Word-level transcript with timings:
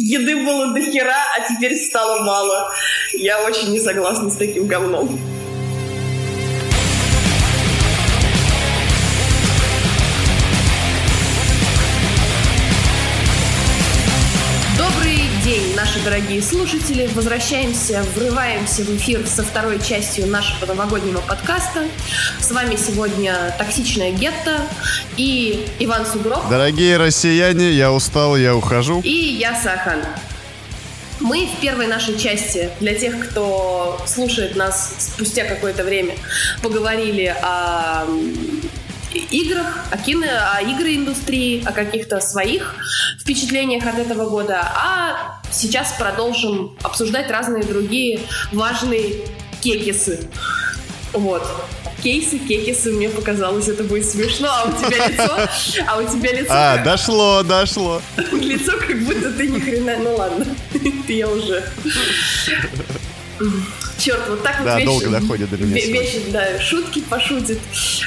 Еды 0.00 0.36
было 0.36 0.72
до 0.72 0.80
хера, 0.80 1.24
а 1.36 1.40
теперь 1.48 1.76
стало 1.76 2.22
мало. 2.22 2.70
Я 3.12 3.42
очень 3.42 3.72
не 3.72 3.80
согласна 3.80 4.30
с 4.30 4.36
таким 4.36 4.68
говном. 4.68 5.18
Наши 15.98 16.04
дорогие 16.04 16.42
слушатели. 16.42 17.08
Возвращаемся, 17.14 18.04
врываемся 18.14 18.82
в 18.82 18.96
эфир 18.96 19.26
со 19.26 19.42
второй 19.42 19.80
частью 19.80 20.26
нашего 20.26 20.66
новогоднего 20.66 21.20
подкаста. 21.20 21.84
С 22.40 22.50
вами 22.50 22.76
сегодня 22.76 23.54
«Токсичная 23.58 24.12
гетто» 24.12 24.60
и 25.16 25.66
Иван 25.78 26.06
Сугроб. 26.06 26.48
Дорогие 26.48 26.96
россияне, 26.96 27.70
я 27.72 27.92
устал, 27.92 28.36
я 28.36 28.54
ухожу. 28.54 29.00
И 29.02 29.08
я 29.10 29.54
Сахан. 29.60 30.00
Мы 31.20 31.46
в 31.46 31.60
первой 31.60 31.86
нашей 31.86 32.18
части, 32.18 32.70
для 32.80 32.94
тех, 32.94 33.28
кто 33.28 34.00
слушает 34.06 34.56
нас 34.56 34.94
спустя 34.98 35.44
какое-то 35.44 35.84
время, 35.84 36.14
поговорили 36.62 37.34
о 37.42 38.04
играх, 39.12 39.86
о 39.90 39.98
кино, 39.98 40.26
о 40.26 40.62
игроиндустрии, 40.62 41.64
о 41.64 41.72
каких-то 41.72 42.20
своих 42.20 42.74
впечатлениях 43.20 43.86
от 43.86 43.98
этого 43.98 44.28
года, 44.28 44.60
а 44.60 45.40
сейчас 45.50 45.94
продолжим 45.98 46.76
обсуждать 46.82 47.30
разные 47.30 47.62
другие 47.62 48.20
важные 48.52 49.24
кекисы. 49.60 50.28
Вот. 51.12 51.46
Кейсы, 52.02 52.38
кекисы, 52.38 52.92
мне 52.92 53.08
показалось, 53.08 53.66
это 53.68 53.82
будет 53.82 54.08
смешно, 54.08 54.48
а 54.48 54.68
у 54.68 54.72
тебя 54.72 55.08
лицо, 55.08 55.38
а 55.86 55.98
у 55.98 56.04
тебя 56.04 56.32
лицо... 56.32 56.50
А, 56.50 56.76
как... 56.76 56.84
дошло, 56.84 57.42
дошло. 57.42 58.02
Лицо, 58.32 58.72
как 58.78 59.00
будто 59.02 59.32
ты 59.32 59.48
ни 59.48 59.58
хрена, 59.58 59.96
ну 59.96 60.14
ладно, 60.14 60.46
ты 61.06 61.12
я 61.12 61.28
уже... 61.28 61.64
Черт, 63.98 64.28
вот 64.28 64.44
так 64.44 64.62
да, 64.64 64.76
вот 64.76 64.84
долго 64.84 65.08
доходит 65.08 65.50
до 65.50 65.56
меня. 65.56 65.74
Вещи, 65.74 66.30
да, 66.30 66.60
шутки 66.60 67.00
пошутит, 67.00 67.58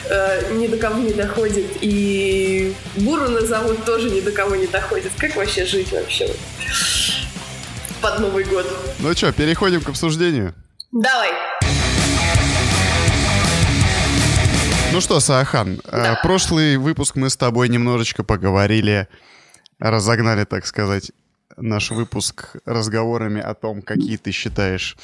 э, 0.09 0.53
ни 0.53 0.67
до 0.67 0.77
кого 0.77 1.01
не 1.01 1.11
доходит. 1.11 1.65
И 1.81 2.73
Буру 2.95 3.27
назовут 3.27 3.83
тоже 3.83 4.09
ни 4.09 4.21
до 4.21 4.31
кого 4.31 4.55
не 4.55 4.67
доходит. 4.67 5.11
Как 5.17 5.35
вообще 5.35 5.65
жить 5.65 5.91
вообще 5.91 6.33
под 8.01 8.19
Новый 8.19 8.45
год? 8.45 8.65
Ну 8.99 9.13
что, 9.13 9.33
переходим 9.33 9.81
к 9.81 9.89
обсуждению? 9.89 10.55
Давай. 10.93 11.29
Ну 14.93 15.01
что, 15.01 15.19
Саахан, 15.19 15.81
э, 15.83 15.91
да. 15.91 16.19
прошлый 16.23 16.77
выпуск 16.77 17.15
мы 17.15 17.29
с 17.29 17.35
тобой 17.35 17.67
немножечко 17.67 18.23
поговорили, 18.23 19.09
разогнали, 19.79 20.45
так 20.45 20.65
сказать, 20.65 21.11
наш 21.57 21.91
выпуск 21.91 22.55
разговорами 22.65 23.41
о 23.41 23.53
том, 23.53 23.81
какие 23.81 24.17
ты 24.17 24.31
считаешь 24.31 24.97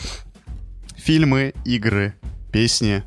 фильмы, 1.07 1.53
игры, 1.63 2.15
песни, 2.51 3.01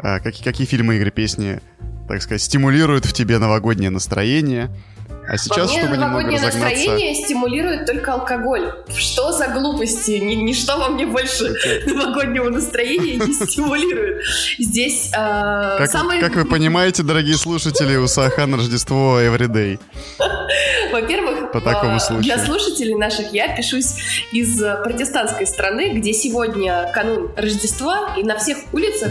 а, 0.00 0.18
какие, 0.18 0.42
какие 0.42 0.66
фильмы, 0.66 0.96
игры, 0.96 1.12
песни, 1.12 1.60
так 2.08 2.20
сказать, 2.20 2.42
стимулируют 2.42 3.04
в 3.04 3.12
тебе 3.12 3.38
новогоднее 3.38 3.90
настроение– 3.90 4.74
а 5.28 5.38
сейчас, 5.38 5.70
По 5.70 5.72
мне, 5.72 5.82
чтобы 5.82 5.96
новогоднее 5.98 6.34
немного 6.34 6.48
разогнаться... 6.48 6.76
настроение 6.76 7.24
стимулирует 7.24 7.86
только 7.86 8.12
алкоголь. 8.12 8.72
Что 8.96 9.30
за 9.30 9.48
глупости? 9.48 10.12
Ни, 10.12 10.34
ничто 10.34 10.76
во 10.78 10.88
мне 10.88 11.06
больше 11.06 11.54
новогоднего 11.86 12.50
настроения 12.50 13.16
не 13.16 13.32
стимулирует. 13.32 14.22
Здесь 14.58 15.10
э, 15.12 15.76
как, 15.78 15.90
самый... 15.90 16.20
Как 16.20 16.34
вы 16.34 16.44
понимаете, 16.44 17.04
дорогие 17.04 17.36
слушатели, 17.36 17.96
у 17.96 18.08
Сахан 18.08 18.54
Рождество 18.54 19.20
everyday. 19.20 19.78
Во-первых, 20.92 21.41
По 21.52 21.60
такому 21.60 22.00
случаю. 22.00 22.22
для 22.24 22.38
слушателей 22.38 22.94
наших 22.94 23.32
я 23.32 23.54
пишусь 23.54 23.94
из 24.32 24.58
протестантской 24.84 25.46
страны, 25.46 25.90
где 25.94 26.12
сегодня 26.12 26.90
канун 26.94 27.30
Рождества, 27.36 28.14
и 28.16 28.22
на 28.22 28.36
всех 28.38 28.58
улицах 28.72 29.10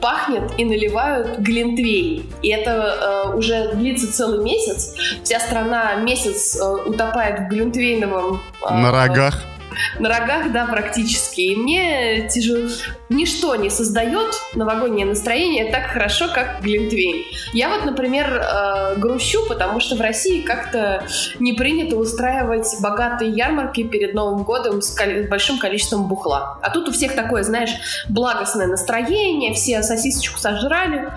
пахнет 0.00 0.52
и 0.58 0.64
наливают 0.64 1.38
глинтвей. 1.38 2.28
И 2.42 2.48
это 2.48 3.26
э, 3.32 3.36
уже 3.36 3.72
длится 3.74 4.12
целый 4.12 4.42
месяц. 4.44 4.94
Вся 5.22 5.40
страна 5.40 5.94
месяц 5.96 6.56
э, 6.56 6.64
утопает 6.64 7.40
в 7.40 7.48
глюнтвейновом... 7.48 8.40
Э, 8.68 8.74
На 8.74 8.90
рогах. 8.92 9.42
На 9.98 10.08
рогах, 10.08 10.52
да, 10.52 10.66
практически. 10.66 11.40
И 11.40 11.56
мне 11.56 12.28
тяжело... 12.28 12.68
Ничто 13.08 13.54
не 13.56 13.70
создает 13.70 14.34
новогоднее 14.54 15.06
настроение 15.06 15.70
так 15.70 15.86
хорошо, 15.86 16.28
как 16.32 16.60
Глинтвейн. 16.62 17.24
Я 17.52 17.68
вот, 17.68 17.84
например, 17.84 18.26
э, 18.32 18.96
грущу, 18.96 19.46
потому 19.48 19.80
что 19.80 19.96
в 19.96 20.00
России 20.00 20.42
как-то 20.42 21.04
не 21.38 21.52
принято 21.52 21.96
устраивать 21.96 22.66
богатые 22.80 23.30
ярмарки 23.30 23.84
перед 23.84 24.14
Новым 24.14 24.42
годом 24.42 24.82
с, 24.82 24.96
большим 25.28 25.58
количеством 25.58 26.08
бухла. 26.08 26.58
А 26.62 26.70
тут 26.70 26.88
у 26.88 26.92
всех 26.92 27.14
такое, 27.14 27.42
знаешь, 27.42 27.70
благостное 28.08 28.66
настроение, 28.66 29.54
все 29.54 29.82
сосисочку 29.82 30.38
сожрали, 30.38 31.10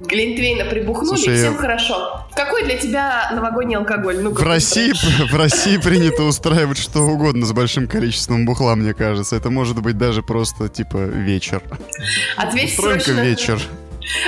Глинтвейна 0.00 0.64
прибухнули, 0.64 1.16
Слушай, 1.16 1.36
всем 1.36 1.56
хорошо. 1.56 2.26
Какой 2.34 2.64
для 2.64 2.76
тебя 2.76 3.30
новогодний 3.32 3.76
алкоголь? 3.76 4.18
Ну, 4.20 4.30
в, 4.30 4.42
России, 4.42 4.92
в 5.30 5.34
России 5.36 5.76
принято 5.76 6.24
устраивать 6.24 6.78
что 6.78 7.00
угодно 7.00 7.46
с 7.46 7.52
большим 7.52 7.86
количеством 7.86 8.44
бухла, 8.44 8.74
мне 8.74 8.92
кажется. 8.92 9.36
Это 9.36 9.50
может 9.50 9.80
быть 9.80 9.96
даже 9.96 10.22
просто, 10.22 10.68
типа, 10.68 10.96
вечер. 10.96 11.62
Ответь 12.36 12.70
Устроим 12.70 13.00
срочно. 13.00 13.20
вечер. 13.20 13.62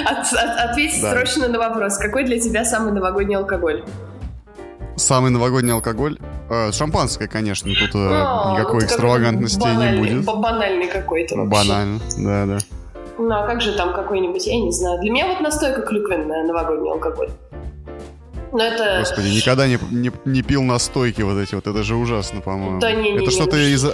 От, 0.05 0.33
от, 0.33 0.71
ответь 0.71 1.01
да. 1.03 1.13
срочно 1.13 1.49
на 1.49 1.59
вопрос. 1.59 1.99
Какой 1.99 2.25
для 2.25 2.39
тебя 2.39 2.65
самый 2.65 2.93
новогодний 2.93 3.37
алкоголь? 3.37 3.85
Самый 4.97 5.31
новогодний 5.31 5.73
алкоголь? 5.73 6.19
Э, 6.49 6.71
шампанское, 6.73 7.29
конечно. 7.29 7.71
Тут 7.75 7.95
э, 7.95 7.99
а, 7.99 8.55
никакой 8.55 8.85
экстравагантности 8.85 9.59
не 9.59 9.99
будет. 9.99 10.25
Банальный 10.25 10.87
какой-то 10.87 11.37
вообще. 11.37 11.51
Банально, 11.51 12.01
да, 12.19 12.47
да. 12.47 12.59
Ну, 13.19 13.35
а 13.35 13.47
как 13.47 13.61
же 13.61 13.75
там 13.77 13.95
какой-нибудь, 13.95 14.47
я 14.47 14.61
не 14.61 14.73
знаю. 14.73 15.01
Для 15.01 15.11
меня 15.11 15.27
вот 15.29 15.41
настойка 15.41 15.83
клюквенная, 15.83 16.45
новогодний 16.45 16.91
алкоголь. 16.91 17.31
Но 18.57 18.65
это... 18.65 18.97
Господи, 19.01 19.29
никогда 19.29 19.67
не, 19.67 19.79
не, 19.91 20.11
не 20.25 20.41
пил 20.43 20.63
настойки 20.63 21.21
вот 21.21 21.39
эти 21.39 21.55
вот, 21.55 21.67
это 21.67 21.83
же 21.83 21.95
ужасно, 21.95 22.41
по-моему. 22.41 22.81
Да 22.81 22.91
не, 22.91 23.13
не, 23.13 23.19
Это 23.19 23.31
что-то 23.31 23.57
из... 23.59 23.85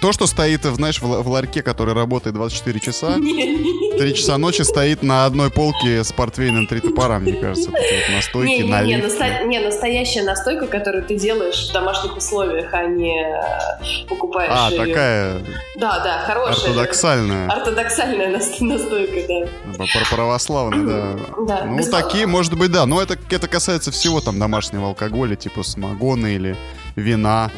То, 0.00 0.12
что 0.12 0.28
стоит, 0.28 0.62
знаешь, 0.62 1.02
в, 1.02 1.22
в 1.22 1.28
ларьке, 1.28 1.60
который 1.60 1.92
работает 1.92 2.36
24 2.36 2.78
часа, 2.78 3.14
три 3.98 4.14
часа 4.14 4.38
ночи 4.38 4.62
стоит 4.62 5.02
на 5.02 5.26
одной 5.26 5.50
полке 5.50 6.04
с 6.04 6.12
портвейном 6.12 6.68
три 6.68 6.78
топора, 6.80 7.18
мне 7.18 7.32
кажется. 7.32 7.70
Вот 7.70 7.80
настойки, 8.14 8.62
не, 8.62 8.68
не, 8.68 8.94
не, 8.94 8.96
насто... 8.98 9.44
не, 9.44 9.58
настоящая 9.58 10.22
настойка, 10.22 10.68
которую 10.68 11.02
ты 11.02 11.16
делаешь 11.16 11.68
в 11.68 11.72
домашних 11.72 12.16
условиях, 12.16 12.72
а 12.72 12.84
не 12.84 13.24
э, 13.24 14.06
покупаешь 14.08 14.52
А, 14.54 14.70
ее. 14.70 14.86
такая... 14.86 15.42
Да, 15.76 15.98
да, 15.98 16.22
хорошая. 16.26 16.70
Ортодоксальная. 16.70 17.48
Ортодоксальная 17.48 18.28
настойка, 18.60 19.48
да. 19.76 19.84
Православная, 20.10 21.16
да. 21.16 21.44
да. 21.46 21.64
Ну, 21.64 21.82
такие, 21.90 22.26
может 22.26 22.54
быть, 22.56 22.70
да. 22.70 22.86
Но 22.86 23.02
это, 23.02 23.18
это 23.30 23.48
касается 23.48 23.90
всего 23.90 24.11
всего 24.12 24.20
там 24.20 24.38
домашнего 24.38 24.88
алкоголя, 24.88 25.36
типа 25.36 25.62
самогона 25.62 26.26
или 26.26 26.54
вина 26.96 27.50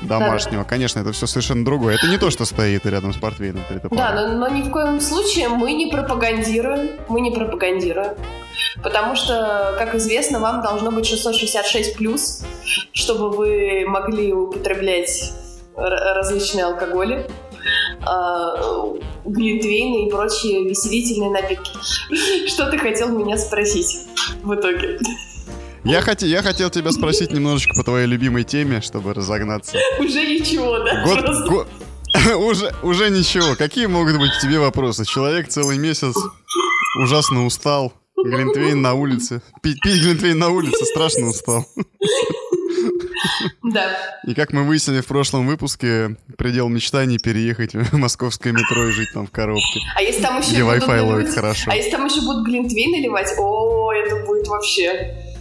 домашнего. 0.00 0.62
Да. 0.62 0.68
Конечно, 0.68 1.00
это 1.00 1.12
все 1.12 1.26
совершенно 1.26 1.66
другое. 1.66 1.96
Это 1.96 2.06
не 2.06 2.16
то, 2.16 2.30
что 2.30 2.46
стоит 2.46 2.86
рядом 2.86 3.12
с 3.12 3.18
портвейном. 3.18 3.62
Да, 3.90 4.12
но, 4.14 4.38
но 4.38 4.48
ни 4.48 4.62
в 4.62 4.70
коем 4.70 5.02
случае 5.02 5.48
мы 5.48 5.74
не 5.74 5.88
пропагандируем. 5.88 6.92
Мы 7.10 7.20
не 7.20 7.30
пропагандируем. 7.30 8.14
Потому 8.82 9.16
что, 9.16 9.74
как 9.78 9.94
известно, 9.94 10.40
вам 10.40 10.62
должно 10.62 10.90
быть 10.90 11.04
666 11.04 11.96
плюс, 11.96 12.42
чтобы 12.94 13.28
вы 13.28 13.84
могли 13.86 14.32
употреблять 14.32 15.32
различные 15.76 16.64
алкоголи, 16.64 17.26
э, 18.00 18.98
глинтвейны 19.26 20.06
и 20.06 20.10
прочие 20.10 20.64
веселительные 20.68 21.30
напитки. 21.30 21.70
Что 22.48 22.70
ты 22.70 22.78
хотел 22.78 23.08
меня 23.08 23.36
спросить 23.36 24.06
в 24.42 24.54
итоге? 24.54 24.98
Я, 25.84 26.00
хот... 26.00 26.22
я 26.22 26.42
хотел 26.42 26.70
тебя 26.70 26.92
спросить 26.92 27.32
немножечко 27.32 27.74
по 27.74 27.82
твоей 27.82 28.06
любимой 28.06 28.44
теме, 28.44 28.80
чтобы 28.80 29.14
разогнаться. 29.14 29.76
Уже 29.98 30.26
ничего, 30.26 30.78
да? 30.78 31.04
Год, 31.04 31.48
го... 31.48 31.66
уже, 32.36 32.72
уже 32.82 33.10
ничего. 33.10 33.56
Какие 33.56 33.86
могут 33.86 34.18
быть 34.18 34.32
к 34.32 34.40
тебе 34.40 34.58
вопросы? 34.58 35.04
Человек 35.04 35.48
целый 35.48 35.78
месяц 35.78 36.14
ужасно 37.02 37.46
устал. 37.46 37.92
Глинтвейн 38.16 38.80
на 38.80 38.94
улице. 38.94 39.42
Пить, 39.62 39.80
пить 39.80 40.00
глинтвейн 40.02 40.38
на 40.38 40.50
улице 40.50 40.84
страшно 40.84 41.28
устал. 41.28 41.66
Да. 43.62 43.96
И 44.26 44.34
как 44.34 44.52
мы 44.52 44.64
выяснили 44.64 45.00
в 45.00 45.06
прошлом 45.06 45.46
выпуске, 45.46 46.16
предел 46.36 46.68
мечтаний 46.68 47.18
переехать 47.18 47.74
в 47.74 47.96
московское 47.96 48.52
метро 48.52 48.88
и 48.88 48.92
жить 48.92 49.08
там 49.14 49.26
в 49.26 49.30
коробке. 49.30 49.80
А 49.96 50.02
если 50.02 50.22
там 50.22 50.40
еще 50.40 50.50
где 50.50 50.60
Wi-Fi 50.60 51.00
ловит 51.00 51.34
хорошо. 51.34 51.70
А 51.70 51.74
если 51.74 51.90
там 51.90 52.06
еще 52.06 52.20
будут 52.20 52.46
глинтвейн 52.46 52.90
наливать, 52.92 53.32
о, 53.38 53.92
это 53.92 54.16
будет 54.26 54.46
вообще... 54.46 55.31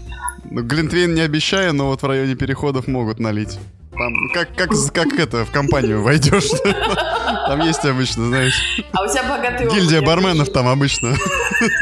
Ну, 0.51 0.63
Глинтвейн 0.63 1.13
не 1.13 1.21
обещаю, 1.21 1.73
но 1.73 1.87
вот 1.87 2.01
в 2.01 2.05
районе 2.05 2.35
переходов 2.35 2.85
могут 2.87 3.19
налить. 3.19 3.57
Там, 3.91 4.13
как, 4.33 4.53
как, 4.55 4.69
как 4.93 5.17
это, 5.17 5.45
в 5.45 5.51
компанию 5.51 6.01
войдешь. 6.01 6.49
Там 7.47 7.61
есть 7.61 7.85
обычно, 7.85 8.25
знаешь. 8.25 8.83
А 8.91 9.03
у 9.03 9.07
тебя 9.07 9.23
богатый 9.23 9.69
Гильдия 9.69 10.01
барменов 10.01 10.51
там 10.51 10.67
обычно 10.67 11.15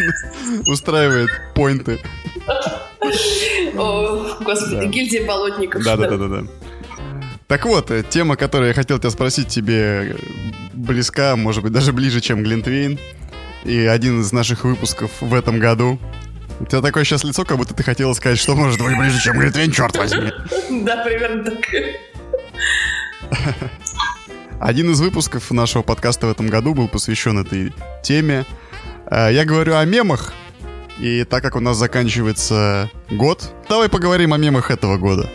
устраивает 0.67 1.29
поинты. 1.55 1.99
О, 3.75 4.37
господи, 4.41 4.87
гильдия 4.87 5.25
болотников. 5.25 5.83
Да, 5.83 5.97
да, 5.97 6.09
да, 6.09 6.17
да, 6.17 6.27
да. 6.27 6.43
Так 7.47 7.65
вот, 7.65 7.89
э, 7.89 8.03
тема, 8.07 8.35
которую 8.35 8.69
я 8.69 8.73
хотел 8.73 8.99
тебя 8.99 9.09
спросить, 9.09 9.47
тебе 9.47 10.15
близка, 10.73 11.35
может 11.35 11.63
быть, 11.63 11.71
даже 11.71 11.93
ближе, 11.93 12.21
чем 12.21 12.43
Глинтвейн. 12.43 12.99
И 13.63 13.79
один 13.79 14.21
из 14.21 14.31
наших 14.31 14.63
выпусков 14.63 15.11
в 15.21 15.33
этом 15.33 15.59
году. 15.59 15.99
У 16.59 16.65
тебя 16.65 16.81
такое 16.81 17.03
сейчас 17.03 17.23
лицо, 17.23 17.45
как 17.45 17.57
будто 17.57 17.73
ты 17.73 17.83
хотела 17.83 18.13
сказать, 18.13 18.37
что 18.37 18.55
может 18.55 18.81
быть 18.81 18.97
ближе, 18.97 19.21
чем 19.21 19.39
Глинтвейн, 19.39 19.71
черт 19.71 19.95
возьми. 19.95 20.31
Да, 20.83 21.03
примерно 21.03 21.43
так. 21.43 21.57
Один 24.59 24.91
из 24.91 24.99
выпусков 24.99 25.51
нашего 25.51 25.83
подкаста 25.83 26.27
в 26.27 26.31
этом 26.31 26.47
году 26.47 26.73
был 26.73 26.89
посвящен 26.89 27.39
этой 27.39 27.73
теме. 28.03 28.45
Э, 29.09 29.29
я 29.31 29.45
говорю 29.45 29.77
о 29.77 29.85
мемах, 29.85 30.33
и 30.99 31.23
так 31.23 31.41
как 31.41 31.55
у 31.55 31.61
нас 31.61 31.77
заканчивается 31.77 32.91
год, 33.09 33.53
давай 33.69 33.87
поговорим 33.87 34.33
о 34.33 34.37
мемах 34.37 34.69
этого 34.69 34.97
года. 34.97 35.29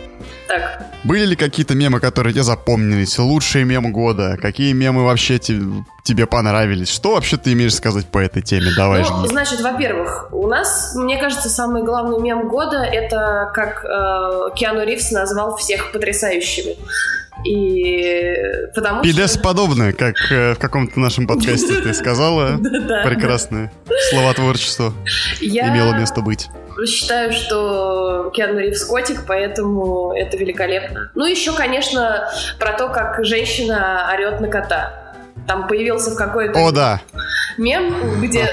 Так. 0.47 0.85
Были 1.03 1.25
ли 1.25 1.35
какие-то 1.35 1.75
мемы, 1.75 1.99
которые 1.99 2.33
тебе 2.33 2.43
запомнились? 2.43 3.17
Лучшие 3.17 3.65
мемы 3.65 3.91
года? 3.91 4.37
Какие 4.41 4.73
мемы 4.73 5.03
вообще 5.03 5.39
те, 5.39 5.59
тебе 6.03 6.25
понравились? 6.27 6.89
Что 6.89 7.15
вообще 7.15 7.37
ты 7.37 7.53
имеешь 7.53 7.75
сказать 7.75 8.05
по 8.07 8.19
этой 8.19 8.41
теме? 8.41 8.71
Давай 8.75 9.01
ну, 9.01 9.05
жги. 9.05 9.29
Значит, 9.29 9.61
во-первых, 9.61 10.29
у 10.31 10.47
нас, 10.47 10.93
мне 10.95 11.17
кажется, 11.17 11.49
самый 11.49 11.83
главный 11.83 12.19
мем 12.19 12.47
года 12.47 12.83
это 12.83 13.49
как 13.53 13.83
э, 13.83 14.55
Киану 14.55 14.85
Ривз 14.85 15.11
назвал 15.11 15.55
всех 15.57 15.91
потрясающими. 15.91 16.77
И 17.43 18.33
потому 18.73 19.01
Пидес-подобное, 19.01 19.93
как 19.93 20.15
э, 20.31 20.53
в 20.53 20.59
каком-то 20.59 20.99
нашем 20.99 21.27
подкасте 21.27 21.81
ты 21.81 21.93
сказала. 21.93 22.57
Прекрасное 23.03 23.71
словотворчество 24.09 24.93
имело 25.41 25.93
место 25.93 26.21
быть 26.21 26.49
считаю, 26.85 27.31
что 27.31 28.31
Киану 28.33 28.59
Ривз 28.59 28.83
котик, 28.83 29.23
поэтому 29.27 30.11
это 30.13 30.35
великолепно. 30.37 31.11
Ну, 31.15 31.25
еще, 31.25 31.53
конечно, 31.53 32.27
про 32.59 32.73
то, 32.73 32.89
как 32.89 33.23
женщина 33.23 34.09
орет 34.13 34.41
на 34.41 34.47
кота. 34.49 35.04
Там 35.47 35.67
появился 35.67 36.15
какой-то... 36.15 36.59
О, 36.59 36.71
да 36.71 37.01
мем, 37.57 38.21
где 38.21 38.47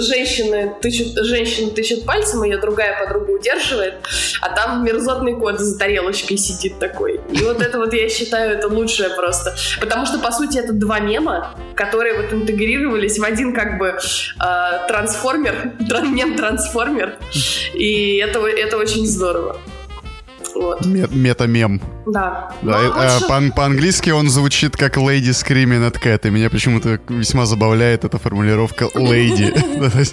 женщины 0.00 0.72
тычут, 0.80 1.24
женщина 1.24 1.70
тычет 1.70 2.04
пальцем, 2.04 2.42
ее 2.42 2.58
другая 2.58 2.98
подруга 2.98 3.30
удерживает, 3.30 3.94
а 4.40 4.50
там 4.50 4.84
мерзотный 4.84 5.34
кот 5.34 5.60
за 5.60 5.78
тарелочкой 5.78 6.36
сидит 6.36 6.78
такой. 6.78 7.20
И 7.30 7.42
вот 7.42 7.60
это 7.62 7.78
вот 7.78 7.92
я 7.92 8.08
считаю, 8.08 8.56
это 8.56 8.68
лучшее 8.68 9.10
просто. 9.10 9.54
Потому 9.80 10.06
что, 10.06 10.18
по 10.18 10.32
сути, 10.32 10.58
это 10.58 10.72
два 10.72 11.00
мема, 11.00 11.54
которые 11.74 12.14
вот 12.20 12.32
интегрировались 12.32 13.18
в 13.18 13.24
один 13.24 13.54
как 13.54 13.78
бы 13.78 13.88
э, 13.88 14.86
трансформер, 14.88 15.72
мем-трансформер. 16.02 17.16
И 17.74 18.16
это, 18.16 18.44
это 18.46 18.76
очень 18.76 19.06
здорово. 19.06 19.58
Вот. 20.54 20.84
Мета-мем. 20.84 21.80
Да. 22.06 22.52
да 22.62 22.78
ну, 22.78 22.92
а, 22.94 23.14
лучше... 23.14 23.28
по- 23.28 23.56
по-английски 23.56 24.10
он 24.10 24.28
звучит 24.28 24.76
как 24.76 24.96
Lady 24.96 25.30
Screaming 25.30 25.90
at 25.90 26.00
Cat, 26.02 26.26
и 26.26 26.30
меня 26.30 26.50
почему-то 26.50 27.00
весьма 27.08 27.46
забавляет 27.46 28.04
эта 28.04 28.18
формулировка 28.18 28.86
Lady. 28.94 29.52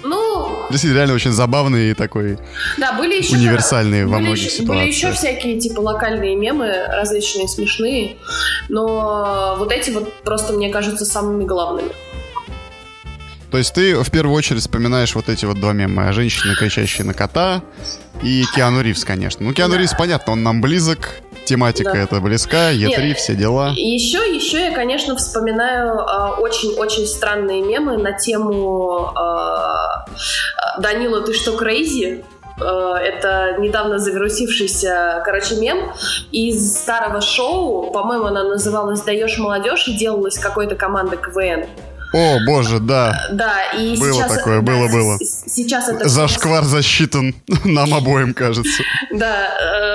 Ну... 0.04 0.30
Действительно, 0.70 0.98
реально 0.98 1.14
очень 1.14 1.32
забавный 1.32 1.90
и 1.90 1.94
такой 1.94 2.38
да, 2.78 2.92
были 2.92 3.16
еще, 3.16 3.34
универсальный 3.34 4.06
во 4.06 4.20
многих 4.20 4.38
еще, 4.38 4.50
ситуациях. 4.50 4.78
Были 4.78 4.88
еще 4.88 5.12
всякие, 5.12 5.58
типа, 5.58 5.80
локальные 5.80 6.36
мемы, 6.36 6.72
различные, 6.88 7.48
смешные, 7.48 8.16
но 8.68 9.56
вот 9.58 9.72
эти 9.72 9.90
вот 9.90 10.12
просто, 10.22 10.52
мне 10.52 10.70
кажется, 10.70 11.04
самыми 11.04 11.44
главными. 11.44 11.90
То 13.50 13.58
есть 13.58 13.74
ты 13.74 13.96
в 13.96 14.10
первую 14.10 14.36
очередь 14.36 14.60
вспоминаешь 14.60 15.14
вот 15.14 15.28
эти 15.28 15.44
вот 15.44 15.58
два 15.58 15.72
мема. 15.72 16.12
Женщина, 16.12 16.54
кричащая 16.54 17.06
на 17.06 17.14
кота, 17.14 17.62
и 18.22 18.44
Киану 18.54 18.80
Ривз, 18.80 19.04
конечно. 19.04 19.44
Ну, 19.44 19.52
Киану 19.52 19.74
да. 19.74 19.80
Ривз, 19.80 19.94
понятно, 19.98 20.34
он 20.34 20.42
нам 20.42 20.60
близок, 20.60 21.10
тематика 21.44 21.92
да. 21.92 21.98
это 21.98 22.20
близка, 22.20 22.72
E3, 22.72 23.14
все 23.14 23.34
дела. 23.34 23.72
Еще, 23.74 24.18
еще 24.34 24.60
я, 24.60 24.72
конечно, 24.72 25.16
вспоминаю 25.16 25.98
а, 25.98 26.36
очень-очень 26.38 27.04
э, 27.04 27.06
странные 27.06 27.62
мемы 27.62 27.96
на 27.96 28.12
тему 28.12 29.12
э, 29.16 30.80
«Данила, 30.80 31.22
ты 31.22 31.34
что, 31.34 31.56
crazy?» 31.56 32.24
это 32.60 33.56
недавно 33.58 33.98
завирусившийся, 33.98 35.22
короче, 35.24 35.54
мем 35.56 35.94
из 36.30 36.76
старого 36.76 37.22
шоу, 37.22 37.90
по-моему, 37.90 38.26
она 38.26 38.44
называлась 38.44 39.00
«Даешь 39.00 39.38
молодежь» 39.38 39.88
и 39.88 39.96
делалась 39.96 40.38
какой-то 40.38 40.74
командой 40.74 41.16
КВН. 41.16 41.66
О, 42.12 42.38
боже, 42.46 42.80
да. 42.80 43.28
Да, 43.32 43.62
и 43.78 43.96
было 43.98 44.12
сейчас... 44.12 44.36
такое, 44.36 44.60
было, 44.60 44.88
да, 44.88 44.92
было. 44.92 45.18
Сейчас 45.20 45.88
это... 45.88 46.08
Зашквар 46.08 46.64
засчитан 46.64 47.34
нам 47.64 47.94
обоим, 47.94 48.34
кажется. 48.34 48.82
Да, 49.12 49.48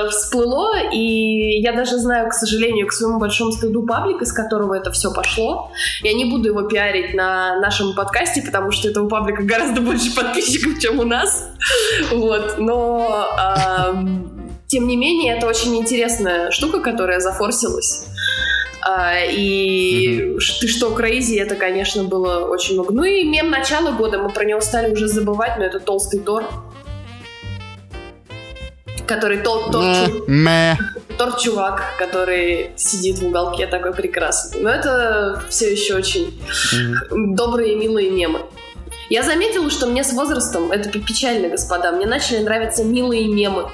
э, 0.06 0.10
всплыло, 0.10 0.78
и 0.92 1.62
я 1.62 1.74
даже 1.74 1.98
знаю, 1.98 2.30
к 2.30 2.34
сожалению, 2.34 2.88
к 2.88 2.94
своему 2.94 3.20
большому 3.20 3.52
стыду 3.52 3.86
паблик, 3.86 4.22
из 4.22 4.32
которого 4.32 4.74
это 4.76 4.92
все 4.92 5.12
пошло. 5.14 5.72
Я 6.04 6.14
не 6.14 6.26
буду 6.26 6.50
его 6.50 6.62
пиарить 6.64 7.14
на 7.14 7.60
нашем 7.60 7.94
подкасте, 7.96 8.42
потому 8.42 8.72
что 8.72 8.88
этого 8.88 9.10
паблика 9.10 9.44
гораздо 9.44 9.82
больше 9.82 10.16
подписчиков, 10.16 10.80
чем 10.80 11.00
у 11.00 11.04
нас. 11.04 11.50
Вот, 12.12 12.56
но... 12.58 13.28
Э, 13.38 14.36
тем 14.68 14.88
не 14.88 14.98
менее, 14.98 15.38
это 15.38 15.48
очень 15.48 15.76
интересная 15.78 16.50
штука, 16.50 16.80
которая 16.80 17.20
зафорсилась. 17.20 18.08
А, 18.88 19.16
и 19.20 20.20
mm-hmm. 20.20 20.40
ты 20.60 20.68
что, 20.68 20.92
Крейзи, 20.92 21.38
это, 21.38 21.56
конечно, 21.56 22.04
было 22.04 22.46
очень 22.46 22.76
много. 22.76 22.94
Ну 22.94 23.04
и 23.04 23.24
мем 23.24 23.50
начала 23.50 23.92
года, 23.92 24.20
мы 24.20 24.30
про 24.30 24.46
него 24.46 24.62
стали 24.62 24.94
уже 24.94 25.08
забывать, 25.08 25.58
но 25.58 25.64
это 25.64 25.80
толстый 25.80 26.20
Тор. 26.20 26.46
Который 29.08 29.38
тот, 29.38 29.72
тот, 29.72 29.84
чу... 30.06 30.26
тот 31.18 31.40
чувак, 31.40 31.96
который 31.98 32.72
сидит 32.76 33.18
в 33.20 33.28
уголке 33.28 33.66
такой 33.66 33.92
прекрасный. 33.94 34.62
Но 34.62 34.70
это 34.70 35.42
все 35.50 35.72
еще 35.72 35.96
очень 35.96 36.40
mm-hmm. 36.48 37.36
добрые, 37.36 37.76
милые 37.76 38.12
мемы. 38.12 38.42
Я 39.10 39.24
заметила, 39.24 39.70
что 39.70 39.88
мне 39.88 40.04
с 40.04 40.14
возрастом, 40.14 40.72
это 40.72 40.90
печально, 40.90 41.50
господа, 41.50 41.92
мне 41.92 42.06
начали 42.06 42.40
нравиться 42.40 42.84
милые 42.84 43.28
мемы. 43.28 43.70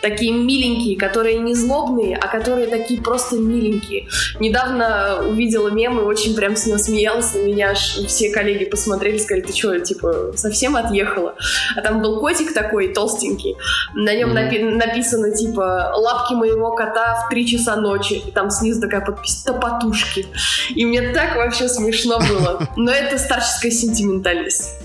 Такие 0.00 0.32
миленькие, 0.32 0.96
которые 0.96 1.38
не 1.38 1.54
злобные, 1.54 2.16
а 2.16 2.28
которые 2.28 2.66
такие 2.66 3.00
просто 3.00 3.36
миленькие. 3.36 4.08
Недавно 4.38 5.22
увидела 5.28 5.68
мемы, 5.68 6.02
очень 6.02 6.34
прям 6.34 6.56
с 6.56 6.66
него 6.66 6.78
смеялась, 6.78 7.34
на 7.34 7.38
меня 7.40 7.70
аж 7.70 7.98
все 8.06 8.30
коллеги 8.30 8.64
посмотрели, 8.64 9.18
сказали, 9.18 9.42
ты 9.42 9.52
что, 9.52 9.78
типа, 9.80 10.32
совсем 10.34 10.76
отъехала? 10.76 11.34
А 11.76 11.82
там 11.82 12.00
был 12.00 12.20
котик 12.20 12.54
такой, 12.54 12.88
толстенький, 12.94 13.56
на 13.94 14.14
нем 14.14 14.30
напи- 14.30 14.62
написано, 14.62 15.34
типа, 15.34 15.92
лапки 15.96 16.34
моего 16.34 16.72
кота 16.72 17.24
в 17.26 17.28
три 17.28 17.46
часа 17.46 17.76
ночи, 17.76 18.14
и 18.14 18.30
там 18.30 18.50
снизу 18.50 18.80
такая 18.80 19.04
подпись, 19.04 19.42
топотушки. 19.44 20.26
И 20.74 20.84
мне 20.84 21.12
так 21.12 21.36
вообще 21.36 21.68
смешно 21.68 22.18
было. 22.18 22.68
Но 22.76 22.90
это 22.90 23.18
старческая 23.18 23.70
сентиментальность. 23.70 24.79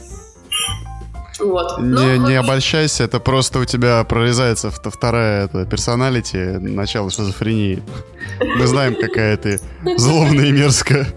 Вот. 1.39 1.79
Не, 1.79 2.17
Но, 2.17 2.29
не 2.29 2.35
обольщайся, 2.35 3.03
это 3.03 3.19
просто 3.19 3.59
у 3.59 3.65
тебя 3.65 4.03
прорезается 4.03 4.71
вторая 4.71 5.45
это, 5.45 5.65
персоналити, 5.65 6.37
начало 6.37 7.09
шизофрении. 7.09 7.83
Мы 8.39 8.65
знаем, 8.67 8.95
какая 8.95 9.37
ты 9.37 9.59
злобная 9.97 10.45
и 10.45 10.51
мерзкая. 10.51 11.07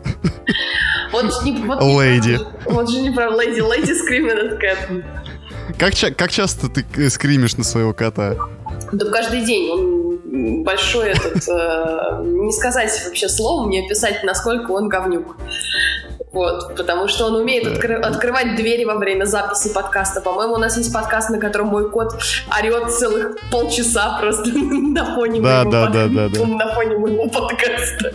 Вот, 1.13 1.43
не, 1.45 1.53
вот, 1.53 1.81
лейди. 1.81 2.39
Вот 2.67 2.91
же 2.91 3.01
не 3.01 3.11
про 3.11 3.31
лейди, 3.31 3.61
лейди 3.61 3.93
скримит 3.93 4.63
cat. 4.63 5.05
Как, 5.79 5.95
как 6.17 6.31
часто 6.31 6.69
ты 6.69 7.11
скримишь 7.11 7.57
на 7.57 7.65
своего 7.65 7.93
кота? 7.93 8.37
Да 8.93 9.11
каждый 9.11 9.45
день. 9.45 9.71
Он 9.71 10.65
большой 10.65 11.11
этот... 11.11 11.49
Э, 11.49 12.23
не 12.25 12.53
сказать 12.53 12.91
вообще 13.07 13.29
словом, 13.29 13.71
не 13.71 13.85
описать, 13.85 14.23
насколько 14.25 14.73
он 14.73 14.89
говнюк. 14.89 15.37
Вот, 16.39 16.77
потому 16.77 17.09
что 17.09 17.27
он 17.27 17.35
умеет 17.35 17.67
откры- 17.67 17.97
открывать 17.97 18.55
двери 18.55 18.85
во 18.85 18.95
время 18.95 19.25
записи 19.25 19.73
подкаста. 19.75 20.21
По-моему, 20.21 20.55
у 20.55 20.59
нас 20.59 20.77
есть 20.77 20.93
подкаст, 20.93 21.31
на 21.31 21.41
котором 21.41 21.67
мой 21.67 21.91
кот 21.91 22.15
орет 22.57 22.93
целых 22.93 23.37
полчаса 23.51 24.17
просто 24.21 24.51
на 24.55 25.17
фоне, 25.17 25.41
да, 25.41 25.65
моего, 25.65 25.71
да, 25.73 25.85
под... 25.87 25.93
да, 25.95 26.07
да, 26.07 26.29
да. 26.29 26.47
на 26.47 26.75
фоне 26.75 26.97
моего 26.97 27.27
подкаста. 27.27 28.13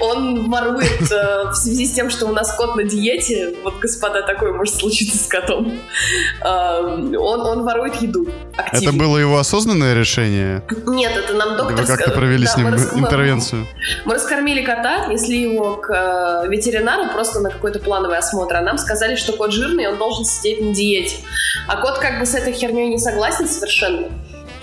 Он 0.00 0.48
ворует 0.50 1.12
э, 1.12 1.50
в 1.50 1.54
связи 1.54 1.84
с 1.84 1.92
тем, 1.92 2.08
что 2.08 2.24
у 2.24 2.32
нас 2.32 2.56
кот 2.56 2.74
на 2.74 2.84
диете. 2.84 3.54
Вот, 3.62 3.74
господа, 3.80 4.22
такое 4.22 4.54
может 4.54 4.74
случиться 4.76 5.18
с 5.18 5.26
котом. 5.26 5.78
Э, 6.42 6.80
он, 6.80 7.40
он 7.42 7.64
ворует 7.64 7.96
еду 7.96 8.28
активно. 8.56 8.88
Это 8.88 8.98
было 8.98 9.18
его 9.18 9.38
осознанное 9.38 9.92
решение? 9.92 10.62
Нет, 10.86 11.12
это 11.14 11.34
нам 11.34 11.58
доктор... 11.58 11.76
Вы 11.76 11.86
как-то 11.86 12.12
провели 12.12 12.46
да, 12.46 12.50
с 12.50 12.56
ним 12.56 12.68
рас... 12.68 12.94
интервенцию? 12.94 13.66
Мы 14.06 14.14
раскормили 14.14 14.62
кота, 14.62 15.08
несли 15.08 15.42
его 15.42 15.76
к 15.76 15.90
э, 15.90 16.48
ветеринару 16.48 17.12
просто 17.12 17.40
на 17.40 17.57
какой-то 17.58 17.80
плановый 17.80 18.16
осмотр, 18.16 18.56
а 18.56 18.62
нам 18.62 18.78
сказали, 18.78 19.16
что 19.16 19.32
кот 19.32 19.52
жирный, 19.52 19.88
он 19.88 19.98
должен 19.98 20.24
сидеть 20.24 20.60
на 20.60 20.74
диете. 20.74 21.16
А 21.66 21.80
кот 21.80 21.98
как 21.98 22.20
бы 22.20 22.26
с 22.26 22.34
этой 22.34 22.52
херней 22.52 22.88
не 22.88 22.98
согласен 22.98 23.46
совершенно. 23.46 24.08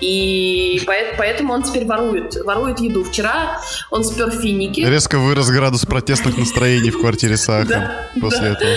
И 0.00 0.82
поэтому 0.86 1.54
он 1.54 1.62
теперь 1.62 1.86
ворует. 1.86 2.36
Ворует 2.44 2.80
еду. 2.80 3.04
Вчера 3.04 3.60
он 3.90 4.04
спер 4.04 4.30
финики. 4.30 4.80
Резко 4.80 5.18
вырос 5.18 5.48
градус 5.48 5.86
протестных 5.86 6.36
настроений 6.36 6.90
в 6.90 7.00
квартире 7.00 7.36
Саха 7.36 8.08
после 8.20 8.48
этого. 8.48 8.70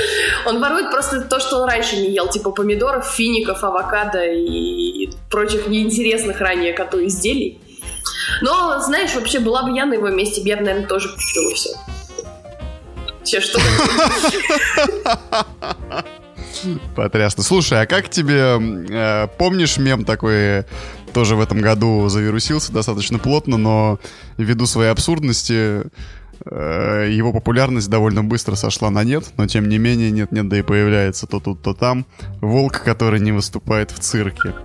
Он 0.45 0.61
ворует 0.61 0.91
просто 0.91 1.21
то, 1.21 1.39
что 1.39 1.57
он 1.57 1.69
раньше 1.69 1.97
не 1.97 2.11
ел. 2.11 2.29
Типа 2.29 2.51
помидоров, 2.51 3.05
фиников, 3.05 3.63
авокадо 3.63 4.23
и 4.25 5.09
прочих 5.29 5.67
неинтересных 5.67 6.39
ранее 6.39 6.73
коту 6.73 7.05
изделий. 7.05 7.59
Но, 8.41 8.79
знаешь, 8.79 9.13
вообще 9.13 9.39
была 9.39 9.63
бы 9.63 9.75
я 9.75 9.85
на 9.85 9.95
его 9.95 10.09
месте, 10.09 10.41
я 10.41 10.55
бы, 10.55 10.63
наверное, 10.63 10.87
тоже 10.87 11.09
пустила 11.09 11.53
все. 11.53 11.69
Че, 13.29 13.41
что 13.41 13.59
Потрясно. 16.95 17.43
Слушай, 17.43 17.83
а 17.83 17.85
как 17.85 18.09
тебе, 18.09 18.57
э, 18.89 19.27
помнишь 19.37 19.77
мем 19.77 20.03
такой, 20.03 20.65
тоже 21.13 21.35
в 21.35 21.41
этом 21.41 21.61
году 21.61 22.09
завирусился 22.09 22.73
достаточно 22.73 23.19
плотно, 23.19 23.57
но 23.57 23.99
ввиду 24.37 24.65
своей 24.65 24.89
абсурдности 24.89 25.83
э, 26.43 27.09
его 27.11 27.31
популярность 27.31 27.87
довольно 27.87 28.23
быстро 28.23 28.55
сошла 28.55 28.89
на 28.89 29.03
нет, 29.03 29.25
но 29.37 29.45
тем 29.45 29.69
не 29.69 29.77
менее 29.77 30.09
нет-нет, 30.09 30.49
да 30.49 30.57
и 30.57 30.63
появляется 30.63 31.27
то 31.27 31.39
тут, 31.39 31.61
то 31.61 31.75
там 31.75 32.07
волк, 32.41 32.81
который 32.83 33.19
не 33.19 33.31
выступает 33.31 33.91
в 33.91 33.99
цирке. 33.99 34.55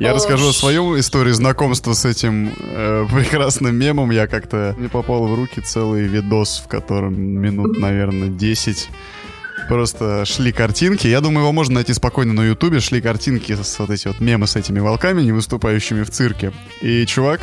Я 0.00 0.14
расскажу 0.14 0.50
о 0.50 0.52
своем 0.52 0.98
истории 0.98 1.32
знакомства 1.32 1.92
с 1.92 2.04
этим 2.04 2.52
э, 2.58 3.06
прекрасным 3.12 3.76
мемом. 3.76 4.10
Я 4.10 4.26
как-то 4.26 4.74
не 4.78 4.88
попал 4.88 5.26
в 5.26 5.34
руки 5.34 5.60
целый 5.60 6.04
видос, 6.04 6.62
в 6.64 6.68
котором 6.68 7.20
минут, 7.20 7.78
наверное, 7.78 8.28
10 8.28 8.88
просто 9.68 10.24
шли 10.24 10.50
картинки. 10.50 11.06
Я 11.06 11.20
думаю, 11.20 11.40
его 11.40 11.52
можно 11.52 11.76
найти 11.76 11.92
спокойно 11.92 12.32
на 12.32 12.42
Ютубе. 12.42 12.80
Шли 12.80 13.00
картинки 13.00 13.54
с 13.54 13.78
вот 13.78 13.90
эти 13.90 14.08
вот 14.08 14.18
мемы 14.20 14.46
с 14.46 14.56
этими 14.56 14.80
волками, 14.80 15.22
не 15.22 15.32
выступающими 15.32 16.02
в 16.02 16.10
цирке. 16.10 16.52
И 16.80 17.04
чувак 17.06 17.40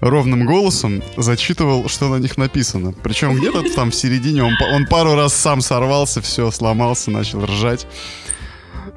ровным 0.00 0.46
голосом 0.46 1.02
зачитывал, 1.16 1.88
что 1.88 2.08
на 2.08 2.16
них 2.16 2.36
написано. 2.36 2.92
Причем 3.02 3.36
где-то 3.36 3.62
там 3.74 3.92
в 3.92 3.94
середине 3.94 4.42
он, 4.42 4.54
он 4.72 4.86
пару 4.86 5.14
раз 5.14 5.32
сам 5.32 5.60
сорвался, 5.60 6.20
все, 6.20 6.50
сломался, 6.50 7.10
начал 7.10 7.44
ржать. 7.44 7.86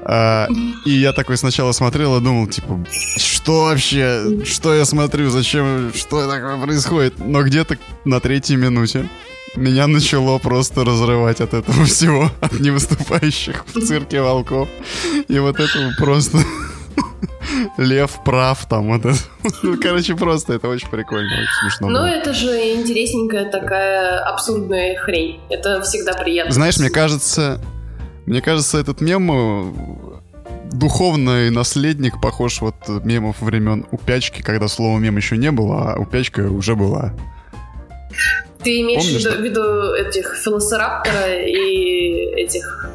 А, 0.08 0.48
и 0.86 0.92
я 0.92 1.14
такой 1.14 1.36
сначала 1.36 1.72
смотрел 1.72 2.18
и 2.18 2.22
думал, 2.22 2.48
типа, 2.48 2.86
что 3.18 3.66
вообще, 3.66 4.44
что 4.46 4.74
я 4.74 4.86
смотрю, 4.86 5.30
зачем, 5.30 5.92
что 5.96 6.30
такое 6.30 6.62
происходит? 6.62 7.16
Но 7.18 7.42
где-то 7.42 7.78
на 8.06 8.20
третьей 8.20 8.56
минуте 8.56 9.10
меня 9.56 9.88
начало 9.88 10.38
просто 10.38 10.86
разрывать 10.86 11.42
от 11.42 11.54
этого 11.56 11.86
всего, 11.86 12.30
от 12.40 12.60
невыступающих 12.60 13.66
в 13.66 13.82
цирке 13.82 14.22
волков. 14.22 14.70
И 15.28 15.40
вот 15.40 15.60
это 15.60 15.92
просто... 15.98 16.38
Лев 17.78 18.20
прав 18.24 18.68
там, 18.68 18.88
вот 18.88 19.06
это. 19.06 19.18
Ну, 19.64 19.78
короче, 19.82 20.16
просто 20.16 20.54
это 20.54 20.68
очень 20.68 20.90
прикольно, 20.90 21.34
очень 21.34 21.70
смешно. 21.70 21.90
Ну, 21.90 22.06
это 22.06 22.34
же 22.34 22.48
интересненькая 22.74 23.50
такая 23.50 24.20
абсурдная 24.20 24.98
хрень. 24.98 25.40
Это 25.50 25.82
всегда 25.82 26.14
приятно. 26.14 26.54
Знаешь, 26.54 26.78
мне 26.78 26.90
кажется, 26.90 27.62
мне 28.26 28.42
кажется, 28.42 28.78
этот 28.78 29.02
мем 29.02 29.32
э, 29.32 29.74
духовный 30.72 31.50
наследник 31.52 32.20
похож 32.22 32.62
вот 32.62 32.76
мемов 33.04 33.42
времен 33.42 33.86
Упячки, 33.92 34.42
когда 34.42 34.68
слова 34.68 34.98
мем 35.00 35.18
еще 35.18 35.38
не 35.38 35.52
было, 35.52 35.94
а 35.94 36.00
Упячка 36.00 36.42
уже 36.42 36.76
была. 36.76 37.14
Ты 38.64 38.82
имеешь 38.82 39.04
Помнишь, 39.04 39.24
в 39.24 39.44
виду, 39.44 39.62
виду 39.62 39.94
этих 39.94 40.36
филосераптора 40.36 41.36
и 41.36 42.42
этих 42.42 42.90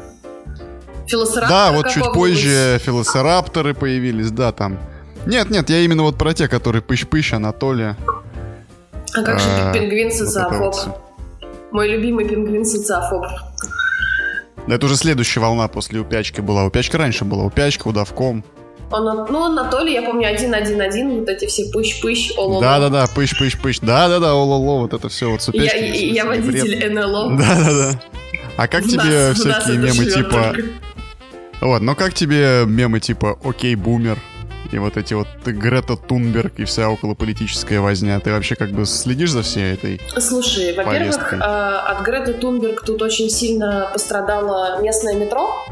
Да, 1.49 1.71
вот 1.71 1.89
чуть 1.89 2.11
позже 2.13 2.79
филосерапторы 2.83 3.73
появились, 3.73 4.31
да, 4.31 4.51
там. 4.51 4.79
Нет, 5.25 5.49
нет, 5.49 5.69
я 5.69 5.79
именно 5.79 6.03
вот 6.03 6.17
про 6.17 6.33
те, 6.33 6.47
которые 6.47 6.81
пыщ-пыщ, 6.81 7.33
Анатолия. 7.33 7.95
А 9.13 9.23
как 9.23 9.39
же 9.39 9.45
а, 9.49 9.73
пингвин 9.73 10.11
социофоб? 10.11 10.75
Мой 11.71 11.89
любимый 11.89 12.27
пингвин 12.27 12.65
социофоб. 12.65 13.25
Это 14.71 14.85
уже 14.85 14.95
следующая 14.95 15.41
волна 15.41 15.67
после 15.67 15.99
упячки 15.99 16.39
была. 16.39 16.63
Упячка 16.63 16.97
раньше 16.97 17.25
была, 17.25 17.43
упячка, 17.43 17.89
удавком. 17.89 18.41
Он, 18.89 19.25
ну, 19.29 19.43
Анатолий, 19.43 19.93
я 19.93 20.01
помню, 20.01 20.29
один-один-один, 20.29 21.19
вот 21.19 21.27
эти 21.27 21.45
все 21.45 21.69
пыщ-пыщ, 21.73 22.31
ололо. 22.37 22.61
Да-да-да, 22.61 23.05
пыщ-пыщ-пыщ, 23.13 23.79
да-да-да, 23.81 24.31
ололо, 24.31 24.79
вот 24.79 24.93
это 24.93 25.09
все, 25.09 25.29
вот 25.29 25.41
с 25.41 25.49
Я, 25.53 25.75
я 25.75 26.25
водитель 26.25 26.77
бред. 26.77 26.93
НЛО. 26.93 27.37
Да-да-да. 27.37 28.01
А 28.55 28.67
как 28.69 28.83
тебе 28.83 29.29
нас, 29.29 29.39
всякие 29.39 29.77
мемы 29.77 30.05
типа... 30.05 30.53
Только. 30.53 30.63
Вот, 31.59 31.81
ну 31.81 31.95
как 31.95 32.13
тебе 32.13 32.63
мемы 32.65 33.01
типа 33.01 33.37
«Окей, 33.43 33.75
бумер», 33.75 34.17
и 34.71 34.77
вот 34.77 34.97
эти 34.97 35.13
вот 35.13 35.27
Грета 35.45 35.95
Тунберг 35.95 36.59
и 36.59 36.65
вся 36.65 36.89
околополитическая 36.89 37.79
возня. 37.81 38.19
Ты 38.19 38.31
вообще 38.31 38.55
как 38.55 38.71
бы 38.71 38.85
следишь 38.85 39.31
за 39.31 39.41
всей 39.41 39.73
этой 39.73 40.01
Слушай, 40.17 40.73
во-первых, 40.73 41.33
а, 41.39 41.79
от 41.79 42.05
Греты 42.05 42.33
Тунберг 42.33 42.83
тут 42.85 43.01
очень 43.01 43.29
сильно 43.29 43.89
пострадало 43.93 44.81
местное 44.81 45.15
метро, 45.15 45.65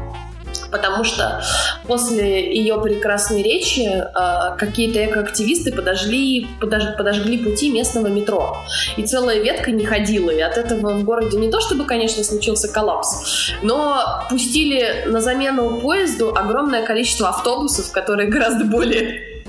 потому 0.70 1.04
что 1.04 1.42
после 1.86 2.54
ее 2.54 2.80
прекрасной 2.80 3.42
речи 3.42 3.80
э, 3.80 4.56
какие-то 4.56 5.04
экоактивисты 5.04 5.72
подожгли, 5.72 6.48
подож, 6.60 6.82
подожгли 6.96 7.38
пути 7.38 7.70
местного 7.70 8.08
метро. 8.08 8.56
И 8.96 9.02
целая 9.04 9.40
ветка 9.40 9.70
не 9.70 9.84
ходила. 9.84 10.30
И 10.30 10.40
от 10.40 10.56
этого 10.56 10.94
в 10.94 11.04
городе 11.04 11.38
не 11.38 11.50
то 11.50 11.60
чтобы, 11.60 11.84
конечно, 11.84 12.22
случился 12.24 12.68
коллапс, 12.68 13.52
но 13.62 14.24
пустили 14.30 15.04
на 15.06 15.20
замену 15.20 15.80
поезду 15.80 16.34
огромное 16.34 16.84
количество 16.84 17.28
автобусов, 17.28 17.90
которые 17.92 18.28
гораздо 18.28 18.64
более 18.64 19.44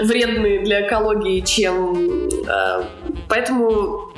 вредные 0.00 0.62
для 0.64 0.86
экологии, 0.86 1.40
чем... 1.40 2.28
Э, 2.48 2.84
поэтому 3.28 4.13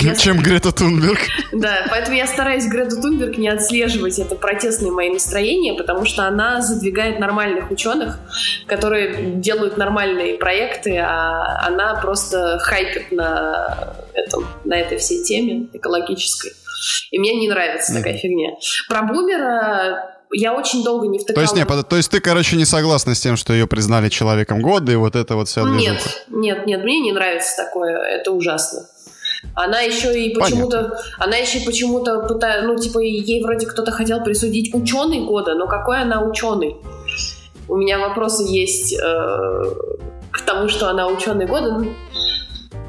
я... 0.00 0.14
Чем 0.14 0.38
Грета 0.38 0.72
Тунберг. 0.72 1.18
Да, 1.52 1.86
поэтому 1.90 2.16
я 2.16 2.26
стараюсь 2.26 2.66
Грету 2.66 3.00
Тунберг 3.00 3.36
не 3.38 3.48
отслеживать 3.48 4.18
это 4.18 4.34
протестные 4.34 4.92
мои 4.92 5.10
настроения, 5.10 5.74
потому 5.74 6.04
что 6.04 6.26
она 6.26 6.60
задвигает 6.60 7.18
нормальных 7.18 7.70
ученых, 7.70 8.18
которые 8.66 9.34
делают 9.36 9.76
нормальные 9.76 10.34
проекты, 10.34 10.96
а 10.98 11.66
она 11.66 11.96
просто 11.96 12.58
хайпит 12.60 13.12
на, 13.12 13.94
этом, 14.14 14.46
на 14.64 14.74
этой 14.74 14.98
всей 14.98 15.22
теме 15.22 15.68
экологической. 15.72 16.52
И 17.10 17.18
мне 17.18 17.34
не 17.34 17.48
нравится 17.48 17.94
такая 17.94 18.16
фигня. 18.16 18.50
Про 18.88 19.02
бумера 19.02 20.16
я 20.32 20.54
очень 20.54 20.84
долго 20.84 21.08
не 21.08 21.18
втыкала. 21.18 21.34
То 21.34 21.40
есть, 21.42 21.54
нет, 21.56 21.88
то 21.88 21.96
есть 21.96 22.10
ты, 22.10 22.20
короче, 22.20 22.56
не 22.56 22.64
согласна 22.64 23.14
с 23.14 23.20
тем, 23.20 23.36
что 23.36 23.52
ее 23.52 23.66
признали 23.66 24.08
человеком 24.08 24.62
года, 24.62 24.92
и 24.92 24.96
вот 24.96 25.16
это 25.16 25.34
вот 25.34 25.48
все 25.48 25.66
Нет, 25.66 26.24
нет, 26.28 26.66
нет, 26.66 26.84
мне 26.84 27.00
не 27.00 27.12
нравится 27.12 27.56
такое, 27.56 27.96
это 27.96 28.30
ужасно. 28.32 28.86
Она 29.54 29.80
еще 29.80 30.18
и 30.18 30.34
почему-то, 30.34 30.98
она 31.18 31.36
еще 31.36 31.60
почему-то 31.64 32.20
пытается, 32.20 32.66
ну 32.66 32.78
типа 32.78 32.98
ей 33.00 33.42
вроде 33.42 33.66
кто-то 33.66 33.90
хотел 33.90 34.22
присудить 34.22 34.74
ученый 34.74 35.20
года, 35.20 35.54
но 35.54 35.66
какой 35.66 36.00
она 36.00 36.22
ученый? 36.22 36.76
У 37.68 37.76
меня 37.76 37.98
вопросы 37.98 38.44
есть 38.44 38.94
э, 38.94 39.62
к 40.32 40.40
тому, 40.42 40.68
что 40.68 40.88
она 40.88 41.06
ученый 41.06 41.46
года. 41.46 41.72
Ну, 41.72 41.94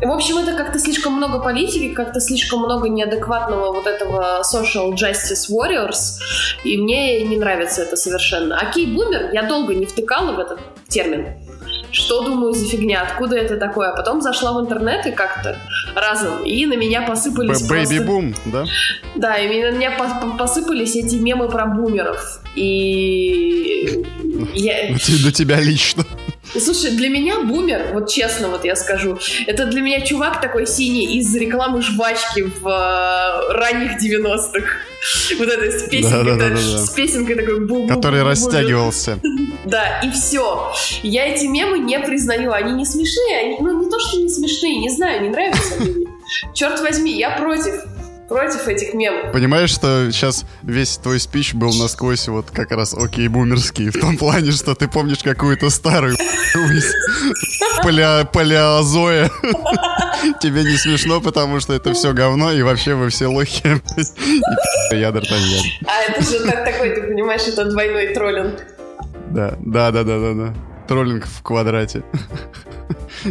в 0.03 0.11
общем, 0.11 0.39
это 0.39 0.53
как-то 0.53 0.79
слишком 0.79 1.13
много 1.13 1.39
политики, 1.39 1.93
как-то 1.93 2.19
слишком 2.19 2.61
много 2.61 2.89
неадекватного 2.89 3.71
вот 3.71 3.85
этого 3.85 4.41
social 4.41 4.93
justice 4.93 5.51
warriors, 5.51 6.19
и 6.63 6.77
мне 6.77 7.23
не 7.23 7.37
нравится 7.37 7.83
это 7.83 7.95
совершенно. 7.95 8.57
А 8.59 8.71
кей-бумер 8.71 9.31
я 9.31 9.43
долго 9.43 9.75
не 9.75 9.85
втыкала 9.85 10.31
в 10.31 10.39
этот 10.39 10.59
термин 10.87 11.27
что 11.91 12.23
думаю 12.23 12.53
за 12.53 12.65
фигня, 12.65 13.01
откуда 13.01 13.37
это 13.37 13.57
такое. 13.57 13.89
А 13.89 13.95
потом 13.95 14.21
зашла 14.21 14.53
в 14.53 14.61
интернет 14.61 15.05
и 15.05 15.11
как-то 15.11 15.57
разом, 15.95 16.43
и 16.43 16.65
на 16.65 16.75
меня 16.75 17.01
посыпались 17.01 17.67
Бэйби-бум, 17.67 18.33
да? 18.45 18.65
Да, 19.15 19.37
и 19.37 19.47
на 19.61 19.71
меня 19.71 19.91
посыпались 20.37 20.95
эти 20.95 21.15
мемы 21.15 21.49
про 21.49 21.65
бумеров. 21.65 22.41
И... 22.55 24.03
Я... 24.53 24.95
До 25.23 25.31
тебя 25.31 25.59
лично. 25.59 26.05
Слушай, 26.59 26.91
для 26.91 27.09
меня 27.09 27.39
бумер, 27.41 27.91
вот 27.93 28.09
честно 28.09 28.49
вот 28.49 28.65
я 28.65 28.75
скажу, 28.75 29.17
это 29.47 29.65
для 29.65 29.81
меня 29.81 30.01
чувак 30.01 30.41
такой 30.41 30.67
синий 30.67 31.17
из 31.17 31.33
рекламы 31.35 31.81
жвачки 31.81 32.41
в 32.41 32.67
э, 32.67 33.53
ранних 33.53 34.01
90-х. 34.01 34.65
Вот 35.39 35.47
это 35.47 35.79
с 35.79 35.83
песенкой, 35.89 36.23
да, 36.23 36.35
да, 36.35 36.49
да, 36.49 36.57
с 36.57 36.89
песенкой 36.91 37.35
такой 37.35 37.65
бум 37.65 37.87
Который 37.87 38.23
растягивался. 38.23 39.19
Да, 39.63 40.01
и 40.01 40.09
все. 40.09 40.73
Я 41.03 41.27
эти 41.27 41.45
мемы 41.45 41.77
не 41.77 41.99
признаю. 41.99 42.51
Они 42.51 42.73
не 42.73 42.83
смешные, 42.83 43.37
они, 43.37 43.57
ну 43.59 43.83
не 43.83 43.89
то, 43.89 43.99
что 43.99 44.17
не 44.17 44.27
смешные, 44.27 44.79
не 44.79 44.89
знаю, 44.89 45.21
не 45.21 45.29
нравятся 45.29 45.75
мне. 45.79 46.07
Черт 46.53 46.81
возьми, 46.81 47.15
я 47.17 47.31
против 47.37 47.75
против 48.31 48.65
этих 48.69 48.93
мемов. 48.93 49.33
Понимаешь, 49.33 49.71
что 49.71 50.09
сейчас 50.09 50.45
весь 50.63 50.95
твой 50.97 51.19
спич 51.19 51.53
был 51.53 51.73
насквозь 51.73 52.29
вот 52.29 52.49
как 52.49 52.71
раз 52.71 52.93
окей 52.93 53.27
бумерский, 53.27 53.89
в 53.89 53.99
том 53.99 54.17
плане, 54.17 54.51
что 54.51 54.73
ты 54.73 54.87
помнишь 54.87 55.21
какую-то 55.21 55.69
старую 55.69 56.15
палеозоя. 57.83 59.29
Тебе 60.41 60.63
не 60.63 60.77
смешно, 60.77 61.19
потому 61.19 61.59
что 61.59 61.73
это 61.73 61.93
все 61.93 62.13
говно, 62.13 62.53
и 62.53 62.61
вообще 62.61 62.93
вы 62.93 63.09
все 63.09 63.27
лохи. 63.27 63.63
Я 64.91 65.09
Д'Артаньян. 65.09 65.63
А 65.85 66.03
это 66.09 66.21
же 66.23 66.39
так 66.45 66.63
такой, 66.63 66.91
ты 66.91 67.01
понимаешь, 67.01 67.41
это 67.47 67.65
двойной 67.65 68.13
троллинг. 68.13 68.61
Да, 69.29 69.55
да, 69.59 69.91
да, 69.91 70.03
да, 70.03 70.19
да, 70.19 70.33
да. 70.33 70.53
Троллинг 70.87 71.25
в 71.27 71.43
квадрате. 71.43 72.03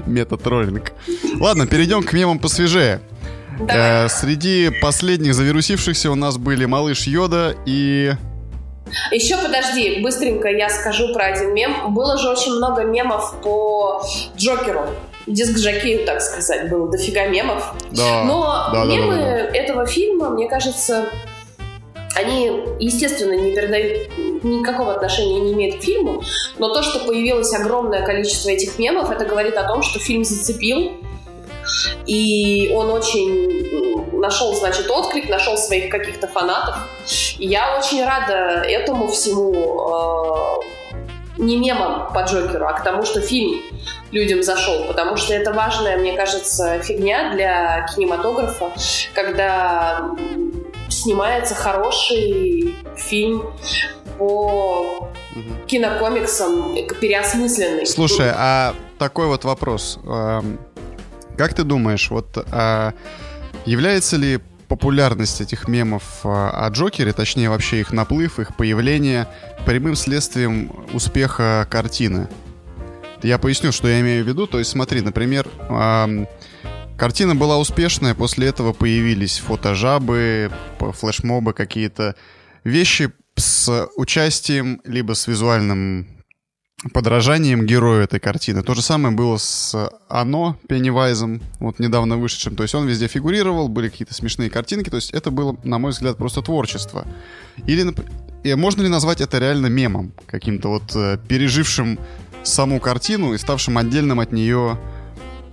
Мета-троллинг. 0.05 0.93
Ладно, 1.39 1.67
перейдем 1.67 2.03
к 2.03 2.13
мемам 2.13 2.39
посвежее. 2.39 3.01
Э, 3.69 4.09
среди 4.09 4.71
последних 4.81 5.35
завирусившихся 5.35 6.11
у 6.11 6.15
нас 6.15 6.39
были 6.39 6.65
Малыш 6.65 7.07
Йода 7.07 7.55
и... 7.67 8.13
Еще 9.13 9.37
подожди, 9.37 10.01
быстренько 10.03 10.49
я 10.49 10.69
скажу 10.69 11.13
про 11.13 11.27
один 11.27 11.55
мем. 11.55 11.95
Было 11.95 12.19
же 12.19 12.29
очень 12.29 12.53
много 12.53 12.83
мемов 12.83 13.35
по 13.41 14.03
Джокеру. 14.37 14.83
диск 15.27 15.59
Жакею, 15.59 16.05
так 16.05 16.21
сказать, 16.21 16.69
было 16.69 16.91
дофига 16.91 17.27
мемов. 17.27 17.73
Да. 17.93 18.25
Но 18.25 18.71
да, 18.73 18.85
мемы 18.85 19.15
да, 19.15 19.23
да, 19.23 19.51
да. 19.51 19.57
этого 19.57 19.87
фильма, 19.87 20.31
мне 20.31 20.49
кажется, 20.49 21.07
они, 22.17 22.51
естественно, 22.81 23.33
не 23.33 23.55
передают 23.55 24.09
никакого 24.43 24.95
отношения 24.95 25.41
не 25.41 25.53
имеют 25.53 25.81
к 25.81 25.85
фильму, 25.85 26.23
но 26.59 26.73
то, 26.75 26.83
что 26.83 27.07
появилось 27.07 27.53
огромное 27.55 28.05
количество 28.05 28.49
этих 28.49 28.79
мемов, 28.79 29.11
это 29.11 29.25
говорит 29.25 29.57
о 29.57 29.65
том, 29.69 29.83
что 29.83 30.01
фильм 30.01 30.25
зацепил, 30.25 30.93
и 32.07 32.71
он 32.75 32.91
очень 32.91 34.19
нашел, 34.19 34.55
значит, 34.55 34.91
отклик, 34.91 35.29
нашел 35.29 35.57
своих 35.57 35.91
каких-то 35.91 36.27
фанатов. 36.27 36.77
И 37.39 37.47
я 37.47 37.79
очень 37.79 38.05
рада 38.05 38.63
этому 38.65 39.09
всему 39.09 39.53
э, 39.53 41.41
не 41.41 41.57
мемом 41.57 42.13
по 42.13 42.21
Джокеру, 42.21 42.67
а 42.67 42.73
к 42.73 42.85
тому, 42.85 43.05
что 43.05 43.21
фильм 43.21 43.61
людям 44.13 44.43
зашел, 44.43 44.85
потому 44.87 45.17
что 45.17 45.35
это 45.35 45.53
важная, 45.53 45.97
мне 45.97 46.13
кажется, 46.13 46.81
фигня 46.81 47.33
для 47.33 47.87
кинематографа, 47.95 48.73
когда 49.15 50.11
снимается 50.89 51.55
хороший 51.55 52.75
фильм 52.97 53.45
по 54.19 55.09
кинокомиксам 55.67 56.75
переосмысленный. 57.01 57.87
Слушай, 57.87 58.33
а 58.35 58.75
такой 58.99 59.27
вот 59.27 59.45
вопрос. 59.45 59.99
Как 61.41 61.55
ты 61.55 61.65
думаешь, 61.65 62.11
вот 62.11 62.37
а, 62.51 62.93
является 63.65 64.19
ли 64.19 64.41
популярность 64.69 65.41
этих 65.41 65.69
мемов 65.69 66.21
а, 66.23 66.67
о 66.67 66.69
Джокере, 66.69 67.15
точнее 67.15 67.49
вообще 67.49 67.81
их 67.81 67.95
наплыв, 67.95 68.39
их 68.39 68.55
появление, 68.55 69.27
прямым 69.65 69.97
следствием 69.97 70.71
успеха 70.93 71.67
картины? 71.71 72.29
Я 73.23 73.39
поясню, 73.39 73.73
что 73.73 73.89
я 73.89 74.03
имею 74.03 74.23
в 74.23 74.29
виду. 74.29 74.47
То 74.47 74.59
есть 74.59 74.73
смотри, 74.73 75.01
например, 75.01 75.49
картина 76.99 77.35
была 77.35 77.57
успешная, 77.57 78.15
после 78.15 78.49
этого 78.49 78.75
появились 78.75 79.39
фотожабы, 79.39 80.53
флешмобы 80.79 81.55
какие-то, 81.55 82.17
вещи 82.65 83.13
с 83.37 83.89
участием, 83.97 84.83
либо 84.85 85.15
с 85.15 85.27
визуальным 85.27 86.20
подражанием 86.93 87.67
герою 87.67 88.03
этой 88.03 88.21
картины. 88.21 88.63
То 88.63 88.75
же 88.75 88.83
самое 88.83 89.15
было 89.15 89.37
с 89.37 89.91
Оно, 90.09 90.57
Пеннивайзом, 90.69 91.43
вот 91.59 91.79
недавно 91.79 92.17
вышедшим. 92.17 92.57
То 92.57 92.63
есть 92.63 92.75
он 92.75 92.87
везде 92.87 93.07
фигурировал, 93.07 93.69
были 93.69 93.89
какие-то 93.89 94.15
смешные 94.15 94.49
картинки. 94.49 94.89
То 94.89 94.97
есть 94.97 95.11
это 95.11 95.31
было, 95.31 95.57
на 95.63 95.79
мой 95.79 95.91
взгляд, 95.91 96.17
просто 96.17 96.43
творчество. 96.43 97.07
Или 97.67 97.95
и 98.43 98.55
можно 98.55 98.83
ли 98.83 98.89
назвать 98.89 99.21
это 99.21 99.39
реально 99.39 99.67
мемом, 99.67 100.13
каким-то 100.27 100.69
вот 100.69 100.97
э, 100.97 101.19
пережившим 101.29 101.99
саму 102.43 102.81
картину 102.81 103.35
и 103.35 103.39
ставшим 103.39 103.77
отдельным 103.77 104.19
от 104.19 104.33
нее 104.33 104.79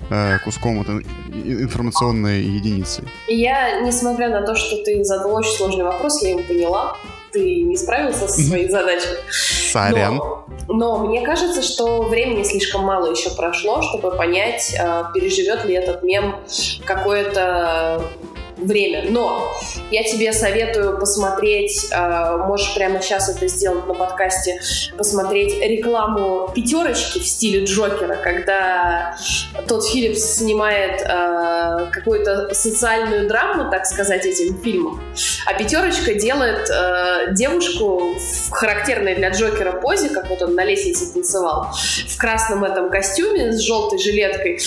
э, 0.09 0.37
куском 0.45 0.77
вот, 0.77 0.87
информационной 0.87 2.43
единицы? 2.43 3.03
Я, 3.27 3.81
несмотря 3.81 4.29
на 4.29 4.45
то, 4.45 4.55
что 4.55 4.81
ты 4.85 5.03
задал 5.03 5.35
очень 5.35 5.51
сложный 5.51 5.83
вопрос, 5.83 6.23
я 6.23 6.29
его 6.29 6.43
поняла 6.43 6.95
ты 7.31 7.61
не 7.61 7.77
справился 7.77 8.27
со 8.27 8.41
своей 8.41 8.69
задачей. 8.69 9.07
Сорян. 9.31 10.15
Но, 10.15 10.45
но 10.67 10.97
мне 11.05 11.21
кажется, 11.25 11.61
что 11.61 12.03
времени 12.03 12.43
слишком 12.43 12.83
мало 12.83 13.11
еще 13.11 13.29
прошло, 13.31 13.81
чтобы 13.81 14.15
понять, 14.15 14.75
а, 14.79 15.11
переживет 15.13 15.65
ли 15.65 15.75
этот 15.75 16.03
мем 16.03 16.35
какое-то 16.85 18.01
время. 18.57 19.05
Но 19.09 19.51
я 19.91 20.03
тебе 20.03 20.33
советую 20.33 20.99
посмотреть, 20.99 21.87
э, 21.91 22.37
можешь 22.37 22.73
прямо 22.73 23.01
сейчас 23.01 23.29
это 23.29 23.47
сделать 23.47 23.87
на 23.87 23.93
подкасте, 23.93 24.59
посмотреть 24.97 25.59
рекламу 25.61 26.51
пятерочки 26.53 27.19
в 27.19 27.25
стиле 27.25 27.65
Джокера, 27.65 28.15
когда 28.15 29.15
тот 29.67 29.87
Филлипс 29.87 30.37
снимает 30.37 31.01
э, 31.01 31.87
какую-то 31.91 32.53
социальную 32.53 33.27
драму, 33.27 33.69
так 33.69 33.85
сказать, 33.85 34.25
этим 34.25 34.59
фильмом, 34.61 35.01
а 35.45 35.53
пятерочка 35.53 36.13
делает 36.15 36.69
э, 36.69 37.33
девушку 37.33 38.15
в 38.17 38.49
характерной 38.51 39.15
для 39.15 39.29
Джокера 39.29 39.73
позе, 39.73 40.09
как 40.09 40.29
вот 40.29 40.41
он 40.41 40.55
на 40.55 40.63
лестнице 40.63 41.13
танцевал, 41.13 41.67
в 42.07 42.17
красном 42.17 42.63
этом 42.63 42.89
костюме 42.89 43.51
с 43.51 43.59
желтой 43.59 43.99
жилеткой 43.99 44.59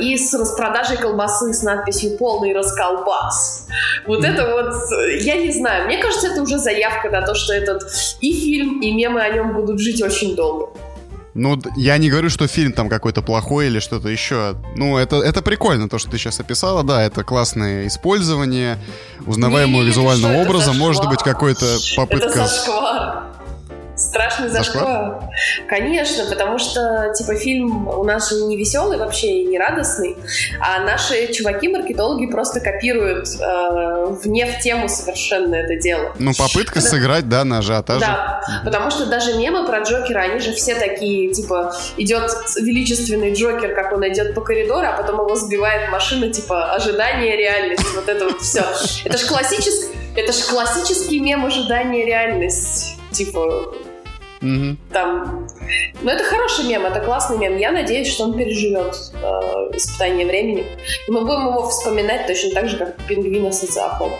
и 0.00 0.16
с 0.16 0.34
распродажей 0.34 0.96
колбасы 0.96 1.52
с 1.52 1.62
надписью 1.62 2.16
«Полный 2.18 2.52
расколбас» 2.52 3.11
класс. 3.12 3.66
Вот 4.06 4.24
это 4.24 4.50
вот, 4.50 4.74
я 5.20 5.36
не 5.36 5.52
знаю, 5.52 5.86
мне 5.86 5.98
кажется, 5.98 6.28
это 6.28 6.42
уже 6.42 6.58
заявка 6.58 7.10
на 7.10 7.22
то, 7.22 7.34
что 7.34 7.52
этот 7.52 7.82
и 8.20 8.32
фильм, 8.32 8.80
и 8.80 8.90
мемы 8.92 9.20
о 9.20 9.28
нем 9.28 9.54
будут 9.54 9.80
жить 9.80 10.02
очень 10.02 10.34
долго. 10.34 10.70
Ну, 11.34 11.58
я 11.76 11.96
не 11.96 12.10
говорю, 12.10 12.28
что 12.28 12.46
фильм 12.46 12.72
там 12.72 12.90
какой-то 12.90 13.22
плохой 13.22 13.68
или 13.68 13.78
что-то 13.78 14.08
еще. 14.08 14.54
Ну, 14.76 14.98
это, 14.98 15.16
это 15.16 15.40
прикольно, 15.40 15.88
то, 15.88 15.98
что 15.98 16.10
ты 16.10 16.18
сейчас 16.18 16.38
описала, 16.40 16.82
да, 16.82 17.02
это 17.02 17.24
классное 17.24 17.86
использование 17.86 18.76
узнаваемого 19.26 19.80
не, 19.80 19.88
визуального 19.88 20.42
образа, 20.42 20.74
может 20.74 21.08
быть, 21.08 21.22
какой-то 21.22 21.64
попытка... 21.96 22.28
Это 22.28 22.46
зашквар. 22.46 23.31
Страшный 24.08 24.48
зашквар. 24.48 25.30
Конечно, 25.68 26.24
потому 26.26 26.58
что, 26.58 27.12
типа, 27.16 27.34
фильм 27.34 27.88
у 27.88 28.04
нас 28.04 28.30
же 28.30 28.44
не 28.44 28.56
веселый 28.56 28.98
вообще 28.98 29.42
и 29.42 29.44
не 29.46 29.58
радостный, 29.58 30.16
а 30.60 30.80
наши 30.80 31.32
чуваки-маркетологи 31.32 32.26
просто 32.26 32.60
копируют 32.60 33.28
э, 33.40 34.06
вне 34.22 34.46
в 34.46 34.58
тему 34.60 34.88
совершенно 34.88 35.54
это 35.54 35.76
дело. 35.76 36.12
Ну, 36.18 36.32
попытка 36.34 36.80
да. 36.80 36.80
сыграть, 36.80 37.28
да, 37.28 37.44
на 37.44 37.58
ажиотаже. 37.58 38.00
Да, 38.00 38.42
потому 38.64 38.90
что 38.90 39.06
даже 39.06 39.34
мемы 39.34 39.66
про 39.66 39.80
Джокера, 39.80 40.20
они 40.20 40.40
же 40.40 40.52
все 40.52 40.74
такие, 40.74 41.32
типа, 41.32 41.74
идет 41.96 42.30
величественный 42.56 43.34
Джокер, 43.34 43.74
как 43.74 43.92
он 43.92 44.06
идет 44.08 44.34
по 44.34 44.40
коридору, 44.40 44.86
а 44.86 44.92
потом 44.92 45.20
его 45.20 45.34
сбивает 45.36 45.90
машина, 45.90 46.30
типа, 46.30 46.72
ожидание, 46.72 47.36
реальность, 47.36 47.94
вот 47.94 48.08
это 48.08 48.24
вот 48.24 48.40
все. 48.40 48.64
Это 49.04 49.16
же 49.16 49.26
классический, 49.26 49.96
это 50.16 50.32
же 50.32 50.42
классический 50.44 51.20
мем 51.20 51.44
ожидание, 51.46 52.04
реальность. 52.04 52.96
Типа, 53.12 53.74
Угу. 54.42 54.76
Там... 54.92 55.46
Но 56.02 56.10
это 56.10 56.24
хороший 56.24 56.66
мем, 56.66 56.84
это 56.84 57.00
классный 57.00 57.38
мем. 57.38 57.56
Я 57.56 57.70
надеюсь, 57.70 58.08
что 58.08 58.24
он 58.24 58.36
переживет 58.36 58.94
э, 59.14 59.76
испытание 59.76 60.26
времени. 60.26 60.66
И 61.06 61.10
мы 61.10 61.20
будем 61.20 61.46
его 61.48 61.68
вспоминать 61.68 62.26
точно 62.26 62.50
так 62.50 62.68
же, 62.68 62.76
как 62.76 62.96
пингвина 63.06 63.52
социофоб. 63.52 64.12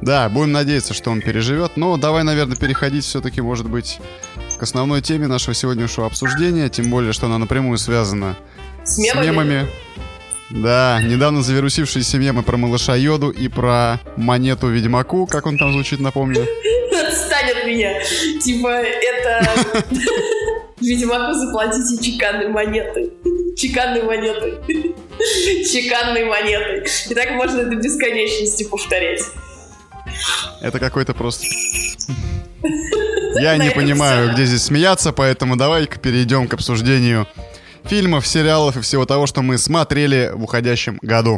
Да, 0.00 0.28
будем 0.28 0.52
надеяться, 0.52 0.92
что 0.92 1.10
он 1.10 1.22
переживет. 1.22 1.76
Но 1.76 1.96
давай, 1.96 2.24
наверное, 2.24 2.56
переходить 2.56 3.04
все-таки, 3.04 3.40
может 3.40 3.70
быть, 3.70 4.00
к 4.58 4.62
основной 4.62 5.00
теме 5.00 5.28
нашего 5.28 5.54
сегодняшнего 5.54 6.06
обсуждения. 6.06 6.68
Тем 6.68 6.90
более, 6.90 7.12
что 7.12 7.26
она 7.26 7.38
напрямую 7.38 7.78
связана 7.78 8.36
с 8.84 8.98
мемами. 8.98 9.22
С 9.22 9.26
мемами. 9.26 9.66
Да, 10.50 11.00
недавно 11.02 11.42
завирусившиеся 11.42 12.18
мемы 12.18 12.42
про 12.42 12.56
малыша 12.56 12.94
Йоду 12.96 13.30
и 13.30 13.48
про 13.48 13.98
монету 14.16 14.68
Ведьмаку, 14.68 15.26
как 15.26 15.46
он 15.46 15.56
там 15.56 15.72
звучит, 15.72 16.00
напомню. 16.00 16.46
От 17.50 17.66
меня. 17.66 18.00
Типа, 18.40 18.68
это... 18.68 19.46
Ведьмаку 20.80 21.32
заплатите 21.34 22.02
чеканной 22.02 22.48
монетой. 22.48 23.12
Чеканной 23.56 24.02
монетой. 24.02 24.58
Чеканной 25.18 26.24
монетой. 26.24 26.86
И 27.08 27.14
так 27.14 27.30
можно 27.32 27.64
до 27.64 27.76
бесконечности 27.76 28.64
повторять. 28.64 29.22
Это 30.60 30.78
какой-то 30.78 31.14
просто... 31.14 31.46
Я 33.40 33.56
не 33.56 33.70
понимаю, 33.70 34.32
где 34.32 34.44
здесь 34.44 34.64
смеяться, 34.64 35.12
поэтому 35.12 35.56
давай-ка 35.56 35.98
перейдем 35.98 36.48
к 36.48 36.54
обсуждению 36.54 37.26
фильмов, 37.84 38.26
сериалов 38.26 38.76
и 38.76 38.80
всего 38.80 39.04
того, 39.06 39.26
что 39.26 39.42
мы 39.42 39.58
смотрели 39.58 40.30
в 40.34 40.44
уходящем 40.44 40.98
году. 41.02 41.36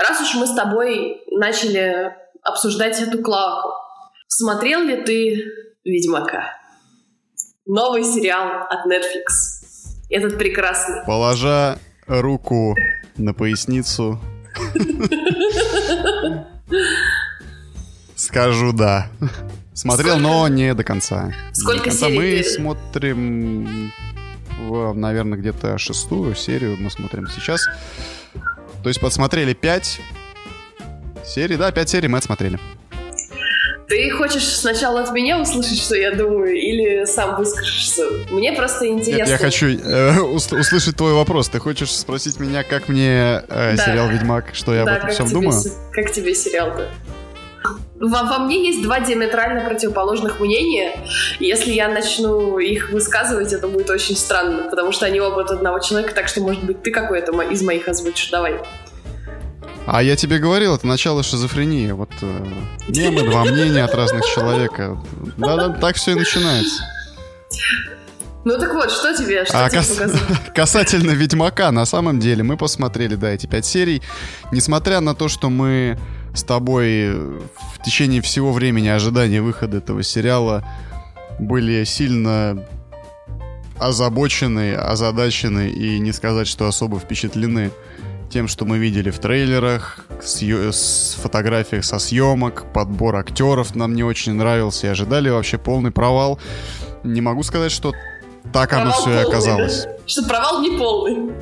Раз 0.00 0.20
уж 0.22 0.34
мы 0.34 0.46
с 0.46 0.54
тобой 0.54 1.22
начали 1.30 2.14
обсуждать 2.42 3.00
эту 3.00 3.22
клаку, 3.22 3.70
смотрел 4.28 4.80
ли 4.80 5.02
ты 5.02 5.44
«Ведьмака»? 5.84 6.56
Новый 7.66 8.02
сериал 8.04 8.66
от 8.68 8.86
Netflix. 8.86 9.58
Этот 10.08 10.38
прекрасный. 10.38 11.04
Положа 11.06 11.78
руку 12.06 12.74
на 13.16 13.34
поясницу, 13.34 14.18
скажу 18.16 18.72
да. 18.72 19.08
Смотрел, 19.74 20.16
Сколько? 20.16 20.28
но 20.28 20.48
не 20.48 20.74
до 20.74 20.82
конца. 20.82 21.32
Сколько 21.52 21.84
до 21.84 21.90
конца 21.90 22.06
серий? 22.06 22.18
Мы 22.18 22.42
ты... 22.42 22.50
смотрим, 22.50 23.92
наверное, 24.94 25.38
где-то 25.38 25.78
шестую 25.78 26.34
серию 26.34 26.76
мы 26.78 26.90
смотрим 26.90 27.28
сейчас. 27.28 27.66
То 28.82 28.88
есть 28.88 29.00
подсмотрели 29.00 29.52
пять 29.52 30.00
серий, 31.24 31.56
да, 31.56 31.70
пять 31.70 31.88
серий 31.88 32.08
мы 32.08 32.18
отсмотрели. 32.18 32.58
Ты 33.88 34.08
хочешь 34.12 34.44
сначала 34.44 35.02
от 35.02 35.10
меня 35.10 35.40
услышать, 35.40 35.78
что 35.78 35.96
я 35.96 36.12
думаю, 36.12 36.54
или 36.54 37.04
сам 37.06 37.36
выскажешься? 37.36 38.04
Мне 38.30 38.52
просто 38.52 38.86
интересно. 38.86 39.22
Нет, 39.22 39.28
я 39.28 39.36
хочу 39.36 39.66
э, 39.66 40.20
услышать 40.20 40.96
твой 40.96 41.12
вопрос. 41.12 41.48
Ты 41.48 41.58
хочешь 41.58 41.90
спросить 41.90 42.38
меня, 42.38 42.62
как 42.62 42.88
мне 42.88 43.42
э, 43.48 43.74
да. 43.76 43.76
сериал 43.76 44.08
«Ведьмак», 44.08 44.50
что 44.52 44.72
я 44.74 44.84
да, 44.84 44.92
об 44.92 44.98
этом 44.98 45.10
всем 45.10 45.26
тебе, 45.26 45.34
думаю? 45.34 45.62
Как 45.90 46.12
тебе 46.12 46.36
сериал-то? 46.36 46.88
Во, 48.00 48.22
во 48.24 48.38
мне 48.38 48.66
есть 48.66 48.82
два 48.82 49.00
диаметрально 49.00 49.60
противоположных 49.60 50.40
мнения. 50.40 51.04
Если 51.38 51.72
я 51.72 51.88
начну 51.88 52.58
их 52.58 52.90
высказывать, 52.90 53.52
это 53.52 53.68
будет 53.68 53.90
очень 53.90 54.16
странно, 54.16 54.70
потому 54.70 54.90
что 54.90 55.04
они 55.04 55.20
оба 55.20 55.42
от 55.42 55.50
одного 55.50 55.78
человека, 55.80 56.14
так 56.14 56.26
что, 56.26 56.40
может 56.40 56.64
быть, 56.64 56.82
ты 56.82 56.90
какой-то 56.90 57.38
из 57.42 57.62
моих 57.62 57.86
озвучишь. 57.88 58.30
Давай. 58.30 58.58
А 59.86 60.02
я 60.02 60.16
тебе 60.16 60.38
говорил, 60.38 60.74
это 60.74 60.86
начало 60.86 61.22
шизофрении. 61.22 61.90
Вот 61.92 62.10
э, 62.22 62.46
мемы, 62.88 63.22
два 63.22 63.44
мнения 63.44 63.84
от 63.84 63.94
разных 63.94 64.24
человека. 64.24 64.98
Да-да, 65.36 65.68
так 65.70 65.96
все 65.96 66.12
и 66.12 66.14
начинается. 66.14 66.82
Ну 68.44 68.58
так 68.58 68.72
вот, 68.72 68.90
что 68.90 69.14
тебе, 69.14 69.44
что 69.44 69.66
а 69.66 69.68
тебе 69.68 69.78
кас... 69.78 70.00
Касательно 70.54 71.10
Ведьмака, 71.10 71.70
на 71.72 71.84
самом 71.84 72.18
деле, 72.20 72.42
мы 72.42 72.56
посмотрели, 72.56 73.14
да, 73.14 73.30
эти 73.30 73.46
пять 73.46 73.66
серий. 73.66 74.00
Несмотря 74.52 75.00
на 75.00 75.14
то, 75.14 75.28
что 75.28 75.50
мы 75.50 75.98
с 76.40 76.44
тобой 76.44 77.12
в 77.12 77.82
течение 77.84 78.22
всего 78.22 78.52
времени 78.52 78.88
ожидания 78.88 79.42
выхода 79.42 79.76
этого 79.76 80.02
сериала 80.02 80.64
были 81.38 81.84
сильно 81.84 82.66
озабочены, 83.78 84.74
озадачены 84.74 85.70
и 85.70 85.98
не 85.98 86.12
сказать, 86.12 86.46
что 86.46 86.66
особо 86.66 86.98
впечатлены 86.98 87.70
тем, 88.30 88.48
что 88.48 88.64
мы 88.64 88.78
видели 88.78 89.10
в 89.10 89.18
трейлерах, 89.18 90.06
с, 90.22 90.40
с 90.40 91.14
фотографиях 91.20 91.84
со 91.84 91.98
съемок, 91.98 92.72
подбор 92.72 93.16
актеров 93.16 93.74
нам 93.74 93.94
не 93.94 94.04
очень 94.04 94.34
нравился 94.34 94.86
и 94.86 94.90
ожидали 94.90 95.28
вообще 95.28 95.58
полный 95.58 95.90
провал. 95.90 96.38
Не 97.02 97.20
могу 97.20 97.42
сказать, 97.42 97.72
что 97.72 97.92
так 98.52 98.70
провал 98.70 98.86
оно 98.86 98.94
все 98.94 99.04
полный, 99.04 99.20
и 99.20 99.24
оказалось. 99.24 99.84
Да? 99.84 99.90
Что 100.06 100.22
провал 100.24 100.62
не 100.62 100.78
полный. 100.78 101.32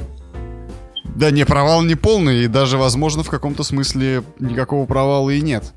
Да, 1.19 1.33
не, 1.33 1.45
провал 1.45 1.83
не 1.83 1.97
полный, 1.97 2.45
и 2.45 2.47
даже, 2.47 2.79
возможно, 2.79 3.25
в 3.25 3.29
каком-то 3.29 3.65
смысле 3.65 4.23
никакого 4.39 4.87
провала 4.87 5.31
и 5.31 5.41
нет. 5.41 5.75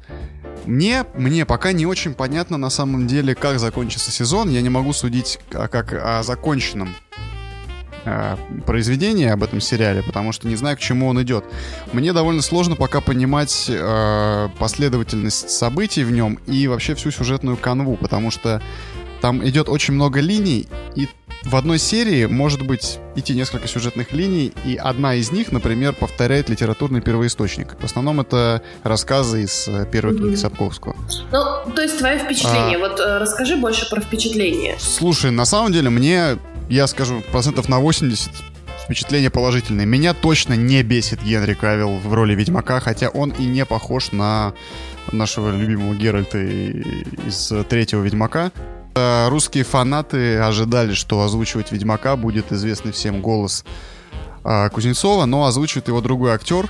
Мне, 0.66 1.04
мне 1.16 1.48
пока 1.48 1.72
не 1.72 1.88
очень 1.88 2.14
понятно 2.14 2.58
на 2.58 2.70
самом 2.70 3.08
деле, 3.08 3.34
как 3.34 3.58
закончится 3.58 4.12
сезон. 4.12 4.52
Я 4.52 4.62
не 4.62 4.70
могу 4.70 4.94
судить 4.94 5.40
а, 5.52 5.68
как 5.68 5.94
о 5.94 6.22
законченном 6.22 6.94
э, 8.06 8.38
произведении 8.68 9.26
об 9.26 9.42
этом 9.42 9.62
сериале, 9.62 10.04
потому 10.04 10.32
что 10.32 10.48
не 10.48 10.56
знаю, 10.56 10.78
к 10.78 10.80
чему 10.80 11.08
он 11.08 11.20
идет. 11.24 11.44
Мне 11.92 12.14
довольно 12.14 12.44
сложно 12.44 12.76
пока 12.76 13.02
понимать 13.02 13.66
э, 13.68 14.50
последовательность 14.60 15.50
событий 15.50 16.04
в 16.04 16.12
нем 16.12 16.38
и 16.46 16.68
вообще 16.68 16.94
всю 16.94 17.10
сюжетную 17.10 17.58
канву, 17.58 17.98
потому 17.98 18.30
что 18.30 18.62
там 19.22 19.44
идет 19.48 19.70
очень 19.70 19.96
много 19.96 20.20
линий, 20.20 20.68
и 20.96 21.08
в 21.44 21.56
одной 21.56 21.80
серии 21.80 22.26
может 22.26 22.62
быть 22.66 23.00
идти 23.16 23.34
несколько 23.34 23.68
сюжетных 23.68 24.12
линий, 24.14 24.54
и 24.64 24.76
одна 24.76 25.16
из 25.16 25.32
них, 25.32 25.52
например, 25.52 25.94
повторяет 25.94 26.50
литературный 26.50 27.02
первоисточник. 27.02 27.76
В 27.80 27.84
основном 27.84 28.22
это 28.22 28.62
рассказы 28.84 29.44
из 29.44 29.68
э, 29.68 29.86
первой 29.92 30.16
книги 30.18 30.36
Сапковского. 30.36 30.96
Ну, 31.32 31.72
то 31.72 31.82
есть 31.82 31.98
твое 31.98 32.20
впечатление. 32.20 32.78
А... 32.78 32.80
Вот 32.80 33.00
э, 33.00 33.18
расскажи 33.18 33.56
больше 33.58 33.90
про 33.90 34.02
впечатление. 34.02 34.76
Слушай, 34.80 35.32
на 35.32 35.46
самом 35.46 35.72
деле 35.72 35.90
мне, 35.90 36.38
я 36.70 36.88
скажу, 36.88 37.22
процентов 37.32 37.68
на 37.70 37.80
80 37.80 38.30
впечатление 38.84 39.30
положительное. 39.30 39.86
Меня 39.86 40.14
точно 40.14 40.54
не 40.54 40.84
бесит 40.84 41.24
Генри 41.24 41.54
Кавилл 41.54 41.98
в 41.98 42.14
роли 42.14 42.36
Ведьмака, 42.36 42.80
хотя 42.80 43.10
он 43.10 43.32
и 43.32 43.46
не 43.46 43.66
похож 43.66 44.12
на 44.12 44.54
нашего 45.12 45.56
любимого 45.56 45.96
Геральта 45.96 46.40
из 46.40 47.52
третьего 47.70 48.02
Ведьмака. 48.04 48.52
Э, 48.94 49.30
русские 49.30 49.64
фанаты 49.64 50.38
ожидали, 50.38 50.94
что 50.94 51.22
озвучивать 51.22 51.72
Ведьмака 51.72 52.16
будет 52.16 52.52
известный 52.52 52.92
всем 52.92 53.22
голос 53.22 53.64
э, 54.44 54.70
Кузнецова, 54.70 55.26
но 55.26 55.46
озвучивает 55.46 55.88
его 55.88 56.02
другой 56.02 56.32
актер. 56.32 56.70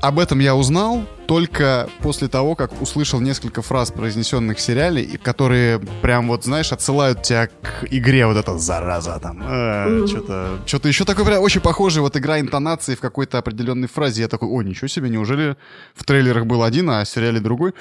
Об 0.00 0.18
этом 0.18 0.38
я 0.38 0.54
узнал 0.54 1.04
только 1.26 1.88
после 2.00 2.28
того, 2.28 2.54
как 2.54 2.80
услышал 2.82 3.20
несколько 3.20 3.62
фраз, 3.62 3.90
произнесенных 3.90 4.58
в 4.58 4.60
сериале, 4.60 5.02
и 5.02 5.16
которые 5.16 5.78
прям 6.02 6.28
вот, 6.28 6.44
знаешь, 6.44 6.72
отсылают 6.72 7.22
тебя 7.22 7.46
к 7.46 7.86
игре 7.90 8.26
вот 8.26 8.36
эта 8.36 8.56
зараза 8.58 9.18
там. 9.20 9.42
Э, 9.42 10.06
что-то, 10.06 10.58
что-то 10.64 10.88
еще 10.88 11.04
такое 11.04 11.26
прям 11.26 11.42
очень 11.42 11.60
похожее, 11.60 12.02
вот 12.02 12.16
игра 12.16 12.40
интонации 12.40 12.94
в 12.94 13.00
какой-то 13.00 13.36
определенной 13.38 13.88
фразе. 13.88 14.22
Я 14.22 14.28
такой, 14.28 14.48
о, 14.48 14.62
ничего 14.62 14.88
себе, 14.88 15.10
неужели 15.10 15.56
в 15.94 16.04
трейлерах 16.04 16.46
был 16.46 16.62
один, 16.62 16.88
а 16.88 17.04
в 17.04 17.08
сериале 17.08 17.40
другой? 17.40 17.74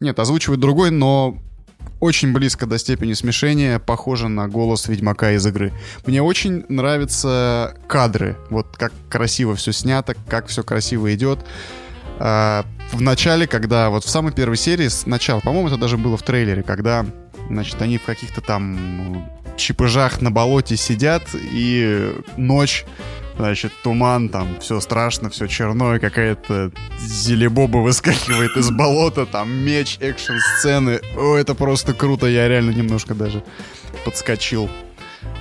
Нет, 0.00 0.18
озвучивает 0.18 0.60
другой, 0.60 0.90
но 0.90 1.36
очень 2.00 2.32
близко 2.32 2.66
до 2.66 2.78
степени 2.78 3.12
смешения, 3.12 3.78
похоже 3.78 4.28
на 4.28 4.48
голос 4.48 4.88
Ведьмака 4.88 5.32
из 5.32 5.46
игры. 5.46 5.72
Мне 6.06 6.22
очень 6.22 6.64
нравятся 6.68 7.76
кадры, 7.86 8.36
вот 8.48 8.66
как 8.76 8.92
красиво 9.08 9.54
все 9.54 9.72
снято, 9.72 10.14
как 10.28 10.46
все 10.46 10.62
красиво 10.62 11.14
идет. 11.14 11.40
А, 12.18 12.64
в 12.92 13.00
начале, 13.00 13.46
когда 13.46 13.90
вот 13.90 14.04
в 14.04 14.08
самой 14.08 14.32
первой 14.32 14.56
серии, 14.56 14.88
сначала, 14.88 15.40
по-моему, 15.40 15.68
это 15.68 15.76
даже 15.76 15.96
было 15.96 16.16
в 16.16 16.22
трейлере, 16.22 16.62
когда, 16.62 17.06
значит, 17.48 17.80
они 17.80 17.98
в 17.98 18.04
каких-то 18.04 18.40
там 18.40 19.30
чипыжах 19.60 20.20
на 20.20 20.30
болоте 20.30 20.76
сидят, 20.76 21.22
и 21.34 22.12
ночь 22.36 22.84
Значит, 23.40 23.72
туман, 23.82 24.28
там 24.28 24.60
все 24.60 24.80
страшно, 24.80 25.30
все 25.30 25.46
черное, 25.46 25.98
какая-то 25.98 26.72
зелебоба 26.98 27.78
выскакивает 27.78 28.54
из 28.58 28.70
болота, 28.70 29.24
там 29.24 29.50
меч, 29.50 29.96
экшн-сцены. 29.98 31.00
О, 31.16 31.36
это 31.36 31.54
просто 31.54 31.94
круто, 31.94 32.26
я 32.26 32.48
реально 32.48 32.72
немножко 32.72 33.14
даже 33.14 33.42
подскочил. 34.04 34.68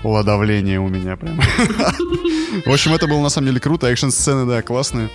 Ладовление 0.05 0.79
у 0.79 0.87
меня 0.87 1.17
прям. 1.17 1.41
В 2.65 2.71
общем, 2.71 2.93
это 2.93 3.05
было 3.05 3.21
на 3.21 3.27
самом 3.27 3.47
деле 3.47 3.59
круто. 3.59 3.91
Экшн-сцены, 3.91 4.45
да, 4.45 4.61
классные. 4.61 5.09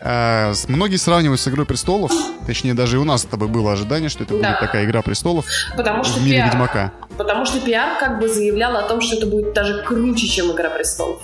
А, 0.00 0.52
многие 0.68 0.96
сравнивают 0.96 1.40
с 1.40 1.48
Игрой 1.48 1.66
престолов. 1.66 2.12
Точнее, 2.46 2.74
даже 2.74 2.96
и 2.96 3.00
у 3.00 3.04
нас 3.04 3.22
с 3.22 3.24
тобой 3.24 3.48
было 3.48 3.72
ожидание, 3.72 4.08
что 4.08 4.24
это 4.24 4.38
да. 4.38 4.50
будет 4.50 4.60
такая 4.60 4.84
Игра 4.84 5.02
престолов 5.02 5.46
потому 5.76 6.04
что 6.04 6.20
в 6.20 6.22
мире 6.22 6.38
пиар, 6.38 6.46
Ведьмака. 6.46 6.92
Потому 7.16 7.44
что 7.44 7.60
пиар 7.60 7.98
как 7.98 8.20
бы 8.20 8.28
заявлял 8.28 8.76
о 8.76 8.82
том, 8.82 9.00
что 9.00 9.16
это 9.16 9.26
будет 9.26 9.52
даже 9.54 9.82
круче, 9.82 10.26
чем 10.28 10.52
Игра 10.52 10.70
престолов. 10.70 11.20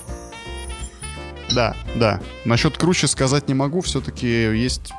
Да, 1.52 1.76
да. 1.94 2.20
Насчет 2.44 2.76
круче 2.76 3.06
сказать 3.06 3.48
не 3.48 3.54
могу, 3.54 3.80
все-таки 3.80 4.26
есть 4.26 4.92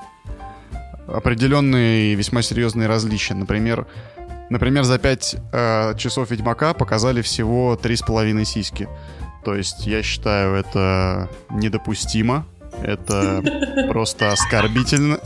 определенные 1.07 2.15
весьма 2.15 2.41
серьезные 2.41 2.87
различия. 2.87 3.33
Например, 3.33 3.87
например 4.49 4.83
за 4.83 4.97
5 4.97 5.35
э, 5.51 5.93
часов 5.97 6.31
Ведьмака 6.31 6.73
показали 6.73 7.21
всего 7.21 7.77
3,5 7.81 8.45
сиськи. 8.45 8.87
То 9.43 9.53
есть 9.53 9.85
я 9.85 10.01
считаю 10.01 10.55
это 10.55 11.29
недопустимо. 11.51 12.45
Это 12.83 13.43
просто 13.89 14.31
оскорбительно. 14.31 15.19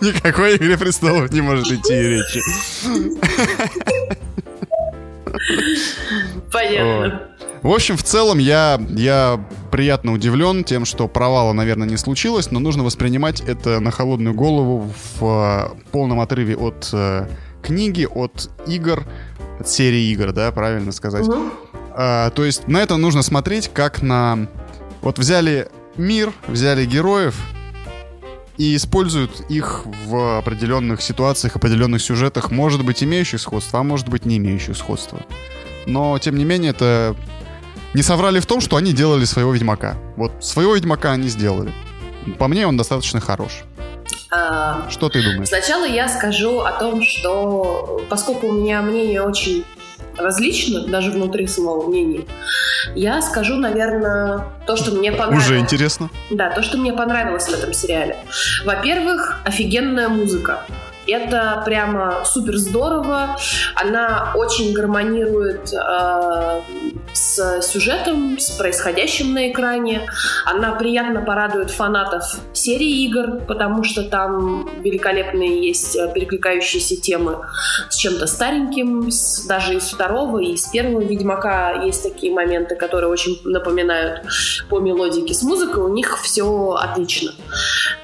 Никакой 0.00 0.56
Игре 0.56 0.78
Престолов 0.78 1.30
не 1.32 1.40
может 1.40 1.66
идти 1.66 1.94
речи. 1.94 2.40
Понятно. 6.52 7.30
В 7.62 7.68
общем, 7.68 7.96
в 7.98 8.02
целом 8.02 8.38
я, 8.38 8.80
я 8.88 9.38
приятно 9.70 10.12
удивлен 10.12 10.64
тем, 10.64 10.86
что 10.86 11.08
провала, 11.08 11.52
наверное, 11.52 11.86
не 11.86 11.98
случилось, 11.98 12.50
но 12.50 12.58
нужно 12.58 12.84
воспринимать 12.84 13.42
это 13.42 13.80
на 13.80 13.90
холодную 13.90 14.34
голову 14.34 14.90
в 15.20 15.22
э, 15.22 15.68
полном 15.92 16.20
отрыве 16.20 16.56
от 16.56 16.88
э, 16.94 17.28
книги, 17.62 18.08
от 18.10 18.48
игр, 18.66 19.04
от 19.58 19.68
серии 19.68 20.10
игр, 20.10 20.32
да, 20.32 20.50
правильно 20.52 20.90
сказать. 20.90 21.28
Угу. 21.28 21.50
А, 22.02 22.30
то 22.30 22.46
есть 22.46 22.66
на 22.66 22.78
это 22.78 22.96
нужно 22.96 23.20
смотреть 23.22 23.68
как 23.74 24.00
на... 24.00 24.48
Вот 25.02 25.18
взяли 25.18 25.68
мир, 25.98 26.32
взяли 26.46 26.86
героев 26.86 27.38
и 28.56 28.74
используют 28.74 29.42
их 29.50 29.84
в 30.06 30.38
определенных 30.38 31.02
ситуациях, 31.02 31.56
определенных 31.56 32.00
сюжетах, 32.00 32.50
может 32.50 32.86
быть, 32.86 33.02
имеющих 33.02 33.38
сходство, 33.38 33.80
а 33.80 33.82
может 33.82 34.08
быть, 34.08 34.24
не 34.24 34.38
имеющих 34.38 34.78
сходства. 34.78 35.20
Но, 35.84 36.18
тем 36.18 36.38
не 36.38 36.44
менее, 36.46 36.70
это 36.70 37.14
не 37.92 38.00
соврали 38.00 38.40
в 38.40 38.46
том, 38.46 38.62
что 38.62 38.76
они 38.76 38.94
делали 38.94 39.26
своего 39.26 39.52
Ведьмака. 39.52 39.98
Вот 40.16 40.42
своего 40.42 40.76
Ведьмака 40.76 41.12
они 41.12 41.28
сделали. 41.28 41.70
По 42.38 42.48
мне 42.48 42.66
он 42.66 42.78
достаточно 42.78 43.20
хорош. 43.20 43.64
А, 44.30 44.88
что 44.88 45.10
ты 45.10 45.22
думаешь? 45.22 45.48
Сначала 45.48 45.84
я 45.84 46.08
скажу 46.08 46.60
о 46.60 46.72
том, 46.72 47.02
что 47.02 48.00
поскольку 48.08 48.46
у 48.46 48.52
меня 48.52 48.80
мнение 48.80 49.20
очень 49.20 49.66
различно, 50.20 50.86
даже 50.86 51.10
внутри 51.10 51.46
самого 51.46 51.88
мнения, 51.88 52.22
я 52.94 53.22
скажу, 53.22 53.56
наверное, 53.56 54.44
то, 54.66 54.76
что 54.76 54.92
мне 54.92 55.12
понравилось. 55.12 55.44
Уже 55.44 55.58
интересно. 55.58 56.10
Да, 56.30 56.50
то, 56.50 56.62
что 56.62 56.78
мне 56.78 56.92
понравилось 56.92 57.46
в 57.46 57.52
этом 57.52 57.72
сериале. 57.72 58.16
Во-первых, 58.64 59.40
офигенная 59.44 60.08
музыка. 60.08 60.60
Это 61.10 61.62
прямо 61.64 62.24
супер 62.24 62.56
здорово. 62.56 63.36
Она 63.74 64.32
очень 64.34 64.72
гармонирует 64.72 65.72
э, 65.72 66.60
с 67.12 67.62
сюжетом, 67.62 68.38
с 68.38 68.50
происходящим 68.50 69.34
на 69.34 69.50
экране. 69.50 70.08
Она 70.44 70.72
приятно 70.72 71.22
порадует 71.22 71.70
фанатов 71.70 72.22
серии 72.52 73.04
игр, 73.06 73.40
потому 73.46 73.82
что 73.82 74.04
там 74.04 74.68
великолепные 74.82 75.66
есть 75.66 75.96
э, 75.96 76.12
перекликающиеся 76.12 77.00
темы 77.00 77.38
с 77.88 77.96
чем-то 77.96 78.26
стареньким, 78.26 79.10
с, 79.10 79.46
даже 79.46 79.74
из 79.74 79.90
второго 79.90 80.38
и 80.38 80.52
из 80.52 80.66
первого 80.66 81.00
Ведьмака 81.00 81.82
есть 81.84 82.02
такие 82.02 82.32
моменты, 82.32 82.76
которые 82.76 83.10
очень 83.10 83.40
напоминают 83.44 84.22
по 84.68 84.78
мелодике 84.78 85.34
с 85.34 85.42
музыкой. 85.42 85.82
У 85.82 85.88
них 85.88 86.18
все 86.22 86.76
отлично. 86.80 87.32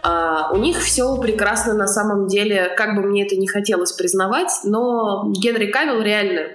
А, 0.02 0.50
у 0.52 0.56
них 0.56 0.80
все 0.80 1.16
прекрасно 1.18 1.74
на 1.74 1.86
самом 1.86 2.26
деле, 2.26 2.74
как 2.76 2.95
бы 2.96 3.02
мне 3.02 3.24
это 3.24 3.36
не 3.36 3.46
хотелось 3.46 3.92
признавать, 3.92 4.50
но 4.64 5.30
Генри 5.32 5.70
Кавилл 5.70 6.02
реально 6.02 6.48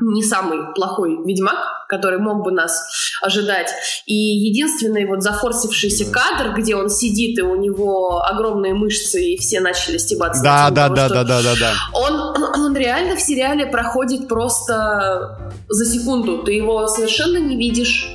не 0.00 0.22
самый 0.22 0.72
плохой 0.74 1.18
ведьмак, 1.24 1.86
который 1.88 2.18
мог 2.18 2.42
бы 2.42 2.52
нас 2.52 2.88
ожидать. 3.22 3.70
И 4.06 4.14
единственный 4.14 5.06
вот 5.06 5.22
зафорсившийся 5.22 6.10
кадр, 6.10 6.54
где 6.56 6.76
он 6.76 6.88
сидит, 6.88 7.38
и 7.38 7.42
у 7.42 7.56
него 7.56 8.22
огромные 8.22 8.74
мышцы, 8.74 9.34
и 9.34 9.36
все 9.36 9.60
начали 9.60 9.98
стебаться. 9.98 10.42
Да, 10.42 10.70
да, 10.70 10.88
да, 10.88 11.08
да, 11.08 11.24
да, 11.24 11.42
да, 11.42 11.54
да. 11.58 11.74
Он, 11.92 12.34
он 12.64 12.76
реально 12.76 13.16
в 13.16 13.20
сериале 13.20 13.66
проходит 13.66 14.28
просто 14.28 15.52
за 15.68 15.84
секунду. 15.84 16.42
Ты 16.42 16.52
его 16.52 16.86
совершенно 16.88 17.38
не 17.38 17.56
видишь. 17.56 18.08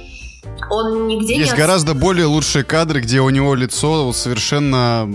Он 0.69 1.07
нигде 1.07 1.37
Есть 1.37 1.53
не... 1.53 1.57
гораздо 1.57 1.93
более 1.93 2.25
лучшие 2.25 2.63
кадры, 2.63 3.01
где 3.01 3.19
у 3.19 3.29
него 3.29 3.55
лицо 3.55 4.11
совершенно 4.13 5.09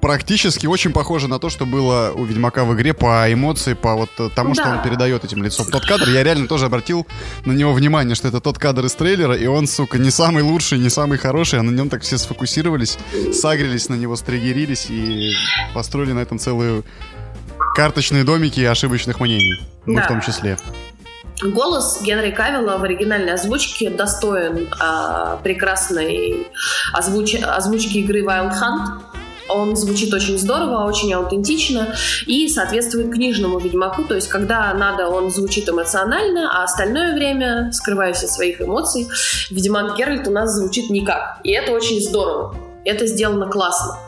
практически 0.00 0.66
очень 0.66 0.92
похоже 0.92 1.28
на 1.28 1.38
то, 1.38 1.50
что 1.50 1.66
было 1.66 2.12
у 2.14 2.24
Ведьмака 2.24 2.64
в 2.64 2.74
игре 2.74 2.94
по 2.94 3.32
эмоции, 3.32 3.74
по 3.74 3.94
вот 3.94 4.10
тому, 4.34 4.54
да. 4.54 4.62
что 4.62 4.72
он 4.72 4.82
передает 4.82 5.24
этим 5.24 5.42
лицом. 5.42 5.66
Тот 5.66 5.84
кадр, 5.84 6.08
я 6.08 6.22
реально 6.22 6.48
тоже 6.48 6.66
обратил 6.66 7.06
на 7.44 7.52
него 7.52 7.72
внимание, 7.72 8.14
что 8.14 8.28
это 8.28 8.40
тот 8.40 8.58
кадр 8.58 8.84
из 8.86 8.94
трейлера, 8.94 9.36
и 9.36 9.46
он, 9.46 9.66
сука, 9.66 9.98
не 9.98 10.10
самый 10.10 10.42
лучший, 10.42 10.78
не 10.78 10.90
самый 10.90 11.18
хороший, 11.18 11.58
а 11.58 11.62
на 11.62 11.70
нем 11.70 11.88
так 11.88 12.02
все 12.02 12.18
сфокусировались, 12.18 12.98
сагрились 13.32 13.88
на 13.88 13.94
него, 13.94 14.16
стригерились 14.16 14.86
и 14.88 15.34
построили 15.74 16.12
на 16.12 16.20
этом 16.20 16.38
целую 16.38 16.84
карточные 17.74 18.24
домики 18.24 18.60
ошибочных 18.60 19.20
мнений. 19.20 19.60
Ну, 19.86 19.96
да. 19.96 20.02
в 20.02 20.08
том 20.08 20.20
числе. 20.20 20.58
Голос 21.42 22.02
Генри 22.02 22.32
Кавилла 22.32 22.76
в 22.76 22.84
оригинальной 22.84 23.32
озвучке 23.32 23.88
достоин 23.90 24.68
э, 24.68 25.36
прекрасной 25.42 26.46
озвуч... 26.92 27.36
озвучки 27.42 27.98
игры 27.98 28.22
Wild 28.22 28.52
Hunt. 28.52 29.09
Он 29.52 29.76
звучит 29.76 30.12
очень 30.14 30.38
здорово, 30.38 30.86
очень 30.86 31.12
аутентично 31.12 31.94
и 32.26 32.48
соответствует 32.48 33.12
книжному 33.12 33.58
Ведьмаку. 33.58 34.04
То 34.04 34.14
есть, 34.14 34.28
когда 34.28 34.72
надо, 34.74 35.08
он 35.08 35.30
звучит 35.30 35.68
эмоционально, 35.68 36.50
а 36.52 36.64
остальное 36.64 37.14
время, 37.14 37.70
скрываясь 37.72 38.22
от 38.22 38.30
своих 38.30 38.60
эмоций, 38.60 39.08
Ведьмак 39.50 39.96
Геральт 39.96 40.26
у 40.28 40.30
нас 40.30 40.54
звучит 40.54 40.90
никак. 40.90 41.40
И 41.44 41.50
это 41.52 41.72
очень 41.72 42.00
здорово. 42.00 42.54
Это 42.84 43.06
сделано 43.06 43.46
классно. 43.46 43.98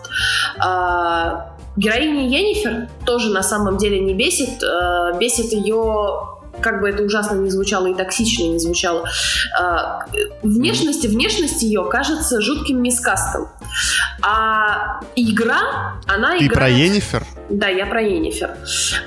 А, 0.59 1.57
героиня 1.77 2.29
Енифер 2.29 2.89
тоже 3.05 3.31
на 3.31 3.43
самом 3.43 3.77
деле 3.77 4.01
не 4.01 4.15
бесит. 4.15 4.63
А, 4.63 5.13
бесит 5.19 5.53
ее 5.53 6.32
как 6.61 6.81
бы 6.81 6.91
это 6.91 7.03
ужасно 7.03 7.37
не 7.37 7.51
звучало 7.51 7.87
и 7.87 7.95
токсично 7.95 8.45
не 8.45 8.59
звучало, 8.59 9.09
а, 9.59 10.07
внешность, 10.43 11.07
внешность 11.07 11.63
ее 11.63 11.89
кажется 11.91 12.41
жутким 12.41 12.83
мискастом. 12.83 13.49
А 14.23 15.01
игра, 15.17 15.95
она 16.07 16.39
Ты 16.39 16.47
играет... 16.47 16.53
про 16.53 16.69
Енифер? 16.69 17.27
Да, 17.49 17.69
я 17.69 17.87
про 17.87 18.03
Енифер. 18.03 18.57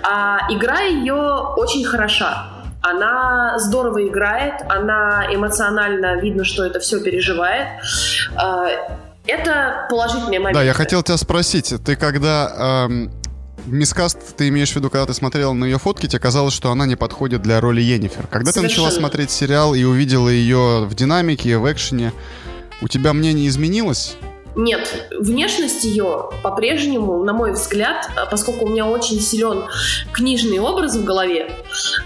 А 0.04 0.40
игра 0.50 0.82
ее 0.82 1.16
очень 1.56 1.86
хороша. 1.86 2.52
Она 2.82 3.58
здорово 3.58 4.08
играет, 4.08 4.62
она 4.70 5.26
эмоционально 5.32 6.20
видно, 6.22 6.44
что 6.44 6.64
это 6.64 6.80
все 6.80 7.02
переживает. 7.02 7.68
А, 8.36 8.68
это 9.26 9.88
положительный 9.90 10.38
момент. 10.38 10.54
Да, 10.54 10.64
я 10.64 10.74
хотел 10.74 11.02
тебя 11.02 11.18
спросить, 11.18 11.74
ты 11.84 11.96
когда 11.96 12.86
эм, 12.86 13.12
Мискаст 13.66 14.36
ты 14.36 14.50
имеешь 14.50 14.72
в 14.72 14.76
виду, 14.76 14.90
когда 14.90 15.08
ты 15.08 15.14
смотрел 15.14 15.54
на 15.54 15.66
ее 15.66 15.80
фотки, 15.80 16.08
тебе 16.08 16.20
казалось, 16.20 16.54
что 16.54 16.72
она 16.72 16.86
не 16.86 16.96
подходит 16.96 17.42
для 17.42 17.60
роли 17.60 17.82
Енифер. 17.82 18.28
Когда 18.28 18.52
Совершенно. 18.52 18.68
ты 18.68 18.82
начала 18.82 18.92
смотреть 18.92 19.32
сериал 19.32 19.74
и 19.74 19.84
увидела 19.84 20.30
ее 20.30 20.86
в 20.86 20.94
динамике, 20.94 21.58
в 21.58 21.72
экшене, 21.72 22.14
у 22.82 22.88
тебя 22.88 23.14
мнение 23.14 23.48
изменилось? 23.48 24.18
Нет, 24.56 25.10
внешность 25.20 25.84
ее 25.84 26.30
по-прежнему, 26.42 27.22
на 27.24 27.34
мой 27.34 27.52
взгляд, 27.52 28.10
а, 28.16 28.26
поскольку 28.26 28.66
у 28.66 28.70
меня 28.70 28.86
очень 28.86 29.20
силен 29.20 29.66
книжный 30.14 30.60
образ 30.60 30.96
в 30.96 31.04
голове, 31.04 31.52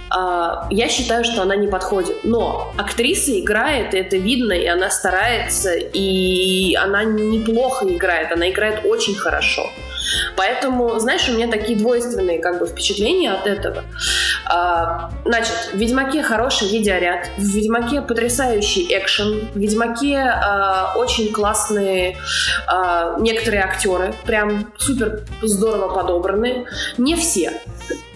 а, 0.10 0.68
я 0.72 0.90
считаю, 0.90 1.24
что 1.24 1.44
она 1.44 1.56
не 1.56 1.68
подходит. 1.68 2.24
Но 2.24 2.74
актриса 2.76 3.40
играет, 3.40 3.94
и 3.94 3.98
это 3.98 4.18
видно, 4.18 4.54
и 4.54 4.66
она 4.66 4.90
старается, 4.90 5.74
и 5.76 6.74
она 6.74 7.04
неплохо 7.04 7.88
играет, 7.88 8.32
она 8.32 8.50
играет 8.50 8.84
очень 8.84 9.14
хорошо. 9.14 9.70
Поэтому, 10.36 11.00
знаешь, 11.00 11.28
у 11.30 11.34
меня 11.34 11.48
такие 11.48 11.78
двойственные 11.78 12.40
как 12.40 12.60
бы 12.60 12.68
впечатления 12.68 13.32
от 13.32 13.48
этого. 13.48 13.84
А, 14.46 15.12
значит, 15.26 15.72
в 15.74 15.78
Ведьмаке 15.78 16.24
хороший 16.24 16.70
видеоряд, 16.70 17.30
в 17.38 17.44
Ведьмаке 17.44 18.02
потрясающий 18.02 18.88
экшен, 18.90 19.50
в 19.54 19.58
Ведьмаке 19.58 20.18
а, 20.18 20.94
очень 20.96 21.32
классные 21.32 22.18
а, 22.68 23.18
некоторые 23.20 23.64
актеры, 23.64 24.14
прям 24.26 24.72
супер 24.78 25.24
здорово 25.42 25.94
подобраны. 25.94 26.66
Не 26.98 27.16
все. 27.16 27.54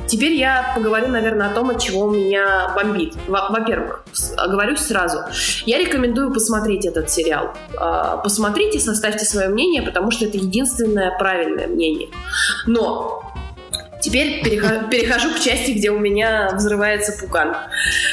Теперь 0.07 0.33
я 0.33 0.73
поговорю, 0.75 1.07
наверное, 1.07 1.47
о 1.49 1.53
том, 1.53 1.69
от 1.69 1.81
чего 1.81 2.09
меня 2.09 2.73
бомбит. 2.75 3.15
Во-первых, 3.27 4.03
говорю 4.37 4.75
сразу, 4.75 5.19
я 5.65 5.79
рекомендую 5.79 6.33
посмотреть 6.33 6.85
этот 6.85 7.09
сериал. 7.09 7.53
А, 7.77 8.17
посмотрите, 8.17 8.79
составьте 8.79 9.25
свое 9.25 9.49
мнение, 9.49 9.81
потому 9.81 10.11
что 10.11 10.25
это 10.25 10.37
единственное 10.37 11.17
правильное 11.17 11.67
мнение. 11.67 12.09
Но 12.67 13.23
Теперь 14.03 14.43
перехожу 14.43 15.33
к 15.33 15.39
части, 15.39 15.71
где 15.71 15.89
у 15.89 15.97
меня 15.97 16.49
взрывается 16.53 17.13
пукан. 17.17 17.55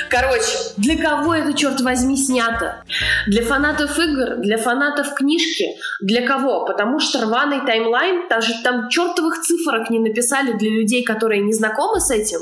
Короче, 0.09 0.57
для 0.77 0.97
кого 0.97 1.35
это, 1.35 1.53
черт 1.53 1.81
возьми, 1.81 2.17
снято? 2.17 2.85
Для 3.27 3.43
фанатов 3.43 3.99
игр, 3.99 4.37
для 4.37 4.57
фанатов 4.57 5.15
книжки, 5.15 5.65
для 6.01 6.25
кого? 6.25 6.65
Потому 6.65 7.01
что 7.01 7.23
рваный 7.23 7.67
таймлайн, 7.67 8.29
даже 8.29 8.53
там 8.63 8.89
чертовых 8.89 9.41
цифрок 9.41 9.91
не 9.91 9.99
написали 9.99 10.53
для 10.53 10.71
людей, 10.71 11.03
которые 11.03 11.43
не 11.43 11.53
знакомы 11.53 11.99
с 11.99 12.13
этим. 12.13 12.39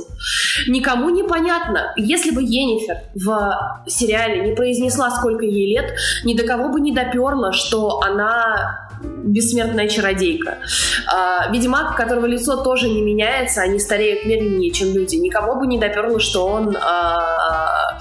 Никому 0.67 1.09
не 1.09 1.23
понятно. 1.23 1.95
Если 1.97 2.33
бы 2.33 2.43
Енифер 2.43 2.97
в 3.15 3.85
сериале 3.87 4.47
не 4.47 4.55
произнесла, 4.55 5.11
сколько 5.11 5.47
ей 5.47 5.75
лет, 5.75 5.95
ни 6.23 6.37
до 6.37 6.45
кого 6.47 6.69
бы 6.69 6.81
не 6.81 6.93
доперла, 6.93 7.53
что 7.53 8.01
она 8.03 8.88
бессмертная 9.03 9.89
чародейка. 9.89 10.59
А, 11.07 11.51
ведьмак, 11.51 11.97
которого 11.97 12.27
лицо 12.27 12.63
тоже 12.63 12.89
не 12.89 13.03
меняется, 13.03 13.63
они 13.63 13.79
стареют 13.79 14.25
медленнее, 14.25 14.71
чем 14.73 14.95
люди. 14.95 15.17
Никому 15.17 15.59
бы 15.59 15.67
не 15.67 15.79
доперло, 15.79 16.21
что 16.21 16.47
он 16.47 16.77
а, 16.77 17.99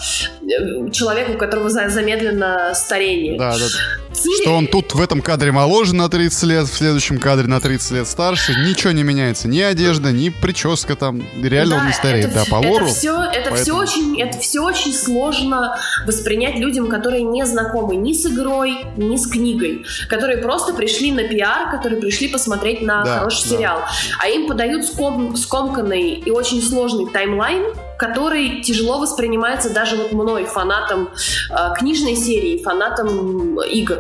человек, 0.91 1.29
у 1.29 1.38
которого 1.38 1.69
замедлено 1.69 2.73
старение. 2.73 3.38
Да, 3.38 3.51
да. 3.51 4.07
Цири... 4.17 4.41
Что 4.41 4.53
он 4.53 4.67
тут 4.67 4.93
в 4.93 5.01
этом 5.01 5.21
кадре 5.21 5.51
моложе 5.51 5.95
на 5.95 6.10
30 6.10 6.43
лет, 6.43 6.67
в 6.67 6.75
следующем 6.75 7.19
кадре 7.19 7.47
на 7.47 7.60
30 7.60 7.91
лет 7.91 8.08
старше. 8.08 8.53
Ничего 8.53 8.91
не 8.91 9.03
меняется. 9.03 9.47
Ни 9.47 9.60
одежда, 9.60 10.12
ни 10.12 10.30
прическа 10.30 10.95
там. 10.95 11.23
Реально 11.41 11.75
да, 11.75 11.82
он 11.82 11.88
не 11.88 11.93
стареет. 11.93 12.25
Это, 12.25 12.36
да, 12.36 12.45
по 12.49 12.56
лору. 12.56 12.86
Это 12.86 12.95
все, 12.95 13.23
это, 13.23 13.49
поэтому... 13.51 13.56
все 13.58 13.73
очень, 13.77 14.21
это 14.21 14.39
все 14.39 14.62
очень 14.62 14.93
сложно 14.93 15.75
воспринять 16.06 16.58
людям, 16.58 16.88
которые 16.88 17.23
не 17.23 17.45
знакомы 17.45 17.95
ни 17.95 18.13
с 18.13 18.25
игрой, 18.25 18.86
ни 18.97 19.17
с 19.17 19.27
книгой. 19.27 19.86
Которые 20.10 20.39
просто 20.39 20.73
пришли 20.73 21.12
на 21.12 21.23
пиар, 21.23 21.71
которые 21.71 22.01
пришли 22.01 22.27
посмотреть 22.27 22.82
на 22.82 23.03
да, 23.03 23.19
хороший 23.19 23.49
да. 23.49 23.56
сериал. 23.56 23.82
А 24.19 24.27
им 24.30 24.47
подают 24.47 24.86
ском, 24.86 25.36
скомканный 25.36 26.13
и 26.13 26.32
очень 26.32 26.62
сложный 26.62 27.08
таймлайн, 27.12 27.63
который 27.97 28.62
тяжело 28.62 28.99
воспринимается 28.99 29.73
даже 29.73 29.95
вот 29.95 30.12
мной, 30.12 30.45
фанатом 30.45 31.10
э, 31.49 31.73
книжной 31.77 32.15
серии, 32.15 32.62
фанатом 32.63 33.60
игр. 33.62 33.99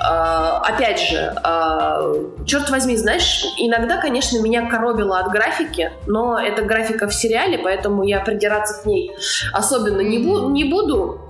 Э, 0.00 0.60
опять 0.62 1.00
же, 1.00 1.34
э, 1.44 2.24
черт 2.46 2.70
возьми, 2.70 2.96
знаешь, 2.96 3.44
иногда, 3.58 3.96
конечно, 3.96 4.40
меня 4.40 4.68
коробило 4.70 5.18
от 5.18 5.30
графики, 5.30 5.90
но 6.06 6.38
это 6.38 6.62
графика 6.62 7.08
в 7.08 7.14
сериале, 7.14 7.58
поэтому 7.58 8.04
я 8.04 8.20
придираться 8.20 8.82
к 8.82 8.86
ней 8.86 9.12
особенно 9.52 10.00
не, 10.00 10.18
бу- 10.18 10.50
не 10.50 10.64
буду. 10.64 11.20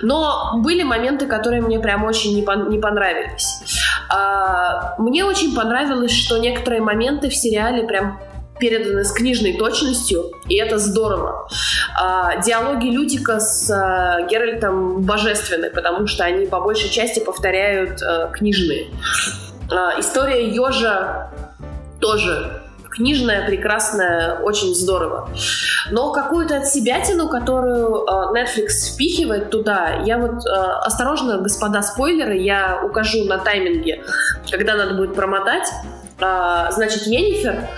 Но 0.00 0.54
были 0.56 0.82
моменты, 0.82 1.26
которые 1.26 1.60
мне 1.60 1.78
прям 1.78 2.04
очень 2.04 2.34
не, 2.34 2.42
пон- 2.42 2.70
не 2.70 2.78
понравились. 2.78 3.60
А, 4.08 4.94
мне 4.98 5.24
очень 5.24 5.54
понравилось, 5.54 6.12
что 6.12 6.38
некоторые 6.38 6.80
моменты 6.80 7.28
в 7.28 7.36
сериале 7.36 7.84
прям 7.84 8.18
переданы 8.58 9.04
с 9.04 9.12
книжной 9.12 9.56
точностью, 9.56 10.32
и 10.48 10.56
это 10.56 10.78
здорово. 10.78 11.48
А, 12.00 12.40
диалоги 12.42 12.88
Лютика 12.88 13.40
с 13.40 13.70
а, 13.70 14.22
Геральтом 14.28 15.02
божественны, 15.02 15.70
потому 15.70 16.06
что 16.06 16.24
они 16.24 16.46
по 16.46 16.60
большей 16.60 16.90
части 16.90 17.20
повторяют 17.20 18.02
а, 18.02 18.28
книжные. 18.28 18.88
История 19.98 20.48
Ёжа 20.48 21.30
тоже 22.00 22.62
книжная, 22.90 23.46
прекрасная, 23.46 24.38
очень 24.40 24.74
здорово. 24.74 25.28
Но 25.90 26.10
какую-то 26.10 26.56
от 26.56 26.66
себятину, 26.66 27.28
которую 27.28 28.06
Netflix 28.34 28.94
впихивает 28.94 29.50
туда, 29.50 30.00
я 30.04 30.16
вот 30.16 30.44
осторожно, 30.46 31.38
господа 31.38 31.82
спойлеры, 31.82 32.38
я 32.38 32.80
укажу 32.82 33.24
на 33.24 33.38
тайминге, 33.38 34.02
когда 34.50 34.74
надо 34.74 34.94
будет 34.94 35.14
промотать. 35.14 35.68
А, 36.20 36.70
значит, 36.72 37.06
Енифер, 37.06 37.68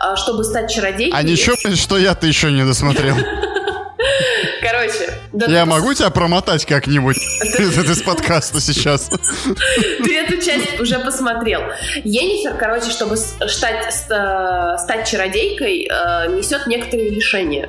а, 0.00 0.16
чтобы 0.16 0.44
стать 0.44 0.70
чародейкой... 0.70 1.18
А 1.18 1.22
ничего, 1.22 1.56
что 1.74 1.98
я-то 1.98 2.26
еще 2.26 2.52
не 2.52 2.64
досмотрел. 2.64 3.16
Короче. 4.60 5.12
Да 5.32 5.46
Я 5.46 5.64
ты... 5.64 5.70
могу 5.70 5.94
тебя 5.94 6.10
промотать 6.10 6.64
как-нибудь 6.64 7.16
из 7.58 8.02
подкаста 8.02 8.60
сейчас? 8.60 9.08
Ты 10.04 10.16
эту 10.16 10.40
часть 10.40 10.78
уже 10.80 10.98
посмотрел. 10.98 11.62
Енифер, 12.04 12.54
короче, 12.56 12.90
чтобы 12.90 13.16
стать, 13.16 13.92
стать 13.92 15.08
чародейкой, 15.08 15.88
э, 15.90 16.36
несет 16.36 16.66
некоторые 16.66 17.10
лишения. 17.10 17.68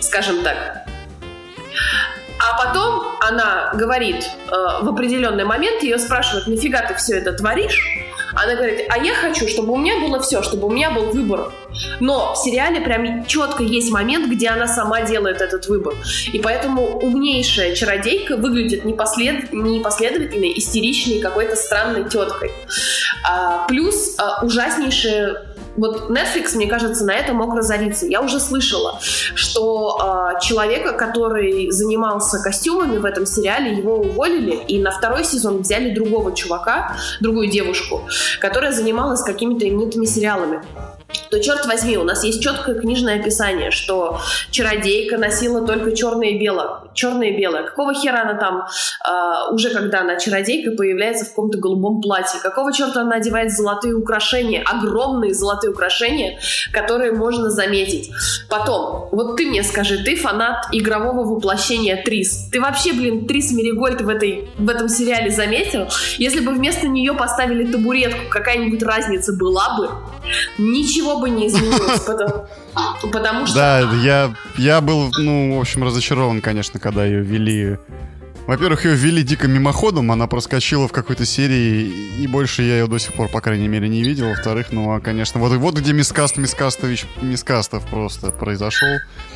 Скажем 0.00 0.42
так. 0.42 0.86
А 2.38 2.64
потом 2.64 3.16
она 3.20 3.72
говорит 3.74 4.24
э, 4.24 4.50
в 4.82 4.88
определенный 4.88 5.44
момент, 5.44 5.82
ее 5.82 5.98
спрашивают, 5.98 6.46
нафига 6.46 6.82
ты 6.82 6.94
все 6.94 7.18
это 7.18 7.32
творишь? 7.32 7.80
Она 8.36 8.54
говорит, 8.54 8.86
а 8.90 8.98
я 8.98 9.14
хочу, 9.14 9.48
чтобы 9.48 9.72
у 9.72 9.76
меня 9.76 9.98
было 9.98 10.20
все, 10.20 10.42
чтобы 10.42 10.68
у 10.68 10.70
меня 10.70 10.90
был 10.90 11.10
выбор. 11.10 11.52
Но 12.00 12.34
в 12.34 12.36
сериале 12.36 12.80
прям 12.80 13.24
четко 13.24 13.62
есть 13.62 13.90
момент, 13.90 14.30
где 14.30 14.48
она 14.48 14.66
сама 14.66 15.02
делает 15.02 15.40
этот 15.40 15.66
выбор. 15.68 15.94
И 16.32 16.38
поэтому 16.38 16.98
умнейшая 16.98 17.74
чародейка 17.74 18.36
выглядит 18.36 18.84
непослед... 18.84 19.52
непоследовательной, 19.52 20.52
истеричной, 20.56 21.20
какой-то 21.20 21.56
странной 21.56 22.08
теткой. 22.08 22.52
А, 23.24 23.66
плюс 23.68 24.16
а, 24.18 24.44
ужаснейшая 24.44 25.55
вот 25.76 26.10
Netflix, 26.10 26.56
мне 26.56 26.66
кажется, 26.66 27.04
на 27.04 27.14
это 27.14 27.32
мог 27.32 27.54
разориться. 27.54 28.06
Я 28.06 28.20
уже 28.20 28.40
слышала, 28.40 28.98
что 29.00 29.98
э, 30.00 30.40
человека, 30.40 30.92
который 30.92 31.70
занимался 31.70 32.42
костюмами 32.42 32.98
в 32.98 33.04
этом 33.04 33.26
сериале, 33.26 33.76
его 33.76 33.96
уволили, 33.96 34.56
и 34.68 34.80
на 34.80 34.90
второй 34.90 35.24
сезон 35.24 35.58
взяли 35.58 35.94
другого 35.94 36.34
чувака, 36.34 36.96
другую 37.20 37.48
девушку, 37.48 38.02
которая 38.40 38.72
занималась 38.72 39.22
какими-то 39.22 39.68
именитыми 39.68 40.06
сериалами 40.06 40.62
то 41.30 41.40
черт 41.40 41.66
возьми, 41.66 41.96
у 41.96 42.04
нас 42.04 42.24
есть 42.24 42.42
четкое 42.42 42.78
книжное 42.78 43.20
описание, 43.20 43.70
что 43.70 44.20
чародейка 44.50 45.18
носила 45.18 45.66
только 45.66 45.94
черное 45.94 46.28
и 46.28 46.38
белое. 46.38 46.68
Черное 46.94 47.28
и 47.28 47.36
белое. 47.36 47.64
Какого 47.64 47.94
хера 47.94 48.22
она 48.22 48.34
там, 48.34 48.66
э, 49.08 49.54
уже 49.54 49.70
когда 49.70 50.00
она 50.00 50.16
чародейка, 50.16 50.72
появляется 50.72 51.24
в 51.24 51.28
каком-то 51.28 51.58
голубом 51.58 52.00
платье? 52.00 52.40
Какого 52.40 52.72
черта 52.72 53.02
она 53.02 53.16
одевает 53.16 53.52
золотые 53.52 53.94
украшения, 53.94 54.62
огромные 54.64 55.34
золотые 55.34 55.70
украшения, 55.70 56.38
которые 56.72 57.12
можно 57.12 57.50
заметить? 57.50 58.10
Потом, 58.48 59.08
вот 59.12 59.36
ты 59.36 59.46
мне 59.46 59.62
скажи, 59.62 60.02
ты 60.02 60.16
фанат 60.16 60.66
игрового 60.72 61.24
воплощения 61.24 62.02
Трис. 62.02 62.48
Ты 62.50 62.60
вообще, 62.60 62.92
блин, 62.92 63.26
Трис 63.26 63.52
Меригольд 63.52 64.00
в, 64.00 64.08
этой, 64.08 64.48
в 64.58 64.68
этом 64.68 64.88
сериале 64.88 65.30
заметил? 65.30 65.88
Если 66.18 66.40
бы 66.40 66.52
вместо 66.52 66.88
нее 66.88 67.14
поставили 67.14 67.70
табуретку, 67.70 68.28
какая-нибудь 68.30 68.82
разница 68.82 69.32
была 69.32 69.76
бы? 69.76 69.90
Ничего 70.58 71.05
бы 71.14 71.30
не 71.30 71.46
изменилось, 71.48 72.00
потому, 73.12 73.46
что... 73.46 73.56
Да, 73.56 73.80
я, 74.02 74.34
я 74.56 74.80
был, 74.80 75.10
ну, 75.18 75.56
в 75.56 75.60
общем, 75.60 75.84
разочарован, 75.84 76.40
конечно, 76.40 76.80
когда 76.80 77.04
ее 77.04 77.20
ввели 77.20 77.78
во-первых, 78.46 78.84
ее 78.84 78.94
ввели 78.94 79.22
дико 79.22 79.48
мимоходом, 79.48 80.12
она 80.12 80.26
проскочила 80.26 80.86
в 80.86 80.92
какой-то 80.92 81.26
серии, 81.26 81.92
и 82.20 82.26
больше 82.26 82.62
я 82.62 82.78
ее 82.78 82.86
до 82.86 82.98
сих 82.98 83.12
пор, 83.14 83.28
по 83.28 83.40
крайней 83.40 83.66
мере, 83.66 83.88
не 83.88 84.02
видел. 84.02 84.28
Во-вторых, 84.28 84.68
ну, 84.70 84.94
а, 84.94 85.00
конечно, 85.00 85.40
вот, 85.40 85.52
вот 85.52 85.74
где 85.74 85.92
Мискаст 85.92 86.36
Мискастович 86.36 87.06
Мискастов 87.20 87.84
просто 87.90 88.30
произошел. 88.30 88.88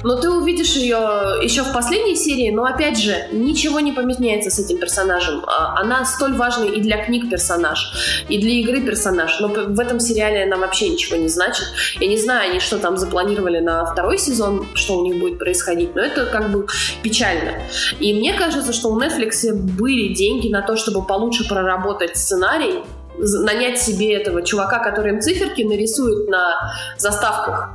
Но 0.04 0.16
ты 0.16 0.30
увидишь 0.30 0.76
ее 0.76 0.98
еще 1.42 1.64
в 1.64 1.72
последней 1.72 2.14
серии, 2.14 2.50
но, 2.50 2.64
опять 2.64 2.98
же, 2.98 3.28
ничего 3.32 3.80
не 3.80 3.92
поменяется 3.92 4.50
с 4.50 4.58
этим 4.58 4.78
персонажем. 4.78 5.44
А, 5.46 5.80
она 5.80 6.04
столь 6.04 6.34
важный 6.34 6.70
и 6.76 6.80
для 6.80 7.04
книг 7.04 7.28
персонаж, 7.28 8.24
и 8.28 8.38
для 8.38 8.52
игры 8.60 8.80
персонаж, 8.80 9.40
но 9.40 9.48
в 9.48 9.80
этом 9.80 9.98
сериале 9.98 10.44
она 10.44 10.56
вообще 10.56 10.88
ничего 10.88 11.16
не 11.16 11.28
значит. 11.28 11.66
Я 11.98 12.06
не 12.06 12.16
знаю, 12.16 12.50
они 12.50 12.60
что 12.60 12.78
там 12.78 12.96
запланировали 12.96 13.58
на 13.58 13.84
второй 13.84 14.18
сезон, 14.18 14.68
что 14.74 14.98
у 14.98 15.04
них 15.04 15.18
будет 15.18 15.38
происходить, 15.38 15.94
но 15.96 16.02
это 16.02 16.26
как 16.26 16.50
бы 16.50 16.66
печально. 17.02 17.54
И 17.98 18.14
мне 18.14 18.34
кажется, 18.34 18.72
что 18.72 18.90
у 18.90 18.99
Netflix 19.02 19.52
были 19.52 20.14
деньги 20.14 20.48
на 20.48 20.62
то, 20.62 20.76
чтобы 20.76 21.06
получше 21.06 21.48
проработать 21.48 22.16
сценарий, 22.16 22.82
нанять 23.18 23.80
себе 23.80 24.14
этого 24.14 24.42
чувака, 24.42 24.78
который 24.78 25.12
им 25.12 25.20
циферки 25.20 25.62
нарисует 25.62 26.28
на 26.28 26.72
заставках 26.96 27.70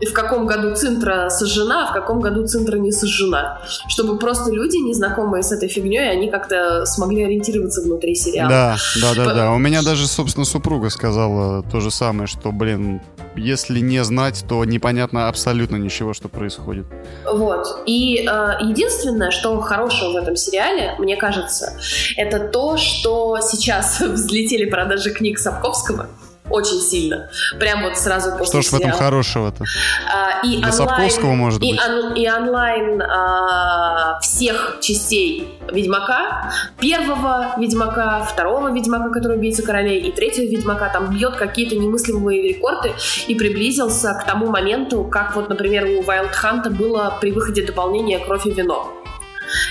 и 0.00 0.06
в 0.06 0.12
каком 0.12 0.46
году 0.46 0.74
Цинтра 0.74 1.28
сожжена, 1.28 1.84
а 1.84 1.90
в 1.90 1.92
каком 1.92 2.20
году 2.20 2.46
Цинтра 2.46 2.78
не 2.78 2.92
сожжена. 2.92 3.60
Чтобы 3.88 4.18
просто 4.18 4.50
люди, 4.50 4.76
незнакомые 4.76 5.42
с 5.42 5.52
этой 5.52 5.68
фигней, 5.68 6.10
они 6.10 6.30
как-то 6.30 6.86
смогли 6.86 7.24
ориентироваться 7.24 7.82
внутри 7.82 8.14
сериала. 8.14 8.48
Да, 8.48 8.76
да, 9.00 9.14
да, 9.14 9.34
да. 9.34 9.52
У 9.52 9.58
меня 9.58 9.82
даже, 9.82 10.06
собственно, 10.06 10.46
супруга 10.46 10.90
сказала 10.90 11.62
то 11.62 11.80
же 11.80 11.90
самое, 11.90 12.26
что, 12.26 12.50
блин, 12.50 13.00
если 13.36 13.80
не 13.80 14.02
знать, 14.02 14.44
то 14.48 14.64
непонятно 14.64 15.28
абсолютно 15.28 15.76
ничего, 15.76 16.14
что 16.14 16.28
происходит. 16.28 16.86
Вот. 17.30 17.82
И 17.86 18.26
э, 18.26 18.56
единственное, 18.60 19.30
что 19.30 19.60
хорошего 19.60 20.12
в 20.12 20.16
этом 20.16 20.36
сериале, 20.36 20.94
мне 20.98 21.16
кажется, 21.16 21.78
это 22.16 22.40
то, 22.40 22.76
что 22.76 23.38
сейчас 23.40 24.00
взлетели 24.00 24.64
продажи 24.64 25.10
книг 25.10 25.38
Сапковского 25.38 26.08
очень 26.50 26.80
сильно. 26.80 27.30
Прям 27.58 27.82
вот 27.82 27.96
сразу 27.96 28.32
после 28.36 28.62
Что 28.62 28.62
ж 28.62 28.72
в 28.72 28.80
этом 28.80 28.92
хорошего-то? 28.92 29.64
А, 30.12 30.44
и 30.44 30.58
Для 30.58 30.68
онлайн, 30.68 30.72
Сапковского, 30.72 31.32
может 31.32 31.62
и, 31.62 31.72
быть. 31.72 31.80
Он, 31.80 32.14
и 32.14 32.28
онлайн 32.28 33.02
а, 33.02 34.18
всех 34.20 34.78
частей 34.80 35.48
Ведьмака. 35.72 36.52
Первого 36.78 37.54
Ведьмака, 37.58 38.20
второго 38.20 38.72
Ведьмака, 38.72 39.10
который 39.10 39.38
убийца 39.38 39.62
королей, 39.62 40.00
и 40.00 40.12
третьего 40.12 40.44
Ведьмака. 40.44 40.88
Там 40.88 41.10
бьет 41.10 41.36
какие-то 41.36 41.76
немыслимые 41.76 42.42
рекорды 42.42 42.92
и 43.28 43.34
приблизился 43.34 44.14
к 44.14 44.26
тому 44.26 44.48
моменту, 44.48 45.04
как 45.04 45.36
вот, 45.36 45.48
например, 45.48 45.84
у 45.84 46.02
Wild 46.02 46.32
Hunt 46.42 46.70
было 46.70 47.16
при 47.20 47.32
выходе 47.32 47.64
дополнения 47.64 48.18
«Кровь 48.18 48.46
и 48.46 48.50
вино». 48.50 48.92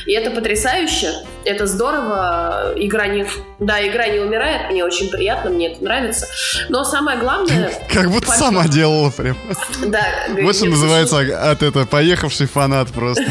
И 0.06 0.12
это 0.12 0.32
потрясающе, 0.32 1.14
это 1.46 1.66
здорово. 1.66 2.74
Игра 2.76 3.08
не... 3.08 3.26
Да, 3.60 3.86
игра 3.86 4.08
не 4.08 4.20
умирает, 4.20 4.72
мне 4.72 4.86
очень 4.86 5.10
приятно, 5.10 5.50
мне 5.50 5.74
это 5.74 5.84
нравится. 5.84 6.28
Но 6.70 6.84
самое 6.84 7.18
главное... 7.18 7.72
Как 7.94 8.10
будто 8.10 8.32
сама 8.32 8.68
делала 8.68 9.10
прям. 9.10 9.38
Да. 9.86 10.02
Вот 10.42 10.56
что 10.56 10.66
называется 10.66 11.20
от 11.20 11.62
это 11.62 11.86
поехавший 11.86 12.48
фанат 12.48 12.90
просто. 12.90 13.24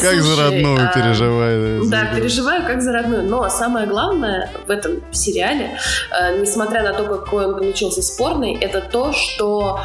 Как 0.00 0.20
за 0.20 0.42
родную 0.42 0.88
а, 0.88 0.92
переживаю. 0.94 1.88
Да, 1.88 2.06
переживаю 2.14 2.64
как 2.66 2.82
за 2.82 2.92
родную. 2.92 3.22
Но 3.22 3.48
самое 3.48 3.86
главное 3.86 4.50
в 4.66 4.70
этом 4.70 5.02
сериале, 5.12 5.78
э, 6.10 6.38
несмотря 6.40 6.82
на 6.82 6.92
то, 6.92 7.04
какой 7.04 7.46
он 7.46 7.54
получился 7.54 8.02
спорный, 8.02 8.56
это 8.60 8.80
то, 8.80 9.12
что 9.12 9.80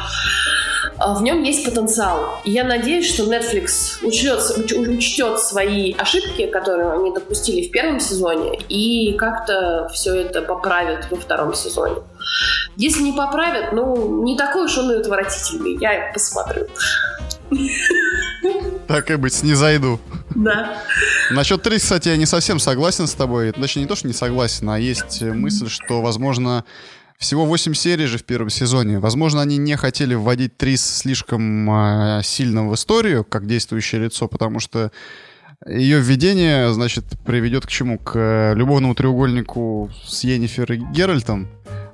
а, 0.98 1.14
в 1.14 1.22
нем 1.22 1.42
есть 1.42 1.64
потенциал. 1.64 2.40
И 2.44 2.50
я 2.50 2.64
надеюсь, 2.64 3.12
что 3.12 3.24
Netflix 3.24 4.04
учтет, 4.04 4.40
учтет 4.88 5.40
свои 5.40 5.94
ошибки, 5.94 6.46
которые 6.46 6.92
они 6.92 7.12
допустили 7.12 7.66
в 7.66 7.70
первом 7.70 7.98
сезоне, 7.98 8.51
и 8.68 9.16
как-то 9.18 9.88
все 9.92 10.14
это 10.14 10.42
поправит 10.42 11.10
во 11.10 11.16
втором 11.16 11.54
сезоне. 11.54 11.96
Если 12.76 13.02
не 13.02 13.12
поправят, 13.12 13.72
ну, 13.72 14.22
не 14.24 14.36
такой 14.36 14.64
уж 14.64 14.78
он 14.78 14.92
и 14.92 14.96
отвратительный. 14.96 15.76
Я 15.78 16.10
посмотрю. 16.12 16.66
Так 18.86 19.10
и 19.10 19.16
быть, 19.16 19.42
не 19.42 19.54
зайду. 19.54 20.00
Да. 20.34 20.78
Насчет 21.30 21.62
3, 21.62 21.78
кстати, 21.78 22.08
я 22.08 22.16
не 22.16 22.26
совсем 22.26 22.58
согласен 22.58 23.06
с 23.06 23.12
тобой. 23.12 23.52
Точнее, 23.52 23.82
не 23.82 23.88
то, 23.88 23.96
что 23.96 24.06
не 24.06 24.14
согласен, 24.14 24.68
а 24.70 24.78
есть 24.78 25.22
мысль, 25.22 25.68
что, 25.68 26.00
возможно, 26.02 26.64
всего 27.18 27.46
8 27.46 27.74
серий 27.74 28.06
же 28.06 28.18
в 28.18 28.24
первом 28.24 28.50
сезоне. 28.50 28.98
Возможно, 28.98 29.40
они 29.40 29.56
не 29.56 29.76
хотели 29.76 30.14
вводить 30.14 30.56
Трис 30.56 30.84
слишком 30.84 31.70
э, 31.70 32.22
сильно 32.24 32.68
в 32.68 32.74
историю, 32.74 33.24
как 33.24 33.46
действующее 33.46 34.02
лицо, 34.02 34.26
потому 34.26 34.58
что 34.58 34.90
ее 35.66 36.00
введение, 36.00 36.72
значит, 36.72 37.04
приведет 37.24 37.66
к 37.66 37.70
чему? 37.70 37.98
К 37.98 38.12
э, 38.14 38.54
любовному 38.54 38.94
треугольнику 38.94 39.90
с 40.04 40.24
Йеннифер 40.24 40.72
и 40.72 40.76
Геральтом. 40.76 41.48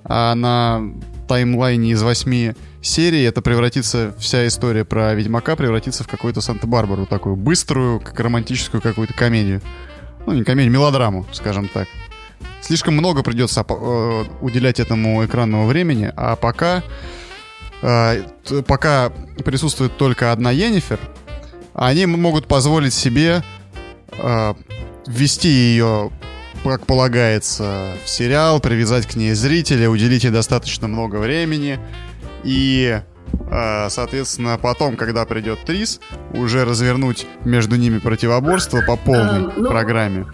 А 0.05 0.35
на 0.35 0.83
таймлайне 1.29 1.91
из 1.91 2.03
восьми 2.03 2.55
серий 2.81 3.23
это 3.23 3.43
превратится, 3.43 4.15
вся 4.19 4.47
история 4.47 4.85
про 4.85 5.15
Ведьмака 5.15 5.55
превратится 5.55 6.03
в 6.03 6.09
какую-то 6.09 6.41
Санта-Барбару, 6.41 7.05
такую 7.05 7.37
быструю, 7.37 8.01
как 8.01 8.19
романтическую 8.19 8.81
какую-то 8.81 9.13
комедию. 9.13 9.61
Ну, 10.25 10.33
не 10.33 10.45
комедию, 10.45 10.73
мелодраму, 10.73 11.27
скажем 11.33 11.69
так. 11.69 11.89
Слишком 12.63 12.95
много 12.95 13.23
придется 13.23 13.65
э, 13.69 14.25
уделять 14.41 14.81
этому 14.81 15.25
экранного 15.27 15.67
времени, 15.67 16.11
а 16.17 16.37
пока, 16.37 16.83
э, 17.83 18.23
пока 18.67 19.11
присутствует 19.45 19.97
только 19.99 20.33
одна 20.33 20.51
Йеннифер, 20.51 20.99
они 21.75 22.07
могут 22.07 22.47
позволить 22.47 22.95
себе 22.95 23.43
ввести 25.07 25.49
ее, 25.49 26.11
как 26.65 26.87
полагается, 26.87 27.95
в 28.05 28.09
сериал, 28.09 28.61
привязать 28.61 29.07
к 29.07 29.15
ней 29.15 29.33
зрителя, 29.35 29.89
уделить 29.91 30.25
ей 30.25 30.31
достаточно 30.31 30.89
много 30.89 31.17
времени 31.17 31.79
и 32.45 33.01
соответственно, 33.91 34.59
потом, 34.61 34.97
когда 34.97 35.25
придет 35.27 35.59
Трис, 35.65 36.01
уже 36.33 36.65
развернуть 36.65 37.27
между 37.45 37.77
ними 37.77 37.99
противоборство 37.99 38.83
по 38.87 38.97
полной 38.97 39.53
ну, 39.55 39.69
программе. 39.69 40.27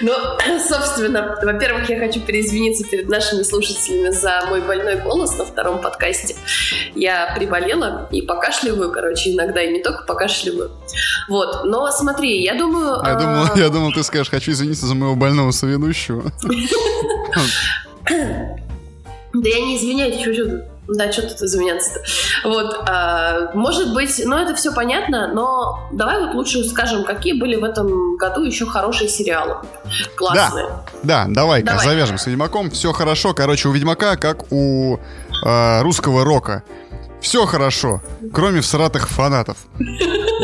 Ну, 0.00 0.12
собственно, 0.68 1.36
во-первых, 1.42 1.88
я 1.88 1.98
хочу 1.98 2.20
переизвиниться 2.20 2.84
перед 2.84 3.08
нашими 3.08 3.42
слушателями 3.42 4.10
за 4.10 4.44
мой 4.48 4.60
больной 4.60 4.96
голос 4.96 5.36
на 5.38 5.44
втором 5.44 5.80
подкасте. 5.80 6.36
Я 6.94 7.32
приболела 7.36 8.08
и 8.10 8.22
покашливаю, 8.22 8.92
короче, 8.92 9.34
иногда, 9.34 9.62
и 9.62 9.72
не 9.72 9.82
только 9.82 10.04
покашливаю. 10.04 10.70
Вот, 11.28 11.64
но 11.64 11.90
смотри, 11.90 12.42
я 12.42 12.54
думаю... 12.54 13.02
Я, 13.04 13.16
а... 13.16 13.20
думал, 13.20 13.56
я 13.56 13.68
думал, 13.68 13.92
ты 13.92 14.02
скажешь, 14.02 14.30
хочу 14.30 14.52
извиниться 14.52 14.86
за 14.86 14.94
моего 14.94 15.16
больного 15.16 15.50
соведущего. 15.50 16.32
Да 19.34 19.48
я 19.48 19.60
не 19.60 19.76
извиняюсь, 19.76 20.22
чуть-чуть. 20.22 20.62
Да, 20.88 21.12
что 21.12 21.22
тут 21.22 21.42
извиняться-то. 21.42 22.48
Вот, 22.48 22.88
а, 22.88 23.50
может 23.54 23.92
быть, 23.92 24.22
ну 24.24 24.36
это 24.36 24.54
все 24.54 24.72
понятно, 24.72 25.32
но 25.32 25.88
давай 25.92 26.18
вот 26.24 26.34
лучше 26.34 26.64
скажем, 26.64 27.04
какие 27.04 27.38
были 27.38 27.56
в 27.56 27.64
этом 27.64 28.16
году 28.16 28.42
еще 28.42 28.64
хорошие 28.64 29.08
сериалы. 29.08 29.58
Классные. 30.16 30.66
Да, 31.02 31.26
да 31.26 31.26
давай, 31.28 31.62
давай. 31.62 31.84
завяжем 31.84 32.16
с 32.16 32.26
Ведьмаком. 32.26 32.70
Все 32.70 32.92
хорошо. 32.92 33.34
Короче, 33.34 33.68
у 33.68 33.72
Ведьмака, 33.72 34.16
как 34.16 34.50
у 34.50 34.96
э, 35.44 35.82
русского 35.82 36.24
рока. 36.24 36.62
Все 37.20 37.44
хорошо, 37.46 38.00
кроме 38.32 38.60
всратых 38.60 39.08
фанатов. 39.08 39.58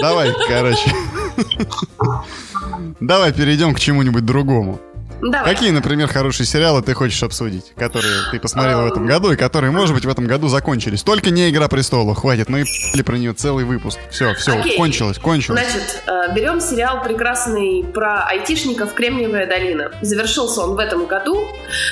Давай, 0.00 0.30
короче. 0.48 0.92
Давай 3.00 3.32
перейдем 3.32 3.74
к 3.74 3.80
чему-нибудь 3.80 4.26
другому. 4.26 4.80
Давай. 5.20 5.54
Какие, 5.54 5.70
например, 5.70 6.08
хорошие 6.08 6.46
сериалы 6.46 6.82
ты 6.82 6.94
хочешь 6.94 7.22
обсудить, 7.22 7.72
которые 7.76 8.30
ты 8.30 8.40
посмотрела 8.40 8.82
в 8.82 8.86
этом 8.86 9.06
году 9.06 9.32
и 9.32 9.36
которые, 9.36 9.70
может 9.70 9.94
быть, 9.94 10.04
в 10.04 10.08
этом 10.08 10.26
году 10.26 10.48
закончились? 10.48 11.02
Только 11.02 11.30
не 11.30 11.50
«Игра 11.50 11.68
престолов», 11.68 12.18
хватит, 12.18 12.48
мы 12.48 12.64
и 12.94 13.02
про 13.02 13.16
нее 13.16 13.32
целый 13.32 13.64
выпуск. 13.64 13.98
Все, 14.10 14.34
все, 14.34 14.58
Окей. 14.58 14.76
кончилось, 14.76 15.18
кончилось. 15.18 15.60
Значит, 15.60 16.02
э, 16.06 16.34
берем 16.34 16.60
сериал 16.60 17.02
прекрасный 17.02 17.84
про 17.84 18.26
айтишников 18.26 18.94
«Кремниевая 18.94 19.46
долина». 19.46 19.92
Завершился 20.02 20.62
он 20.62 20.74
в 20.74 20.78
этом 20.78 21.06
году. 21.06 21.46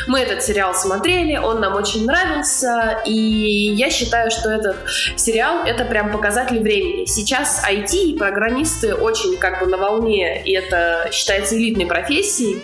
Мы 0.06 0.20
этот 0.20 0.42
сериал 0.42 0.74
смотрели, 0.74 1.36
он 1.36 1.60
нам 1.60 1.74
очень 1.74 2.06
нравился, 2.06 3.02
и 3.06 3.12
я 3.12 3.90
считаю, 3.90 4.30
что 4.30 4.50
этот 4.50 4.76
сериал— 5.16 5.64
это 5.66 5.84
прям 5.84 6.10
показатель 6.10 6.60
времени. 6.60 7.06
Сейчас 7.06 7.62
IT 7.68 7.94
и 7.94 8.18
программисты 8.18 8.94
очень 8.94 9.36
как 9.38 9.60
бы 9.60 9.66
на 9.66 9.76
волне, 9.76 10.42
и 10.44 10.52
это 10.52 11.08
считается 11.12 11.56
элитной 11.56 11.86
профессией, 11.86 12.62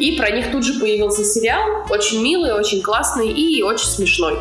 и 0.00 0.16
про 0.16 0.30
них 0.30 0.50
тут 0.50 0.64
же 0.64 0.80
появился 0.80 1.24
сериал, 1.24 1.60
очень 1.90 2.22
милый, 2.22 2.52
очень 2.52 2.80
классный 2.80 3.28
и 3.28 3.62
очень 3.62 3.86
смешной, 3.86 4.38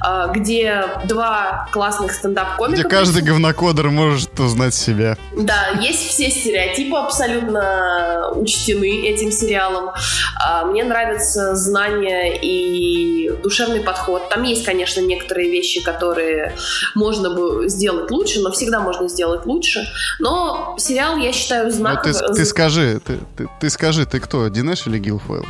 а, 0.00 0.28
где 0.28 0.84
два 1.04 1.68
классных 1.72 2.12
стендап-комика. 2.12 2.80
Где 2.80 2.88
каждый 2.88 3.22
говнокодер 3.22 3.90
может 3.90 4.40
узнать 4.40 4.74
себя. 4.74 5.16
Да, 5.36 5.68
есть 5.80 6.08
все 6.08 6.30
стереотипы 6.30 6.96
абсолютно 6.96 8.32
учтены 8.34 9.06
этим 9.06 9.30
сериалом. 9.30 9.90
А, 10.42 10.64
мне 10.64 10.84
нравятся 10.84 11.54
знания 11.54 12.38
и 12.40 13.30
душевный 13.42 13.80
подход. 13.80 14.30
Там 14.30 14.42
есть, 14.44 14.64
конечно, 14.64 15.00
некоторые 15.00 15.50
вещи, 15.50 15.82
которые 15.82 16.54
можно 16.94 17.30
бы 17.30 17.68
сделать 17.68 18.10
лучше, 18.10 18.40
но 18.40 18.50
всегда 18.52 18.80
можно 18.80 19.08
сделать 19.08 19.44
лучше. 19.44 19.86
Но 20.18 20.76
сериал, 20.78 21.18
я 21.18 21.32
считаю, 21.32 21.70
знаковым. 21.70 22.14
Ну, 22.20 22.28
ты, 22.28 22.34
ты 22.34 22.44
скажи, 22.46 23.00
ты, 23.04 23.18
ты, 23.36 23.48
ты 23.60 23.70
скажи, 23.70 24.06
ты 24.06 24.18
кто, 24.18 24.48
Динеш 24.48 24.77
или 24.86 24.98
Гилфойл? 24.98 25.44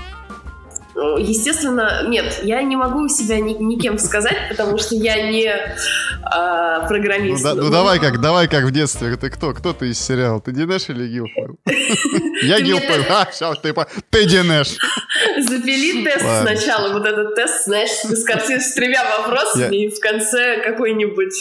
Естественно, 1.19 2.05
нет, 2.09 2.41
я 2.43 2.63
не 2.63 2.77
могу 2.77 3.09
себя 3.09 3.39
ни, 3.39 3.53
никем 3.55 3.99
сказать, 3.99 4.49
потому 4.49 4.79
что 4.79 4.97
я 4.97 5.31
не 5.31 5.49
а, 6.25 6.87
программист. 6.89 7.45
Ну, 7.45 7.55
да, 7.55 7.63
ну 7.63 7.71
давай 7.71 8.01
как, 8.01 8.21
давай 8.21 8.49
как 8.49 8.65
в 8.65 8.71
детстве. 8.71 9.17
Ты 9.17 9.31
кто? 9.31 9.53
Кто 9.55 9.73
ты 9.73 9.91
из 9.91 10.01
сериала? 10.01 10.41
Ты 10.41 10.53
Динеш 10.53 10.89
или 10.89 11.07
Гилфойл? 11.07 11.59
Я 12.43 12.61
Гилфойл. 12.61 13.05
А, 13.09 13.27
все, 13.31 13.55
ты 13.55 13.75
ты 14.11 14.27
Динеш. 14.27 14.77
Запили 15.39 16.05
тест 16.05 16.25
сначала, 16.43 16.93
вот 16.93 17.07
этот 17.07 17.35
тест, 17.35 17.65
знаешь, 17.65 17.91
с 17.91 18.25
картин 18.25 18.61
с 18.61 18.75
тремя 18.75 19.05
вопросами, 19.19 19.85
и 19.85 19.89
в 19.89 19.99
конце 20.01 20.61
какой-нибудь 20.63 21.35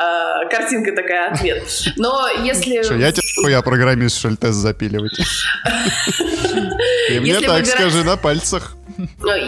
а, 0.00 0.44
картинка 0.46 0.92
такая 0.92 1.30
ответ. 1.30 1.62
Но 1.96 2.28
если... 2.42 2.82
Что, 2.82 2.94
я 2.94 3.12
тебе 3.12 3.50
я 3.50 3.62
программист, 3.62 4.18
что 4.18 4.28
ли, 4.28 4.36
тест 4.36 4.58
запиливать? 4.58 5.18
И 7.10 7.20
мне 7.20 7.40
так 7.40 7.66
скажи 7.66 8.04
на 8.04 8.16
пальцах. 8.16 8.77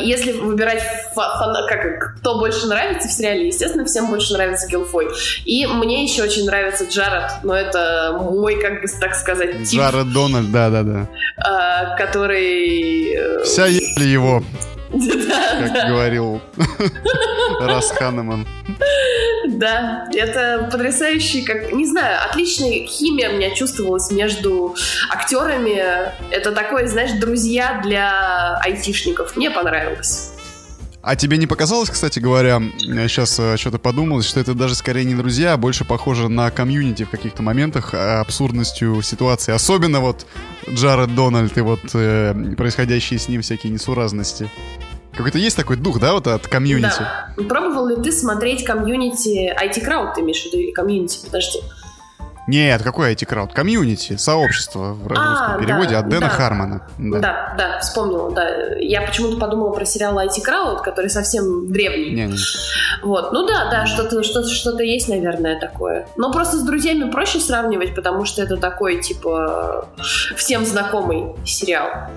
Если 0.05 0.33
выбирать 0.33 0.83
как, 1.15 2.17
кто 2.21 2.39
больше 2.39 2.67
нравится 2.67 3.09
в 3.09 3.13
сериале, 3.13 3.49
естественно, 3.49 3.85
всем 3.85 4.09
больше 4.09 4.33
нравится 4.33 4.69
Гилфой. 4.69 5.09
И 5.45 5.67
мне 5.67 6.05
еще 6.05 6.23
очень 6.23 6.47
нравится 6.47 6.85
Джаред, 6.85 7.31
но 7.43 7.55
это 7.55 8.17
мой, 8.21 8.61
как 8.61 8.83
бы 8.83 8.89
так 9.01 9.15
сказать, 9.15 9.65
тип. 9.65 9.81
Джаред 9.81 10.13
Дональд, 10.13 10.51
да-да-да. 10.53 11.09
А, 11.37 11.97
который... 11.97 13.13
Э, 13.13 13.45
Вся 13.45 13.67
ели 13.67 14.05
его. 14.05 14.43
Как 14.91 15.89
говорил 15.89 16.41
Рас 17.61 17.91
Ханеман. 17.91 18.47
Да, 19.47 20.09
это 20.13 20.69
потрясающий, 20.71 21.43
как, 21.43 21.73
не 21.73 21.87
знаю, 21.87 22.19
отличная 22.29 22.87
химия 22.87 23.31
у 23.31 23.35
меня 23.35 23.55
чувствовалась 23.55 24.11
между 24.11 24.75
актерами. 25.11 25.83
Это 26.31 26.53
такое, 26.53 26.87
знаешь, 26.87 27.13
друзья 27.13 27.81
для 27.83 28.57
айтишников. 28.63 29.37
Мне 29.37 29.51
понравилось. 29.51 30.33
А 31.03 31.17
тебе 31.17 31.39
не 31.39 31.47
показалось, 31.47 31.89
кстати 31.89 32.19
говоря, 32.19 32.61
сейчас 32.79 33.39
э, 33.41 33.57
что-то 33.57 33.79
подумалось, 33.79 34.27
что 34.27 34.39
это 34.39 34.53
даже 34.53 34.75
скорее 34.75 35.05
не 35.05 35.15
друзья, 35.15 35.55
а 35.55 35.57
больше 35.57 35.87
похоже 35.87 36.29
на 36.29 36.51
комьюнити 36.51 37.05
в 37.05 37.11
каких-то 37.11 37.43
моментах, 37.43 37.95
а, 37.95 38.21
абсурдностью 38.21 39.01
ситуации. 39.01 39.53
Особенно 39.53 40.01
вот 40.01 40.27
Джаред 40.69 41.15
Дональд 41.15 41.57
и 41.57 41.63
вот 41.63 41.81
э, 41.95 42.55
происходящие 42.55 43.19
с 43.19 43.29
ним 43.29 43.41
всякие 43.41 43.73
несуразности. 43.73 44.51
Какой-то 45.13 45.39
есть 45.39 45.57
такой 45.57 45.77
дух, 45.77 46.01
да, 46.01 46.13
вот 46.13 46.27
от 46.27 46.47
Community? 46.47 46.99
Да. 46.99 47.35
Пробовал 47.49 47.89
ли 47.89 47.97
ты 47.97 48.13
смотреть 48.13 48.65
Community 48.65 49.55
IT 49.59 49.83
Crowd, 49.83 50.15
ты 50.15 50.21
имеешь 50.21 50.43
в 50.43 50.47
виду, 50.47 50.59
или 50.59 50.71
Community? 50.71 51.19
Подожди. 51.25 51.61
Нет, 52.51 52.83
какой 52.83 53.15
IT 53.15 53.24
Crowd? 53.24 53.53
Community, 53.53 54.17
сообщество 54.17 54.93
в 54.93 55.07
русском 55.07 55.55
а, 55.55 55.59
переводе 55.61 55.91
да, 55.91 55.99
от 56.01 56.09
Дэна 56.09 56.27
да. 56.27 56.29
Хармона. 56.29 56.83
Да. 56.99 57.19
да, 57.21 57.55
да, 57.57 57.79
вспомнила, 57.79 58.33
да. 58.33 58.75
Я 58.81 59.03
почему-то 59.03 59.37
подумала 59.37 59.73
про 59.73 59.85
сериал 59.85 60.19
IT 60.19 60.35
Crowd, 60.35 60.83
который 60.83 61.11
совсем 61.11 61.71
древний. 61.73 62.11
Не, 62.11 62.27
не. 62.27 62.39
Вот, 63.03 63.33
ну 63.33 63.47
да, 63.47 63.71
да, 63.71 63.87
что-то 63.87 64.25
что 64.25 64.43
что 64.43 64.81
есть, 64.81 65.09
наверное, 65.09 65.61
такое. 65.61 66.07
Но 66.17 66.33
просто 66.33 66.57
с 66.57 66.63
друзьями 66.63 67.09
проще 67.09 67.39
сравнивать, 67.39 67.95
потому 67.95 68.25
что 68.25 68.43
это 68.43 68.57
такой, 68.57 69.01
типа, 69.01 69.89
всем 70.37 70.65
знакомый 70.67 71.37
сериал. 71.45 72.11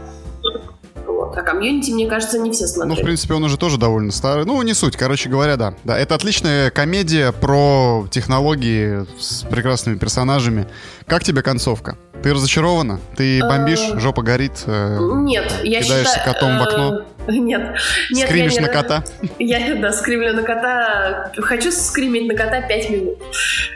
Вот. 1.24 1.38
А 1.38 1.42
комьюнити, 1.42 1.92
мне 1.92 2.08
кажется, 2.08 2.38
не 2.40 2.52
все 2.52 2.68
смотрели. 2.68 2.96
Ну, 2.96 3.02
в 3.02 3.06
принципе, 3.06 3.34
он 3.34 3.44
уже 3.44 3.58
тоже 3.58 3.78
довольно 3.78 4.12
старый. 4.12 4.46
Ну, 4.46 4.62
не 4.62 4.74
суть, 4.74 4.98
короче 4.98 5.30
говоря, 5.30 5.56
да. 5.56 5.74
Да, 5.84 5.98
это 5.98 6.16
отличная 6.16 6.70
комедия 6.70 7.32
про 7.32 8.08
технологии 8.12 9.06
с 9.20 9.44
прекрасными 9.44 9.98
персонажами. 9.98 10.68
Как 11.08 11.24
тебе 11.24 11.42
концовка? 11.42 11.98
Ты 12.22 12.34
разочарована? 12.34 13.00
Ты 13.16 13.42
бомбишь? 13.42 13.82
Э, 13.94 14.00
Жопа 14.00 14.22
горит? 14.22 14.64
Э, 14.66 14.98
нет, 15.00 15.52
я 15.64 15.82
Кидаешься 15.82 16.16
считаю... 16.16 16.34
котом 16.34 16.58
в 16.58 16.62
окно? 16.62 17.02
Нет. 17.28 17.78
нет 18.12 18.28
Скримишь 18.28 18.54
я 18.54 18.62
не... 18.62 18.68
на 18.68 18.74
кота? 18.74 19.04
Я, 19.40 19.76
да, 19.76 19.92
скримлю 19.92 20.34
на 20.34 20.44
кота. 20.44 21.32
Хочу 21.38 21.72
скримить 21.72 22.28
на 22.28 22.36
кота 22.36 22.62
5 22.62 22.90
минут. 22.90 23.18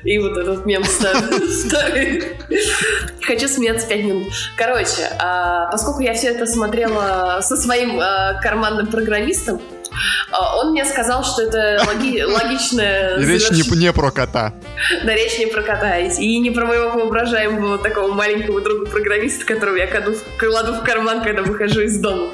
И 0.04 0.18
вот 0.18 0.38
этот 0.38 0.66
мем 0.66 0.84
старый. 0.84 2.24
Хочу 3.22 3.48
смеяться 3.48 3.88
5 3.88 4.04
минут. 4.04 4.34
Короче, 4.56 5.10
а, 5.20 5.70
поскольку 5.72 6.02
я 6.02 6.14
все 6.14 6.30
это 6.30 6.46
смотрела 6.46 7.40
со 7.42 7.56
своим 7.56 8.00
а, 8.00 8.40
карманным 8.42 8.88
программистом, 8.88 9.62
он 10.58 10.72
мне 10.72 10.86
сказал, 10.86 11.24
что 11.24 11.44
это 11.44 11.84
логи- 11.86 12.22
логичное... 12.26 13.18
Речь 13.18 13.50
не, 13.52 13.64
не 13.78 13.92
про 13.92 14.12
кота. 14.12 14.54
Да, 15.04 15.14
речь 15.14 15.38
не 15.40 15.48
про 15.48 15.62
кота. 15.62 15.98
И 16.00 16.40
не 16.40 16.52
про 16.52 16.66
моего 16.66 16.92
воображаемого 16.92 17.78
такого 17.78 18.14
маленького 18.14 18.62
друга-программиста, 18.62 19.46
которого 19.46 19.76
я 19.76 19.88
кладу, 19.88 20.16
кладу 20.38 20.74
в 20.74 20.84
карман, 20.84 21.24
когда 21.24 21.42
выхожу 21.44 21.82
из 21.82 21.98
дома. 22.00 22.30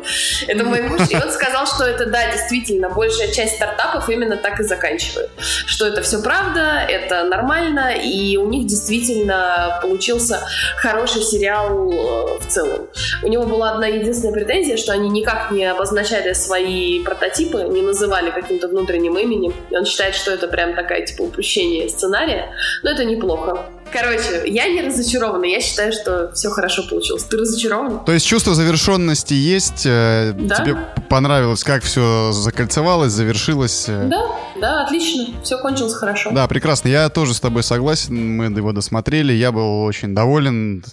Это 0.48 0.64
мой 0.64 0.82
муж. 0.82 1.02
И 1.10 1.16
он 1.16 1.32
сказал, 1.32 1.66
что 1.68 1.84
это, 1.86 2.06
да, 2.06 2.32
действительно, 2.32 2.90
большая 2.90 3.32
часть 3.32 3.56
стартапов 3.56 4.10
именно 4.10 4.38
так 4.38 4.60
и 4.60 4.64
заканчивают. 4.64 5.32
Что 5.38 5.88
это 5.88 6.02
все 6.02 6.22
правда, 6.22 6.86
это 6.88 7.24
нормально, 7.24 7.94
и 7.96 8.38
у 8.38 8.48
них 8.48 8.68
действительно 8.68 9.80
получился 9.82 10.40
хороший 10.78 11.22
сериал 11.22 11.92
э, 11.92 12.40
в 12.40 12.48
целом. 12.48 12.88
У 13.22 13.28
него 13.28 13.44
была 13.44 13.72
одна 13.72 13.88
единственная 13.88 14.34
претензия, 14.34 14.78
что 14.78 14.94
они 14.94 15.10
никак 15.10 15.52
не 15.52 15.66
обозначали 15.66 16.34
свои 16.34 17.04
прототипы, 17.04 17.43
типы 17.44 17.64
не 17.64 17.82
называли 17.82 18.32
каким-то 18.32 18.68
внутренним 18.68 19.18
именем. 19.18 19.54
И 19.70 19.78
он 19.78 19.86
считает, 19.86 20.16
что 20.16 20.32
это 20.32 20.48
прям 20.48 20.76
такая, 20.76 21.06
типа, 21.06 21.24
упущение 21.24 21.90
сценария. 21.90 22.50
Но 22.84 22.92
это 22.92 23.06
неплохо. 23.06 23.66
Короче, 23.92 24.44
я 24.46 24.68
не 24.70 24.82
разочарована. 24.82 25.46
Я 25.46 25.62
считаю, 25.62 25.94
что 25.94 26.32
все 26.34 26.50
хорошо 26.50 26.84
получилось. 26.90 27.24
Ты 27.24 27.38
разочарован? 27.38 28.04
То 28.06 28.12
есть 28.12 28.26
чувство 28.26 28.56
завершенности 28.56 29.34
есть? 29.34 29.86
Э, 29.86 30.34
да. 30.34 30.56
Тебе 30.56 30.78
понравилось, 31.10 31.64
как 31.64 31.84
все 31.84 32.32
закольцевалось, 32.32 33.12
завершилось? 33.12 33.86
Э? 33.88 34.08
Да, 34.08 34.32
да, 34.60 34.84
отлично. 34.86 35.36
Все 35.44 35.58
кончилось 35.60 35.94
хорошо. 35.94 36.32
Да, 36.32 36.48
прекрасно. 36.48 36.88
Я 36.88 37.10
тоже 37.10 37.34
с 37.34 37.40
тобой 37.40 37.62
согласен. 37.64 38.38
Мы 38.38 38.46
его 38.46 38.72
досмотрели. 38.72 39.34
Я 39.34 39.52
был 39.52 39.84
очень 39.84 40.16
доволен. 40.16 40.84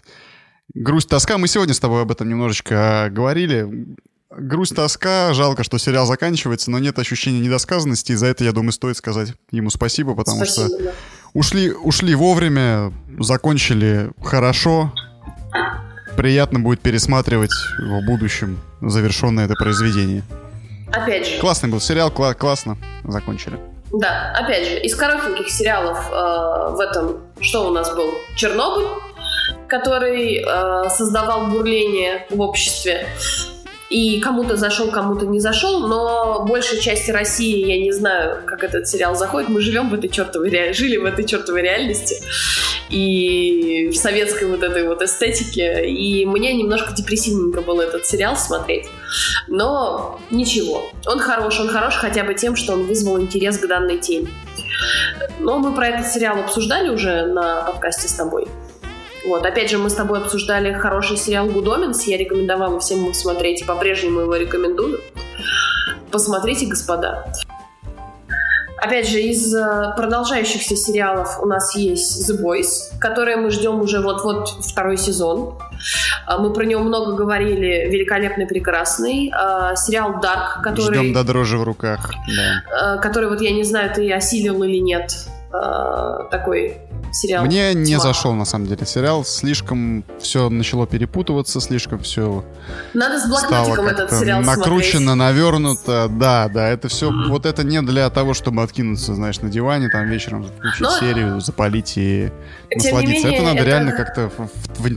Грусть, 0.74 1.08
тоска. 1.08 1.38
Мы 1.38 1.48
сегодня 1.48 1.72
с 1.72 1.80
тобой 1.80 2.02
об 2.02 2.10
этом 2.10 2.28
немножечко 2.28 3.08
говорили. 3.10 3.66
Грусть, 4.30 4.76
тоска. 4.76 5.32
Жалко, 5.34 5.64
что 5.64 5.78
сериал 5.78 6.06
заканчивается, 6.06 6.70
но 6.70 6.78
нет 6.78 6.98
ощущения 6.98 7.40
недосказанности. 7.40 8.12
И 8.12 8.14
за 8.14 8.26
это, 8.26 8.44
я 8.44 8.52
думаю, 8.52 8.72
стоит 8.72 8.96
сказать 8.96 9.34
ему 9.50 9.70
спасибо, 9.70 10.14
потому 10.14 10.44
спасибо, 10.44 10.68
что 10.68 10.92
ушли, 11.34 11.72
ушли 11.72 12.14
вовремя, 12.14 12.92
закончили 13.18 14.10
хорошо. 14.22 14.92
Приятно 16.16 16.60
будет 16.60 16.80
пересматривать 16.80 17.50
в 17.78 18.06
будущем 18.06 18.60
завершенное 18.80 19.46
это 19.46 19.54
произведение. 19.54 20.22
Опять 20.92 21.26
же. 21.26 21.40
Классный 21.40 21.68
был 21.68 21.80
сериал, 21.80 22.10
кла- 22.10 22.34
классно 22.34 22.76
закончили. 23.04 23.58
Да, 23.92 24.32
опять 24.36 24.68
же, 24.68 24.80
из 24.80 24.94
коротеньких 24.94 25.48
сериалов 25.50 25.98
э, 26.10 26.74
в 26.76 26.80
этом, 26.80 27.18
что 27.40 27.68
у 27.68 27.72
нас 27.72 27.92
был? 27.94 28.12
Чернобыль, 28.36 28.86
который 29.66 30.36
э, 30.44 30.90
создавал 30.90 31.48
бурление 31.48 32.26
в 32.30 32.40
обществе 32.40 33.06
и 33.90 34.20
кому-то 34.20 34.56
зашел, 34.56 34.88
кому-то 34.92 35.26
не 35.26 35.40
зашел, 35.40 35.80
но 35.88 36.44
большей 36.46 36.80
части 36.80 37.10
России 37.10 37.66
я 37.66 37.82
не 37.82 37.90
знаю, 37.90 38.38
как 38.46 38.62
этот 38.62 38.86
сериал 38.86 39.16
заходит. 39.16 39.48
Мы 39.48 39.60
живем 39.60 39.90
в 39.90 39.94
этой 39.94 40.08
чертовой 40.08 40.48
реальности, 40.48 40.80
жили 40.80 40.96
в 40.96 41.04
этой 41.04 41.24
чертовой 41.24 41.62
реальности 41.62 42.22
и 42.88 43.88
в 43.88 43.96
советской 43.96 44.44
вот 44.44 44.62
этой 44.62 44.86
вот 44.86 45.02
эстетике. 45.02 45.88
И 45.88 46.24
мне 46.24 46.54
немножко 46.54 46.92
депрессивненько 46.92 47.62
было 47.62 47.82
этот 47.82 48.06
сериал 48.06 48.36
смотреть. 48.36 48.86
Но 49.48 50.20
ничего. 50.30 50.88
Он 51.06 51.18
хорош, 51.18 51.58
он 51.58 51.68
хорош 51.68 51.96
хотя 51.96 52.22
бы 52.22 52.34
тем, 52.34 52.54
что 52.54 52.74
он 52.74 52.84
вызвал 52.86 53.20
интерес 53.20 53.58
к 53.58 53.66
данной 53.66 53.98
теме. 53.98 54.28
Но 55.40 55.58
мы 55.58 55.74
про 55.74 55.88
этот 55.88 56.06
сериал 56.12 56.38
обсуждали 56.38 56.90
уже 56.90 57.26
на 57.26 57.62
подкасте 57.62 58.06
с 58.06 58.12
тобой. 58.12 58.46
Вот, 59.26 59.44
опять 59.44 59.70
же, 59.70 59.78
мы 59.78 59.90
с 59.90 59.94
тобой 59.94 60.18
обсуждали 60.18 60.72
хороший 60.72 61.16
сериал 61.16 61.46
«Гудоминс». 61.46 62.04
Я 62.04 62.16
рекомендовала 62.16 62.80
всем 62.80 63.00
его 63.00 63.12
смотреть 63.12 63.62
и 63.62 63.64
по-прежнему 63.64 64.20
его 64.20 64.36
рекомендую. 64.36 65.00
Посмотрите, 66.10 66.66
господа. 66.66 67.32
Опять 68.80 69.08
же, 69.08 69.20
из 69.20 69.54
э, 69.54 69.92
продолжающихся 69.94 70.74
сериалов 70.74 71.38
у 71.42 71.46
нас 71.46 71.76
есть 71.76 72.30
The 72.30 72.42
Boys, 72.42 72.98
который 72.98 73.36
мы 73.36 73.50
ждем 73.50 73.78
уже 73.80 74.00
вот-вот 74.00 74.48
второй 74.64 74.96
сезон. 74.96 75.58
А, 76.26 76.38
мы 76.38 76.50
про 76.54 76.64
него 76.64 76.82
много 76.82 77.14
говорили. 77.14 77.90
Великолепный, 77.90 78.46
прекрасный. 78.46 79.30
А, 79.34 79.76
сериал 79.76 80.12
Dark, 80.22 80.62
который... 80.62 80.98
Ждем 80.98 81.12
до 81.12 81.24
дрожи 81.24 81.58
в 81.58 81.62
руках. 81.62 82.10
Да. 82.26 82.96
Э, 82.96 83.00
который 83.02 83.28
вот 83.28 83.42
я 83.42 83.52
не 83.52 83.64
знаю, 83.64 83.92
ты 83.94 84.10
осилил 84.10 84.62
или 84.62 84.78
нет. 84.78 85.12
А, 85.52 86.24
такой 86.30 86.78
сериал. 87.12 87.44
Мне 87.44 87.74
не 87.74 87.94
Тьма. 87.94 88.00
зашел, 88.00 88.34
на 88.34 88.44
самом 88.44 88.66
деле, 88.66 88.86
сериал. 88.86 89.24
Слишком 89.24 90.04
все 90.20 90.48
начало 90.48 90.86
перепутываться, 90.86 91.60
слишком 91.60 91.98
все 92.00 92.44
Надо 92.94 93.18
с 93.18 93.28
блокнотиком 93.28 93.86
этот 93.86 94.12
сериал 94.12 94.42
накручено, 94.42 95.14
смотреть. 95.14 95.16
навернуто. 95.16 96.08
Да, 96.08 96.48
да, 96.48 96.68
это 96.68 96.88
все, 96.88 97.10
mm-hmm. 97.10 97.28
вот 97.28 97.46
это 97.46 97.64
не 97.64 97.82
для 97.82 98.08
того, 98.10 98.32
чтобы 98.32 98.62
откинуться, 98.62 99.14
знаешь, 99.14 99.40
на 99.40 99.48
диване, 99.48 99.88
там 99.88 100.08
вечером 100.08 100.44
включить 100.44 100.80
Но... 100.80 100.90
серию, 100.90 101.40
запалить 101.40 101.94
и 101.96 102.30
насладиться. 102.72 103.26
Менее, 103.26 103.34
это 103.34 103.42
надо 103.42 103.58
это... 103.58 103.66
реально 103.66 103.92
как-то 103.92 104.30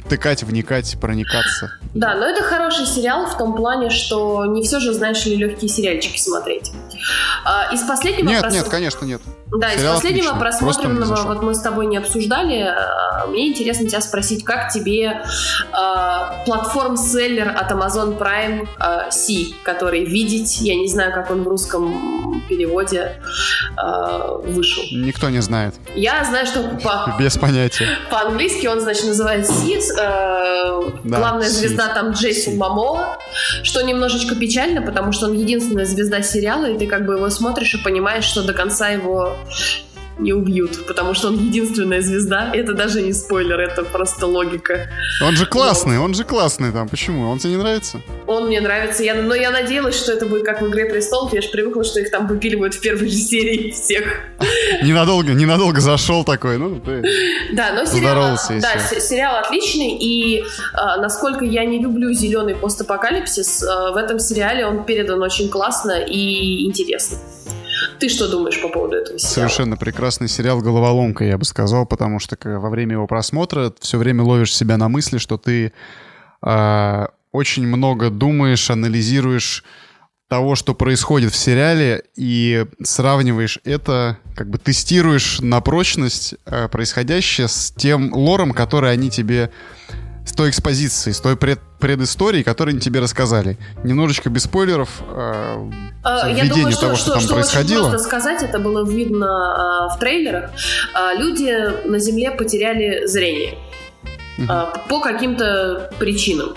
втыкать, 0.06 0.44
вникать, 0.44 0.98
проникаться. 1.02 1.72
Да, 1.96 2.16
но 2.16 2.26
это 2.26 2.44
хороший 2.44 2.86
сериал 2.86 3.26
в 3.26 3.38
том 3.38 3.56
плане, 3.56 3.90
что 3.90 4.46
не 4.46 4.62
все 4.64 4.80
же, 4.80 4.94
знаешь 4.94 5.26
ли, 5.26 5.36
легкие 5.36 5.70
сериальчики 5.70 6.20
смотреть. 6.20 6.72
А, 7.44 7.74
из 7.74 7.82
последнего... 7.82 8.30
Нет, 8.30 8.42
прос... 8.42 8.54
нет, 8.54 8.70
конечно, 8.70 9.06
нет. 9.06 9.22
Да, 9.58 9.72
сериал 9.72 9.94
из 9.94 9.96
последнего 9.96 10.32
отличный. 10.32 10.40
просмотренного, 10.40 11.16
вот 11.28 11.44
мы 11.44 11.54
с 11.54 11.62
тобой 11.62 11.86
не 11.86 11.98
обсуждали, 11.98 12.62
а, 12.62 13.28
мне 13.28 13.50
интересно 13.50 13.88
тебя 13.88 14.02
спросить, 14.02 14.44
как 14.44 14.72
тебе 14.72 15.12
э, 15.12 16.46
платформ-селлер 16.46 17.50
от 17.50 17.72
Amazon 17.72 18.18
Prime 18.18 18.68
э, 18.80 19.12
C, 19.12 19.54
который 19.64 20.06
видеть, 20.06 20.62
я 20.62 20.76
не 20.76 20.88
знаю, 20.88 21.14
как 21.14 21.30
он 21.30 21.44
в 21.44 21.48
русском 21.48 22.44
переводе 22.50 23.22
э, 23.78 24.38
вышел. 24.46 24.84
Никто 24.92 25.30
не 25.30 25.42
знает. 25.42 25.76
Я 25.96 26.24
знаю, 26.24 26.46
что 26.46 26.64
по... 26.84 27.16
Без 27.20 27.38
понятия. 27.38 27.88
По-английски 28.10 28.68
он, 28.68 28.80
значит, 28.82 29.06
называется 29.06 29.54
C. 29.54 29.80
Э, 30.00 30.82
да, 31.04 31.18
главная 31.18 31.48
C. 31.48 31.60
звезда 31.60 31.90
там 31.90 32.12
Джейсон 32.12 32.58
Мамоа, 32.58 33.18
что 33.64 33.82
немножечко 33.82 34.36
печально, 34.36 34.82
потому 34.82 35.12
что 35.12 35.28
он 35.28 35.34
единственная 35.34 35.86
звезда 35.86 36.22
сериала, 36.22 36.66
и 36.66 36.78
ты 36.78 36.88
как 36.88 37.06
бы 37.06 37.14
его 37.14 37.30
смотришь 37.30 37.76
и 37.76 37.78
понимаешь, 37.78 38.26
что 38.26 38.44
до 38.44 38.54
конца 38.54 38.90
его 38.90 39.36
не 40.20 40.34
убьют, 40.34 40.86
потому 40.88 41.14
что 41.14 41.30
он 41.30 41.36
единственная 41.38 42.02
звезда. 42.02 42.52
Это 42.54 42.74
даже 42.74 43.02
не 43.02 43.14
спойлер, 43.14 43.60
это 43.60 43.84
просто 43.84 44.28
логика. 44.28 44.90
Он 45.22 45.36
же 45.36 45.46
классный, 45.46 45.98
но... 45.98 46.04
он 46.04 46.14
же 46.14 46.24
классный 46.24 46.72
там. 46.72 46.88
Почему? 46.88 47.30
Он 47.30 47.40
тебе 47.40 47.54
не 47.54 47.58
нравится? 47.58 48.02
Он 48.28 48.48
мне 48.48 48.62
нравится, 48.62 49.04
я, 49.04 49.16
но 49.16 49.34
я 49.34 49.52
надеялась, 49.52 49.98
что 49.98 50.12
это 50.12 50.26
будет 50.26 50.46
как 50.46 50.62
в 50.62 50.68
«Игре 50.68 50.86
престолов». 50.86 51.34
Я 51.34 51.42
же 51.42 51.50
привыкла, 51.50 51.84
что 51.84 52.00
их 52.00 52.12
там 52.12 52.28
выпиливают 52.28 52.76
в 52.76 52.82
первой 52.82 53.10
же 53.10 53.16
серии 53.16 53.72
всех. 53.72 54.04
Ненадолго, 54.84 55.32
ненадолго 55.34 55.80
зашел 55.80 56.24
такой, 56.24 56.58
ну 56.58 56.80
ты 56.80 57.02
Да, 57.54 57.74
но 57.74 57.86
сериал, 57.86 58.38
да, 58.62 59.00
сериал 59.00 59.38
отличный, 59.38 59.98
и 59.98 60.44
а, 60.74 60.98
насколько 60.98 61.44
я 61.44 61.66
не 61.66 61.80
люблю 61.80 62.12
зеленый 62.14 62.56
постапокалипсис, 62.56 63.64
а, 63.64 63.92
в 63.92 63.98
этом 63.98 64.20
сериале 64.20 64.66
он 64.66 64.84
передан 64.84 65.22
очень 65.22 65.50
классно 65.50 66.00
и 66.00 66.66
интересно. 66.66 67.18
Ты 68.04 68.10
что 68.10 68.28
думаешь 68.28 68.62
по 68.62 68.68
поводу 68.68 68.98
этого 68.98 69.18
сериала? 69.18 69.34
Совершенно 69.34 69.78
прекрасный 69.78 70.28
сериал 70.28 70.60
«Головоломка», 70.60 71.24
я 71.24 71.38
бы 71.38 71.46
сказал, 71.46 71.86
потому 71.86 72.20
что 72.20 72.36
во 72.44 72.70
время 72.70 72.96
его 72.96 73.08
просмотра 73.08 73.74
все 73.80 73.98
время 73.98 74.24
ловишь 74.24 74.54
себя 74.54 74.76
на 74.76 74.90
мысли, 74.90 75.20
что 75.20 75.38
ты 75.38 75.72
э, 76.46 77.06
очень 77.32 77.66
много 77.66 78.10
думаешь, 78.10 78.70
анализируешь 78.70 79.64
того, 80.28 80.56
что 80.56 80.76
происходит 80.76 81.32
в 81.32 81.38
сериале, 81.38 82.04
и 82.18 82.66
сравниваешь 82.84 83.60
это, 83.64 84.18
как 84.36 84.50
бы 84.50 84.58
тестируешь 84.58 85.40
на 85.40 85.62
прочность 85.62 86.36
э, 86.46 86.68
происходящее 86.68 87.48
с 87.48 87.72
тем 87.72 88.14
лором, 88.14 88.52
который 88.52 88.92
они 88.92 89.12
тебе 89.12 89.50
с 90.26 90.32
той 90.32 90.50
экспозицией, 90.50 91.14
с 91.14 91.20
той 91.20 91.36
пред, 91.36 91.60
предысторией, 91.80 92.44
которую 92.44 92.74
они 92.74 92.82
тебе 92.82 93.00
рассказали. 93.00 93.58
Немножечко 93.84 94.30
без 94.30 94.44
спойлеров 94.44 94.90
э, 95.02 95.70
а, 96.04 96.30
Я 96.30 96.46
думаю, 96.46 96.72
что, 96.72 96.82
того, 96.82 96.96
что, 96.96 97.04
что 97.04 97.12
там 97.14 97.22
что 97.22 97.34
происходило. 97.34 97.82
Очень 97.82 97.90
просто 97.92 98.08
сказать, 98.08 98.44
это 98.44 98.60
было 98.60 98.90
видно 98.90 99.26
э, 99.26 99.96
в 99.96 100.00
трейлерах. 100.00 100.52
Э, 100.96 101.18
люди 101.18 101.88
на 101.88 102.00
Земле 102.00 102.32
потеряли 102.32 103.06
зрение 103.06 103.56
угу. 104.38 104.52
э, 104.52 104.66
по 104.88 105.02
каким-то 105.02 105.92
причинам. 106.00 106.56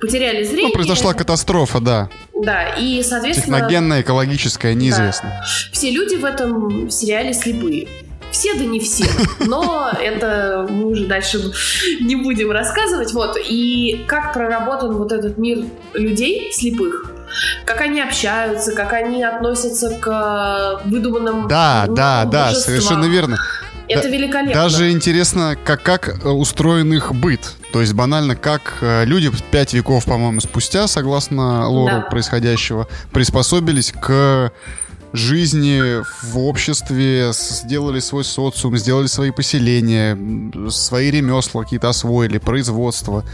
Потеряли 0.00 0.44
зрение. 0.44 0.68
Ну, 0.68 0.74
произошла 0.74 1.12
катастрофа, 1.12 1.80
да. 1.80 2.08
Да, 2.34 2.74
и, 2.76 3.02
соответственно... 3.02 3.58
Техногенная, 3.58 4.02
экологическая, 4.02 4.74
неизвестно. 4.74 5.28
Да. 5.28 5.44
Все 5.72 5.90
люди 5.90 6.14
в 6.14 6.24
этом 6.24 6.88
сериале 6.88 7.34
слепые. 7.34 7.88
Все, 8.38 8.54
да 8.54 8.64
не 8.64 8.78
все. 8.78 9.04
Но 9.40 9.90
это 10.00 10.64
мы 10.70 10.86
уже 10.86 11.06
дальше 11.06 11.40
не 12.00 12.14
будем 12.14 12.52
рассказывать. 12.52 13.12
Вот. 13.12 13.36
И 13.36 14.04
как 14.06 14.32
проработан 14.32 14.96
вот 14.96 15.10
этот 15.10 15.38
мир 15.38 15.64
людей 15.92 16.52
слепых, 16.52 17.10
как 17.64 17.80
они 17.80 18.00
общаются, 18.00 18.76
как 18.76 18.92
они 18.92 19.24
относятся 19.24 19.90
к 19.90 20.82
выдуманным 20.84 21.48
Да, 21.48 21.86
ну, 21.88 21.96
да, 21.96 22.24
да, 22.26 22.54
совершенно 22.54 23.06
верно. 23.06 23.38
Это 23.88 24.04
да, 24.04 24.08
великолепно. 24.08 24.54
Даже 24.54 24.92
интересно, 24.92 25.56
как, 25.64 25.82
как 25.82 26.20
устроен 26.24 26.92
их 26.92 27.12
быт. 27.12 27.40
То 27.72 27.80
есть 27.80 27.92
банально, 27.92 28.36
как 28.36 28.78
э, 28.82 29.04
люди 29.04 29.32
пять 29.50 29.72
веков, 29.72 30.04
по-моему, 30.04 30.40
спустя, 30.40 30.86
согласно 30.86 31.68
лору 31.68 32.02
да. 32.02 32.02
происходящего, 32.02 32.86
приспособились 33.12 33.92
к 33.92 34.52
жизни 35.12 36.02
в 36.22 36.38
обществе, 36.38 37.30
сделали 37.32 38.00
свой 38.00 38.24
социум, 38.24 38.76
сделали 38.76 39.06
свои 39.06 39.30
поселения, 39.30 40.18
свои 40.70 41.10
ремесла 41.10 41.62
какие-то 41.62 41.88
освоили, 41.88 42.38
производство. 42.38 43.24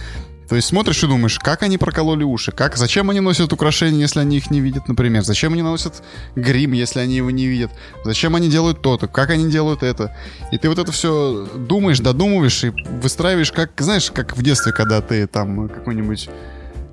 То 0.48 0.56
есть 0.56 0.68
смотришь 0.68 1.02
и 1.02 1.06
думаешь, 1.06 1.38
как 1.38 1.62
они 1.62 1.78
прокололи 1.78 2.22
уши, 2.22 2.52
как, 2.52 2.76
зачем 2.76 3.08
они 3.08 3.20
носят 3.20 3.52
украшения, 3.52 4.00
если 4.00 4.20
они 4.20 4.36
их 4.36 4.50
не 4.50 4.60
видят, 4.60 4.88
например, 4.88 5.24
зачем 5.24 5.54
они 5.54 5.62
носят 5.62 6.02
грим, 6.36 6.72
если 6.72 7.00
они 7.00 7.16
его 7.16 7.30
не 7.30 7.46
видят, 7.46 7.70
зачем 8.04 8.36
они 8.36 8.50
делают 8.50 8.82
то-то, 8.82 9.08
как 9.08 9.30
они 9.30 9.50
делают 9.50 9.82
это. 9.82 10.14
И 10.52 10.58
ты 10.58 10.68
вот 10.68 10.78
это 10.78 10.92
все 10.92 11.48
думаешь, 11.56 12.00
додумываешь 12.00 12.64
и 12.64 12.72
выстраиваешь, 13.00 13.52
как, 13.52 13.70
знаешь, 13.78 14.10
как 14.10 14.36
в 14.36 14.42
детстве, 14.42 14.72
когда 14.72 15.00
ты 15.00 15.26
там 15.26 15.68
какой-нибудь 15.68 16.28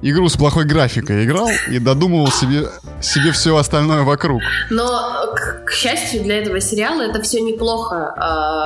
игру 0.01 0.29
с 0.29 0.37
плохой 0.37 0.65
графикой 0.65 1.25
играл 1.25 1.49
и 1.69 1.79
додумывал 1.79 2.27
себе, 2.31 2.67
себе 3.01 3.31
все 3.31 3.55
остальное 3.55 4.03
вокруг. 4.03 4.41
Но, 4.69 4.85
к, 5.35 5.65
к 5.65 5.71
счастью 5.71 6.23
для 6.23 6.39
этого 6.39 6.59
сериала, 6.59 7.01
это 7.01 7.21
все 7.21 7.41
неплохо 7.41 8.13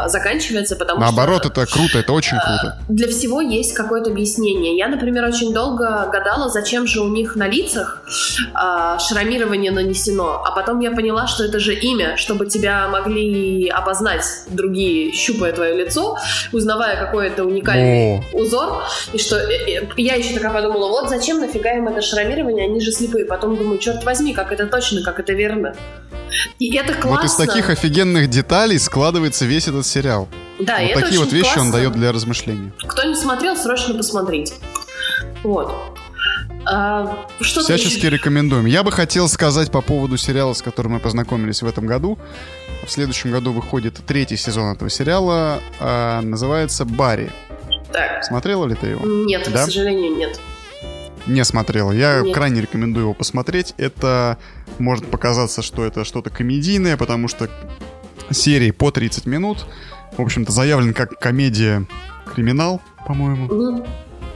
э, 0.05 0.09
заканчивается, 0.09 0.75
потому 0.75 1.01
Наоборот, 1.01 1.43
что... 1.45 1.49
это 1.49 1.65
круто, 1.65 1.99
это 1.99 2.13
очень 2.13 2.37
круто. 2.37 2.79
Э, 2.79 2.93
для 2.93 3.07
всего 3.07 3.41
есть 3.41 3.73
какое-то 3.73 4.11
объяснение. 4.11 4.77
Я, 4.77 4.87
например, 4.87 5.25
очень 5.25 5.53
долго 5.53 6.09
гадала, 6.11 6.49
зачем 6.49 6.87
же 6.87 7.01
у 7.01 7.07
них 7.07 7.35
на 7.35 7.47
лицах 7.47 8.01
э, 8.07 8.97
шрамирование 8.99 9.71
нанесено, 9.71 10.41
а 10.45 10.51
потом 10.51 10.79
я 10.79 10.91
поняла, 10.91 11.27
что 11.27 11.43
это 11.43 11.59
же 11.59 11.73
имя, 11.73 12.17
чтобы 12.17 12.45
тебя 12.45 12.87
могли 12.87 13.67
обознать 13.69 14.23
другие, 14.47 15.11
щупая 15.11 15.53
твое 15.53 15.75
лицо, 15.75 16.17
узнавая 16.51 16.97
какой 16.97 17.27
это 17.27 17.43
уникальный 17.43 18.19
О. 18.33 18.37
узор, 18.37 18.83
и 19.13 19.17
что 19.17 19.37
э, 19.37 19.81
э, 19.81 19.87
я 19.97 20.15
еще 20.15 20.33
такая 20.33 20.53
подумала, 20.53 20.89
вот 20.89 21.09
зачем 21.09 21.24
зачем 21.25 21.41
нафига 21.41 21.73
им 21.73 21.87
это 21.87 22.01
шрамирование, 22.01 22.65
они 22.65 22.79
же 22.79 22.91
слепые. 22.91 23.25
Потом 23.25 23.57
думаю, 23.57 23.79
черт 23.79 24.03
возьми, 24.03 24.33
как 24.33 24.51
это 24.51 24.67
точно, 24.67 25.01
как 25.01 25.19
это 25.19 25.33
верно. 25.33 25.75
И 26.59 26.75
это 26.75 26.93
классно. 26.93 27.09
Вот 27.09 27.23
из 27.23 27.33
таких 27.33 27.69
офигенных 27.69 28.29
деталей 28.29 28.77
складывается 28.77 29.45
весь 29.45 29.67
этот 29.67 29.87
сериал. 29.87 30.27
Да, 30.59 30.77
вот 30.79 30.83
и 30.83 30.93
такие 30.93 31.09
это 31.09 31.19
вот 31.21 31.33
вещи 31.33 31.43
классно. 31.45 31.61
он 31.63 31.71
дает 31.71 31.93
для 31.93 32.11
размышлений. 32.11 32.71
Кто 32.87 33.03
не 33.03 33.15
смотрел, 33.15 33.57
срочно 33.57 33.95
посмотрите. 33.95 34.53
Вот. 35.43 35.73
А, 36.67 37.25
что 37.41 37.61
Всячески 37.61 38.05
рекомендуем. 38.05 38.65
Я 38.65 38.83
бы 38.83 38.91
хотел 38.91 39.27
сказать 39.27 39.71
по 39.71 39.81
поводу 39.81 40.17
сериала, 40.17 40.53
с 40.53 40.61
которым 40.61 40.93
мы 40.93 40.99
познакомились 40.99 41.63
в 41.63 41.67
этом 41.67 41.87
году. 41.87 42.19
В 42.85 42.91
следующем 42.91 43.31
году 43.31 43.51
выходит 43.51 43.95
третий 44.05 44.37
сезон 44.37 44.73
этого 44.73 44.91
сериала. 44.91 45.59
А, 45.79 46.21
называется 46.21 46.85
«Барри». 46.85 47.31
Так. 47.91 48.23
Смотрела 48.23 48.65
ли 48.65 48.75
ты 48.75 48.87
его? 48.87 49.05
Нет, 49.05 49.49
да? 49.51 49.63
к 49.63 49.65
сожалению, 49.65 50.15
нет. 50.15 50.39
Не 51.27 51.43
смотрел. 51.43 51.91
Я 51.91 52.21
Нет. 52.21 52.33
крайне 52.35 52.61
рекомендую 52.61 53.05
его 53.05 53.13
посмотреть. 53.13 53.73
Это 53.77 54.37
может 54.77 55.09
показаться, 55.09 55.61
что 55.61 55.83
это 55.83 56.03
что-то 56.03 56.29
комедийное, 56.29 56.97
потому 56.97 57.27
что 57.27 57.49
серии 58.29 58.71
по 58.71 58.91
30 58.91 59.25
минут. 59.25 59.65
В 60.17 60.21
общем-то, 60.21 60.51
заявлен 60.51 60.93
как 60.93 61.19
комедия 61.19 61.85
криминал, 62.33 62.81
по-моему. 63.07 63.45
Угу. 63.45 63.87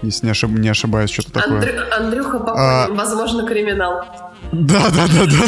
Если 0.01 0.25
не, 0.25 0.31
ошиб... 0.31 0.49
не 0.51 0.69
ошибаюсь, 0.69 1.11
что-то 1.11 1.33
такое. 1.33 1.57
Андрю... 1.57 1.81
Андрюха 1.91 2.39
Папанин, 2.39 2.57
а... 2.57 2.87
возможно, 2.89 3.45
криминал. 3.47 4.05
Да, 4.51 4.89
да, 4.89 5.07
да, 5.07 5.25
да. 5.25 5.45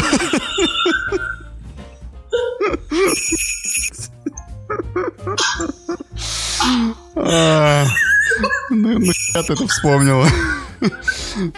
Ну, 8.69 8.99
ну, 8.99 9.11
ты 9.33 9.53
это 9.53 9.67
вспомнила. 9.67 10.25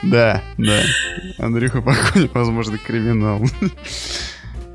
Да, 0.03 0.41
да. 0.57 0.81
Андрюха 1.37 1.81
Покойник, 1.81 2.33
возможно, 2.35 2.77
криминал. 2.77 3.41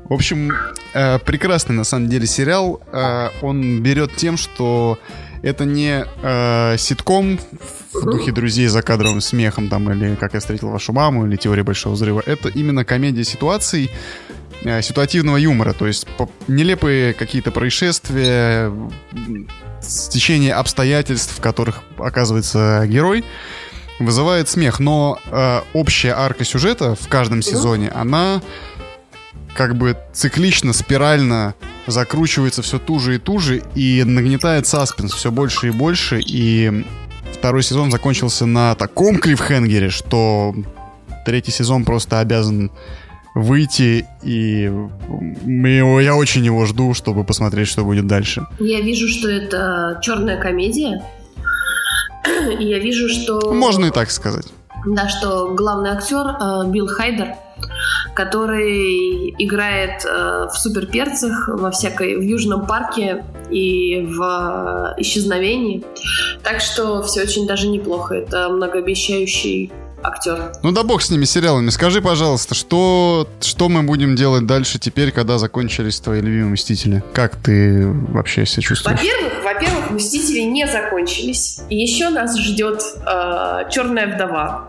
В 0.09 0.13
общем, 0.13 0.51
э, 0.93 1.19
прекрасный 1.19 1.75
на 1.75 1.83
самом 1.83 2.09
деле 2.09 2.25
сериал. 2.25 2.81
Э, 2.91 3.29
он 3.43 3.83
берет 3.83 4.15
тем, 4.15 4.37
что 4.37 4.97
это 5.43 5.65
не 5.65 6.03
э, 6.23 6.77
ситком 6.79 7.39
в 7.93 8.05
духе 8.05 8.31
друзей 8.31 8.67
за 8.67 8.81
кадровым 8.81 9.21
смехом, 9.21 9.69
там, 9.69 9.91
или 9.91 10.15
как 10.15 10.33
я 10.33 10.39
встретил 10.39 10.69
вашу 10.69 10.93
маму, 10.93 11.27
или 11.27 11.35
теория 11.35 11.63
большого 11.63 11.93
взрыва. 11.93 12.23
Это 12.25 12.49
именно 12.49 12.83
комедия 12.83 13.23
ситуаций, 13.23 13.91
ситуативного 14.81 15.37
юмора, 15.37 15.71
то 15.71 15.87
есть 15.87 16.05
нелепые 16.47 17.13
какие-то 17.13 17.51
происшествия, 17.51 18.73
стечение 19.81 20.53
обстоятельств, 20.53 21.37
в 21.37 21.41
которых 21.41 21.81
оказывается 21.97 22.83
герой, 22.87 23.23
вызывает 23.99 24.49
смех. 24.49 24.79
Но 24.79 25.19
э, 25.31 25.61
общая 25.73 26.13
арка 26.13 26.43
сюжета 26.43 26.95
в 26.95 27.07
каждом 27.07 27.41
сезоне, 27.41 27.89
она 27.89 28.41
как 29.55 29.75
бы 29.75 29.97
циклично, 30.13 30.73
спирально 30.73 31.55
закручивается 31.87 32.61
все 32.61 32.79
туже 32.79 33.15
и 33.15 33.17
туже 33.17 33.63
и 33.75 34.03
нагнетает 34.05 34.67
саспенс 34.67 35.13
все 35.13 35.31
больше 35.31 35.67
и 35.67 35.71
больше. 35.71 36.21
И 36.25 36.85
второй 37.33 37.63
сезон 37.63 37.91
закончился 37.91 38.45
на 38.45 38.75
таком 38.75 39.17
клиффхенгере, 39.17 39.89
что 39.89 40.55
третий 41.25 41.51
сезон 41.51 41.85
просто 41.85 42.19
обязан 42.19 42.71
выйти, 43.35 44.05
и 44.23 44.71
я 45.45 46.15
очень 46.15 46.45
его 46.45 46.65
жду, 46.65 46.93
чтобы 46.93 47.23
посмотреть, 47.23 47.67
что 47.67 47.83
будет 47.83 48.07
дальше. 48.07 48.45
Я 48.59 48.81
вижу, 48.81 49.07
что 49.07 49.29
это 49.29 49.99
черная 50.01 50.41
комедия, 50.41 51.01
и 52.25 52.63
я 52.63 52.79
вижу, 52.79 53.09
что... 53.09 53.53
Можно 53.53 53.85
и 53.85 53.91
так 53.91 54.11
сказать. 54.11 54.45
Да, 54.85 55.09
что 55.09 55.53
главный 55.53 55.91
актер 55.91 56.25
э, 56.39 56.69
Билл 56.69 56.87
Хайдер, 56.87 57.35
который 58.15 59.35
играет 59.37 60.05
э, 60.05 60.47
в 60.51 60.57
суперперцах 60.57 61.49
во 61.49 61.71
всякой 61.71 62.15
в 62.15 62.21
Южном 62.21 62.65
парке 62.65 63.25
и 63.49 64.01
в 64.01 64.95
э, 64.97 65.01
исчезновении. 65.01 65.83
Так 66.43 66.61
что 66.61 67.01
все 67.01 67.23
очень 67.23 67.45
даже 67.45 67.67
неплохо. 67.67 68.15
Это 68.15 68.49
многообещающий 68.49 69.71
актер. 70.03 70.51
Ну 70.63 70.71
да 70.71 70.83
бог 70.83 71.01
с 71.01 71.09
ними 71.09 71.25
сериалами. 71.25 71.69
Скажи, 71.69 72.01
пожалуйста, 72.01 72.55
что, 72.55 73.27
что 73.41 73.69
мы 73.69 73.83
будем 73.83 74.15
делать 74.15 74.45
дальше 74.45 74.79
теперь, 74.79 75.11
когда 75.11 75.37
закончились 75.37 75.99
твои 75.99 76.21
любимые 76.21 76.53
Мстители? 76.53 77.03
Как 77.13 77.35
ты 77.35 77.87
вообще 77.87 78.45
себя 78.45 78.63
чувствуешь? 78.63 78.99
Во-первых, 78.99 79.33
во-первых, 79.43 79.91
Мстители 79.91 80.41
не 80.41 80.67
закончились. 80.67 81.61
И 81.69 81.75
еще 81.75 82.09
нас 82.09 82.37
ждет 82.37 82.81
э, 83.05 83.63
Черная 83.71 84.13
вдова. 84.13 84.67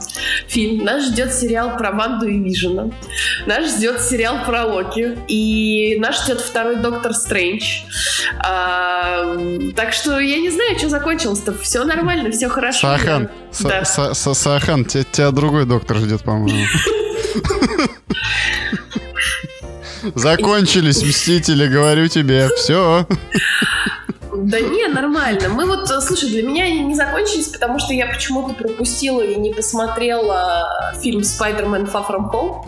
Фильм. 0.48 0.84
Нас 0.84 1.06
ждет 1.06 1.32
сериал 1.32 1.76
про 1.76 1.92
Ванду 1.92 2.26
и 2.26 2.38
Вижена. 2.38 2.90
Нас 3.46 3.76
ждет 3.76 4.00
сериал 4.00 4.44
про 4.46 4.64
Локи. 4.64 5.18
И 5.28 5.98
нас 6.00 6.24
ждет 6.24 6.40
второй 6.40 6.76
Доктор 6.76 7.12
Стрэндж. 7.12 7.82
Э, 8.44 9.70
так 9.76 9.92
что 9.92 10.18
я 10.18 10.38
не 10.38 10.50
знаю, 10.50 10.78
что 10.78 10.88
закончилось-то. 10.88 11.54
Все 11.58 11.84
нормально, 11.84 12.30
все 12.30 12.48
хорошо. 12.48 12.96
Сахан, 12.96 13.28
да. 13.60 13.84
Сахан, 13.84 14.84
тебя 14.84 15.19
тебя 15.20 15.30
другой 15.32 15.66
доктор 15.66 15.98
ждет, 15.98 16.22
по-моему. 16.22 16.64
Закончились 20.14 21.02
Мстители, 21.02 21.66
говорю 21.66 22.08
тебе. 22.08 22.48
Все. 22.56 23.06
Да 24.34 24.58
не, 24.60 24.86
нормально. 24.88 25.50
Мы 25.50 25.66
вот, 25.66 25.88
слушай, 26.02 26.30
для 26.30 26.42
меня 26.42 26.64
они 26.64 26.80
не 26.80 26.94
закончились, 26.94 27.48
потому 27.48 27.78
что 27.78 27.92
я 27.92 28.06
почему-то 28.06 28.54
пропустила 28.54 29.20
и 29.20 29.34
не 29.36 29.52
посмотрела 29.52 30.94
фильм 31.02 31.20
Spider-Man 31.20 31.92
Far 31.92 32.08
From 32.08 32.32
Home. 32.32 32.66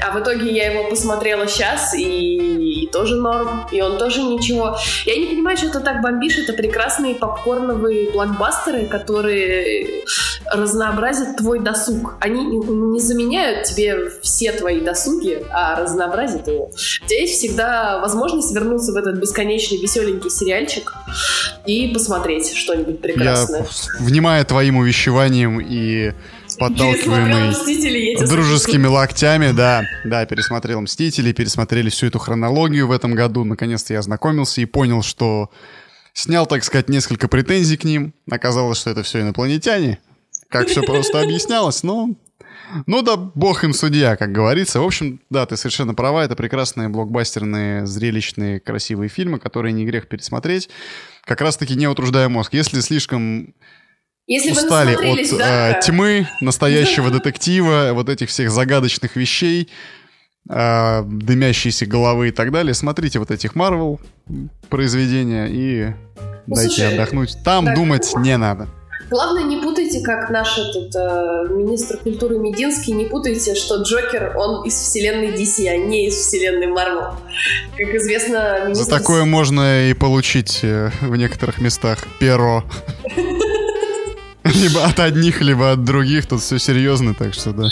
А 0.00 0.10
в 0.16 0.22
итоге 0.22 0.52
я 0.52 0.72
его 0.72 0.88
посмотрела 0.88 1.46
сейчас, 1.46 1.94
и, 1.94 2.82
и 2.82 2.86
тоже 2.88 3.16
норм, 3.16 3.66
и 3.72 3.80
он 3.80 3.98
тоже 3.98 4.22
ничего. 4.22 4.76
Я 5.04 5.16
не 5.16 5.26
понимаю, 5.26 5.56
что 5.56 5.70
ты 5.70 5.80
так 5.80 6.02
бомбишь. 6.02 6.38
Это 6.38 6.52
прекрасные 6.52 7.14
попкорновые 7.14 8.10
блокбастеры, 8.10 8.86
которые 8.86 10.04
разнообразят 10.52 11.36
твой 11.36 11.60
досуг. 11.60 12.14
Они 12.20 12.44
не 12.44 13.00
заменяют 13.00 13.64
тебе 13.64 14.10
все 14.22 14.52
твои 14.52 14.80
досуги, 14.80 15.42
а 15.50 15.80
разнообразят 15.80 16.46
его. 16.46 16.66
У 16.66 17.06
тебя 17.06 17.20
есть 17.20 17.38
всегда 17.38 17.98
возможность 18.00 18.54
вернуться 18.54 18.92
в 18.92 18.96
этот 18.96 19.16
бесконечный 19.16 19.78
веселенький 19.78 20.30
сериальчик 20.30 20.92
и 21.66 21.88
посмотреть 21.88 22.54
что-нибудь 22.54 23.00
прекрасное. 23.00 23.62
Я, 23.62 23.66
внимая 24.04 24.44
твоим 24.44 24.76
увещеванием 24.76 25.60
и 25.60 26.12
подталкиваемый 26.58 28.26
дружескими 28.26 28.86
локтями, 28.86 29.52
да, 29.52 29.84
да, 30.04 30.26
пересмотрел 30.26 30.80
«Мстители», 30.80 31.32
пересмотрели 31.32 31.90
всю 31.90 32.06
эту 32.06 32.18
хронологию 32.18 32.86
в 32.86 32.92
этом 32.92 33.14
году, 33.14 33.44
наконец-то 33.44 33.92
я 33.92 34.00
ознакомился 34.00 34.60
и 34.60 34.64
понял, 34.64 35.02
что 35.02 35.50
снял, 36.12 36.46
так 36.46 36.64
сказать, 36.64 36.88
несколько 36.88 37.28
претензий 37.28 37.76
к 37.76 37.84
ним, 37.84 38.14
оказалось, 38.30 38.78
что 38.78 38.90
это 38.90 39.02
все 39.02 39.20
инопланетяне, 39.20 39.98
как 40.48 40.68
все 40.68 40.82
просто 40.82 41.20
объяснялось, 41.20 41.82
но... 41.82 42.10
Ну 42.86 43.02
да, 43.02 43.16
бог 43.16 43.62
им 43.62 43.72
судья, 43.72 44.16
как 44.16 44.32
говорится. 44.32 44.80
В 44.80 44.84
общем, 44.84 45.20
да, 45.30 45.46
ты 45.46 45.56
совершенно 45.56 45.94
права, 45.94 46.24
это 46.24 46.34
прекрасные 46.34 46.88
блокбастерные, 46.88 47.86
зрелищные, 47.86 48.58
красивые 48.58 49.08
фильмы, 49.08 49.38
которые 49.38 49.72
не 49.72 49.84
грех 49.84 50.08
пересмотреть, 50.08 50.68
как 51.24 51.40
раз-таки 51.42 51.76
не 51.76 51.86
утруждая 51.86 52.28
мозг. 52.28 52.54
Если 52.54 52.80
слишком 52.80 53.54
если 54.26 54.50
устали 54.50 54.94
от 54.94 55.38
да, 55.38 55.78
э, 55.78 55.80
тьмы, 55.80 56.28
настоящего 56.40 57.10
детектива, 57.10 57.90
вот 57.92 58.08
этих 58.08 58.28
всех 58.28 58.50
загадочных 58.50 59.14
вещей, 59.16 59.68
э, 60.48 61.02
дымящиеся 61.04 61.86
головы 61.86 62.28
и 62.28 62.30
так 62.32 62.50
далее, 62.50 62.74
смотрите 62.74 63.18
вот 63.18 63.30
этих 63.30 63.54
Марвел 63.54 64.00
произведения 64.68 65.46
и 65.46 65.94
ну, 66.46 66.56
дайте 66.56 66.74
слушай, 66.74 66.94
отдохнуть. 66.94 67.36
Там 67.44 67.66
так, 67.66 67.74
думать 67.76 68.12
не 68.16 68.36
надо. 68.36 68.68
Главное, 69.08 69.44
не 69.44 69.58
путайте, 69.58 70.00
как 70.00 70.30
наш 70.30 70.58
этот 70.58 70.94
э, 70.96 71.54
министр 71.54 71.96
культуры 71.98 72.38
Мединский, 72.38 72.92
не 72.92 73.04
путайте, 73.04 73.54
что 73.54 73.76
Джокер, 73.82 74.36
он 74.36 74.66
из 74.66 74.74
вселенной 74.74 75.28
DC, 75.28 75.68
а 75.68 75.76
не 75.76 76.08
из 76.08 76.14
вселенной 76.14 76.66
Марвел. 76.66 77.14
Как 77.76 77.94
известно... 77.94 78.64
Министр... 78.64 78.84
За 78.84 78.90
такое 78.90 79.24
можно 79.24 79.88
и 79.88 79.94
получить 79.94 80.60
э, 80.64 80.90
в 81.00 81.14
некоторых 81.14 81.60
местах 81.60 81.98
перо. 82.18 82.64
Либо 84.54 84.84
от 84.84 85.00
одних, 85.00 85.40
либо 85.40 85.72
от 85.72 85.84
других, 85.84 86.26
тут 86.26 86.40
все 86.40 86.58
серьезно, 86.58 87.14
так 87.14 87.34
что 87.34 87.52
да. 87.52 87.68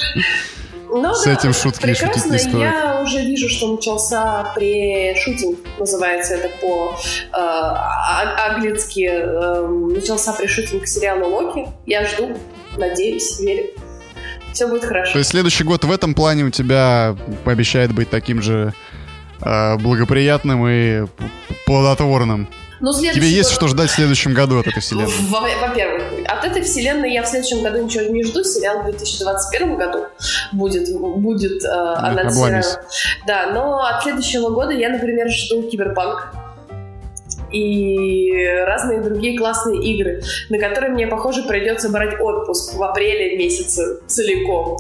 Ну, 0.97 1.13
С 1.13 1.25
да, 1.25 1.33
этим 1.33 1.53
шутки 1.53 1.83
прекрасно. 1.83 2.13
шутить 2.23 2.31
не 2.31 2.39
стоит. 2.39 2.55
Я 2.55 3.01
уже 3.03 3.19
вижу, 3.19 3.49
что 3.49 3.75
начался 3.75 4.45
прешутинг, 4.55 5.59
называется 5.79 6.35
это 6.35 6.49
по 6.61 6.93
э, 6.93 7.37
а- 7.37 8.51
английски. 8.55 9.09
э, 9.11 9.67
начался 9.67 10.33
прешутинг 10.35 10.87
сериала 10.87 11.25
Локи. 11.25 11.67
Я 11.87 12.07
жду, 12.07 12.37
надеюсь, 12.77 13.41
верю. 13.41 13.65
Все 14.53 14.69
будет 14.69 14.85
хорошо. 14.85 15.15
То 15.15 15.19
есть 15.19 15.31
следующий 15.31 15.65
год 15.65 15.85
в 15.85 15.91
этом 15.91 16.15
плане 16.15 16.45
у 16.45 16.51
тебя 16.51 17.17
пообещает 17.45 17.93
быть 17.93 18.09
таким 18.09 18.41
же 18.41 18.73
э, 19.41 19.77
благоприятным 19.79 20.65
и 20.69 21.07
плодотворным. 21.67 22.47
Ну, 22.81 22.93
Тебе 22.93 23.29
есть 23.29 23.51
год- 23.51 23.57
что 23.57 23.69
ждать 23.69 23.91
в 23.91 23.95
следующем 23.95 24.35
году 24.35 24.59
от 24.59 24.67
этой 24.67 24.81
вселенной? 24.81 25.13
Во- 25.29 25.41
Во-первых, 25.69 26.03
от 26.27 26.45
этой 26.45 26.63
вселенной 26.63 27.13
я 27.13 27.23
в 27.23 27.27
следующем 27.29 27.63
году 27.63 27.85
ничего 27.85 28.05
не 28.13 28.25
жду. 28.25 28.43
Сериал 28.45 28.81
в 28.81 28.85
2021 28.85 29.77
году 29.77 30.07
будет, 30.53 30.93
будет 30.99 31.65
э, 31.65 31.69
анонсирован. 31.69 32.63
Да, 33.27 33.51
но 33.53 33.85
от 33.85 34.03
следующего 34.03 34.51
года 34.51 34.73
я, 34.73 34.89
например, 34.91 35.29
жду 35.31 35.63
Киберпанк 35.63 36.35
и 37.53 38.33
разные 38.67 39.01
другие 39.01 39.39
классные 39.39 39.81
игры, 39.85 40.23
на 40.51 40.59
которые 40.59 40.91
мне, 40.93 41.07
похоже, 41.07 41.45
придется 41.45 41.89
брать 41.89 42.21
отпуск 42.21 42.75
в 42.75 42.83
апреле 42.83 43.37
месяце 43.39 44.01
целиком. 44.09 44.77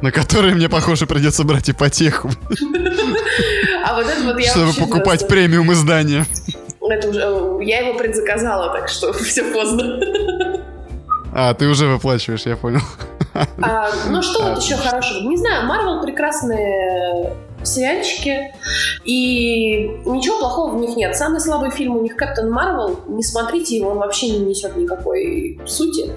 На 0.00 0.10
которые 0.10 0.54
мне, 0.54 0.68
похоже, 0.68 1.06
придется 1.06 1.44
брать 1.44 1.70
ипотеку, 1.70 2.30
А 3.84 3.94
вот 3.94 4.06
это 4.06 4.22
вот 4.24 4.38
я 4.40 4.50
чтобы 4.50 4.72
покупать 4.72 5.26
премиум 5.28 5.72
издание. 5.72 6.24
Это 6.90 7.08
уже, 7.08 7.20
э, 7.20 7.58
я 7.64 7.80
его 7.80 7.98
предзаказала, 7.98 8.72
так 8.72 8.88
что 8.88 9.12
все 9.12 9.44
поздно. 9.52 10.00
А, 11.34 11.54
ты 11.54 11.66
уже 11.66 11.86
выплачиваешь, 11.86 12.42
я 12.46 12.56
понял. 12.56 12.80
А, 13.62 13.90
ну 14.08 14.20
что 14.22 14.42
вот 14.42 14.62
еще 14.62 14.76
хорошего? 14.76 15.26
Не 15.26 15.36
знаю, 15.38 15.66
Марвел 15.66 16.02
прекрасные 16.02 17.32
сериальчики, 17.64 18.52
и 19.04 19.88
ничего 20.04 20.38
плохого 20.38 20.76
в 20.76 20.80
них 20.80 20.96
нет. 20.96 21.16
Самый 21.16 21.40
слабый 21.40 21.70
фильм 21.70 21.96
у 21.96 22.02
них 22.02 22.16
Капитан 22.16 22.50
Марвел. 22.50 23.00
Не 23.08 23.22
смотрите 23.22 23.76
его, 23.76 23.90
он 23.90 23.98
вообще 23.98 24.30
не 24.30 24.40
несет 24.40 24.76
никакой 24.76 25.60
сути 25.66 26.12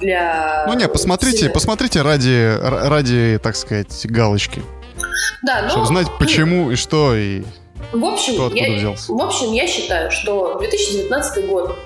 для... 0.00 0.64
Ну 0.68 0.74
не, 0.74 0.88
посмотрите, 0.88 1.36
вселенной. 1.36 1.54
посмотрите 1.54 2.02
ради, 2.02 2.58
ради, 2.60 3.40
так 3.42 3.56
сказать, 3.56 4.06
галочки. 4.06 4.62
Да, 5.42 5.62
но... 5.62 5.68
Чтобы 5.70 5.86
знать, 5.86 6.06
почему 6.18 6.70
и 6.70 6.76
что, 6.76 7.14
и 7.14 7.44
В 7.94 8.04
общем, 8.04 8.34
Кто 8.34 8.50
я, 8.54 8.76
взялся? 8.76 9.12
в 9.12 9.20
общем, 9.22 9.52
я 9.52 9.66
считаю, 9.66 10.10
что 10.10 10.58
2019 10.58 11.46
год 11.46 11.78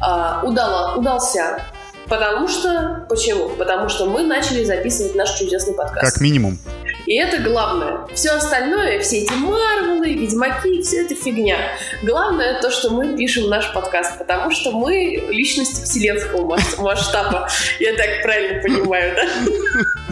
а, 0.00 0.40
удало, 0.44 0.96
удался. 0.98 1.62
Потому 2.08 2.48
что... 2.48 3.06
Почему? 3.08 3.50
Потому 3.50 3.88
что 3.88 4.06
мы 4.06 4.22
начали 4.22 4.64
записывать 4.64 5.14
наш 5.14 5.32
чудесный 5.38 5.74
подкаст. 5.74 6.12
как 6.12 6.20
минимум. 6.20 6.58
И 7.06 7.14
это 7.16 7.38
главное. 7.38 8.06
Все 8.14 8.30
остальное, 8.30 9.00
все 9.00 9.18
эти 9.22 9.32
Марвелы, 9.32 10.12
Ведьмаки, 10.14 10.82
все 10.82 11.04
это 11.04 11.14
фигня. 11.14 11.56
Главное 12.02 12.60
то, 12.60 12.70
что 12.70 12.90
мы 12.90 13.16
пишем 13.16 13.48
наш 13.48 13.72
подкаст, 13.72 14.18
потому 14.18 14.50
что 14.50 14.70
мы 14.72 15.22
личности 15.30 15.84
вселенского 15.84 16.46
мас- 16.46 16.78
масштаба. 16.78 17.48
Я 17.80 17.94
так 17.96 18.22
правильно 18.22 18.62
понимаю, 18.62 19.14
да? 19.16 20.11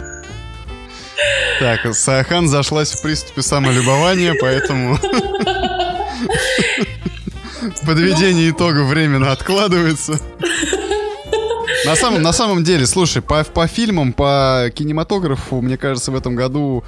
Так, 1.59 1.93
Саахан 1.93 2.47
зашлась 2.47 2.91
в 2.91 3.01
приступе 3.01 3.41
самолюбования, 3.41 4.33
поэтому 4.39 4.97
подведение 7.85 8.49
итога 8.49 8.83
временно 8.83 9.31
откладывается. 9.31 10.19
На 11.85 11.95
самом, 11.95 12.21
на 12.21 12.31
самом 12.31 12.63
деле, 12.63 12.85
слушай, 12.85 13.21
по, 13.21 13.43
по 13.43 13.67
фильмам, 13.67 14.13
по 14.13 14.69
кинематографу, 14.73 15.61
мне 15.61 15.77
кажется, 15.77 16.11
в 16.11 16.15
этом 16.15 16.35
году 16.35 16.83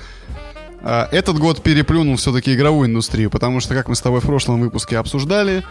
а, 0.84 1.08
этот 1.12 1.40
год 1.40 1.64
переплюнул 1.64 2.16
все-таки 2.18 2.54
игровую 2.54 2.90
индустрию, 2.90 3.32
потому 3.32 3.60
что, 3.60 3.74
как 3.74 3.88
мы 3.88 3.96
с 3.96 4.02
тобой 4.02 4.20
в 4.20 4.26
прошлом 4.26 4.62
выпуске 4.62 4.98
обсуждали, 4.98 5.64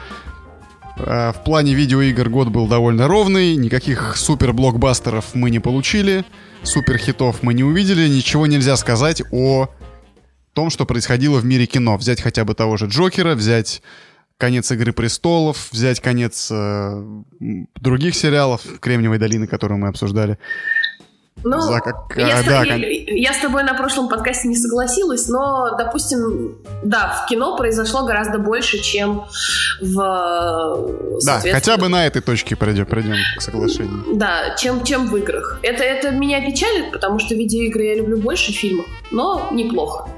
в 0.97 1.37
плане 1.45 1.75
видеоигр 1.75 2.29
год 2.29 2.49
был 2.49 2.67
довольно 2.67 3.09
ровный, 3.09 3.57
никаких 3.57 4.17
супер-блокбастеров 4.17 5.35
мы 5.35 5.51
не 5.51 5.59
получили, 5.59 6.25
супер-хитов 6.63 7.43
мы 7.43 7.55
не 7.55 7.65
увидели, 7.65 8.09
ничего 8.09 8.47
нельзя 8.47 8.77
сказать 8.77 9.23
о 9.31 9.69
том, 10.53 10.71
что 10.71 10.85
происходило 10.85 11.39
в 11.39 11.45
мире 11.45 11.67
кино. 11.67 11.97
Взять 11.97 12.21
хотя 12.21 12.45
бы 12.45 12.55
того 12.55 12.77
же 12.77 12.87
Джокера, 12.87 13.35
взять 13.35 13.83
конец 14.37 14.71
Игры 14.73 14.93
престолов, 14.93 15.69
взять 15.71 16.01
конец 16.01 16.49
э, 16.51 17.23
других 17.81 18.15
сериалов 18.15 18.63
Кремниевой 18.81 19.19
долины, 19.19 19.47
которые 19.47 19.79
мы 19.79 19.89
обсуждали. 19.89 20.39
Ну, 21.45 21.61
За 21.61 21.81
как- 21.81 22.17
я, 22.17 22.39
а, 22.39 22.43
с, 22.43 22.47
да, 22.47 22.63
я- 22.65 23.33
с 23.33 23.39
тобой 23.39 23.65
на 23.65 23.75
прошлом 23.75 24.09
подкасте 24.09 24.49
не 24.49 24.57
согласилась, 24.57 25.29
но, 25.29 25.77
допустим, 25.77 26.57
да, 26.83 27.23
в 27.25 27.29
кино 27.29 27.57
произошло 27.57 28.05
гораздо 28.05 28.39
больше, 28.39 28.79
чем 28.79 29.25
в... 29.81 31.17
Да, 31.25 31.41
хотя 31.41 31.77
бы 31.77 31.89
на 31.89 32.07
этой 32.07 32.23
точке 32.23 32.57
придем, 32.57 32.87
придем 32.87 33.17
к 33.37 33.43
соглашению. 33.43 34.05
Да, 34.15 34.55
чем, 34.57 34.85
чем 34.85 35.09
в 35.09 35.17
играх. 35.17 35.59
Это, 35.63 35.83
это 35.83 36.11
меня 36.11 36.41
печалит, 36.45 36.93
потому 36.93 37.19
что 37.19 37.35
видеоигры 37.35 37.85
я 37.85 37.95
люблю 37.97 38.19
больше 38.19 38.53
фильмов, 38.53 38.87
но 39.11 39.49
неплохо. 39.53 40.09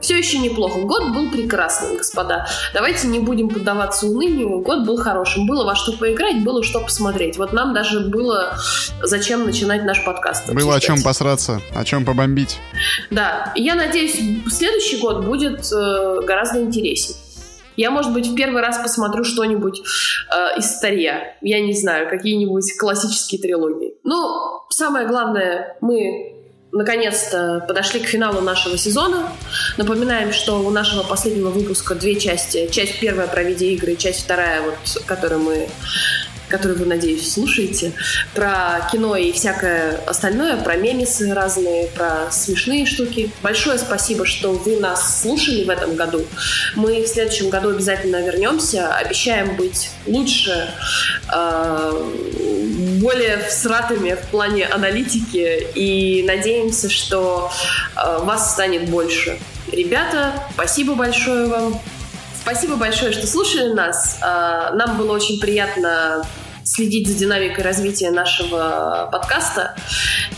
Все 0.00 0.16
еще 0.16 0.38
неплохо. 0.38 0.80
Год 0.80 1.12
был 1.12 1.30
прекрасным, 1.30 1.96
господа. 1.96 2.46
Давайте 2.72 3.08
не 3.08 3.18
будем 3.18 3.48
поддаваться 3.48 4.06
унынию. 4.06 4.60
Год 4.60 4.86
был 4.86 4.96
хорошим. 4.96 5.46
Было 5.46 5.64
во 5.64 5.74
что 5.74 5.92
поиграть, 5.92 6.44
было 6.44 6.62
что 6.62 6.80
посмотреть. 6.80 7.36
Вот 7.36 7.52
нам 7.52 7.74
даже 7.74 8.00
было 8.00 8.56
зачем 9.02 9.44
начинать 9.44 9.84
наш 9.84 10.04
подкаст. 10.04 10.52
Было 10.52 10.76
о 10.76 10.80
чем 10.80 10.94
обсуждать. 10.94 11.04
посраться, 11.04 11.60
о 11.74 11.84
чем 11.84 12.04
побомбить. 12.04 12.58
Да, 13.10 13.52
и 13.56 13.62
я 13.62 13.74
надеюсь, 13.74 14.20
следующий 14.50 14.98
год 14.98 15.24
будет 15.24 15.70
э, 15.72 16.20
гораздо 16.24 16.62
интереснее. 16.62 17.18
Я, 17.76 17.92
может 17.92 18.12
быть, 18.12 18.26
в 18.26 18.34
первый 18.34 18.60
раз 18.60 18.78
посмотрю 18.78 19.22
что-нибудь 19.22 19.80
э, 19.80 20.58
из 20.58 20.66
старья. 20.66 21.36
Я 21.40 21.60
не 21.60 21.72
знаю, 21.72 22.08
какие-нибудь 22.08 22.76
классические 22.76 23.40
трилогии. 23.40 23.94
Ну, 24.02 24.62
самое 24.68 25.06
главное, 25.06 25.76
мы 25.80 26.37
наконец-то 26.72 27.64
подошли 27.66 28.00
к 28.00 28.06
финалу 28.06 28.40
нашего 28.40 28.76
сезона. 28.76 29.32
Напоминаем, 29.76 30.32
что 30.32 30.60
у 30.60 30.70
нашего 30.70 31.02
последнего 31.02 31.50
выпуска 31.50 31.94
две 31.94 32.18
части. 32.18 32.68
Часть 32.70 33.00
первая 33.00 33.26
про 33.26 33.42
видеоигры, 33.42 33.96
часть 33.96 34.24
вторая, 34.24 34.62
вот, 34.62 35.02
которую 35.06 35.40
мы 35.40 35.68
которую 36.48 36.78
вы, 36.78 36.86
надеюсь, 36.86 37.32
слушаете, 37.32 37.92
про 38.34 38.88
кино 38.90 39.16
и 39.16 39.32
всякое 39.32 40.00
остальное, 40.06 40.56
про 40.56 40.76
мемесы 40.76 41.32
разные, 41.32 41.88
про 41.88 42.30
смешные 42.30 42.86
штуки. 42.86 43.30
Большое 43.42 43.78
спасибо, 43.78 44.26
что 44.26 44.52
вы 44.52 44.78
нас 44.78 45.22
слушали 45.22 45.64
в 45.64 45.70
этом 45.70 45.96
году. 45.96 46.24
Мы 46.74 47.02
в 47.02 47.06
следующем 47.06 47.50
году 47.50 47.70
обязательно 47.70 48.22
вернемся. 48.22 48.94
Обещаем 48.94 49.56
быть 49.56 49.90
лучше, 50.06 50.70
э, 51.32 52.10
более 53.00 53.38
всратыми 53.38 54.14
в 54.14 54.30
плане 54.30 54.66
аналитики 54.66 55.66
и 55.74 56.24
надеемся, 56.26 56.90
что 56.90 57.50
э, 57.96 58.18
вас 58.22 58.52
станет 58.52 58.88
больше. 58.88 59.38
Ребята, 59.72 60.32
спасибо 60.54 60.94
большое 60.94 61.46
вам. 61.46 61.80
Спасибо 62.50 62.76
большое, 62.76 63.12
что 63.12 63.26
слушали 63.26 63.74
нас. 63.74 64.16
А, 64.22 64.72
Нам 64.72 64.96
было 64.96 65.12
очень 65.12 65.38
приятно 65.38 66.26
следить 66.64 67.06
за 67.06 67.12
динамикой 67.12 67.62
развития 67.62 68.10
нашего 68.10 69.06
подкаста. 69.12 69.76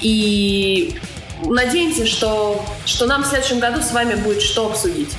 И 0.00 0.98
надеемся, 1.44 2.06
что, 2.06 2.64
что 2.84 3.06
нам 3.06 3.22
в 3.22 3.28
следующем 3.28 3.61
году 3.61 3.80
с 3.80 3.92
вами 3.92 4.16
будет 4.16 4.42
что 4.42 4.66
обсудить. 4.66 5.12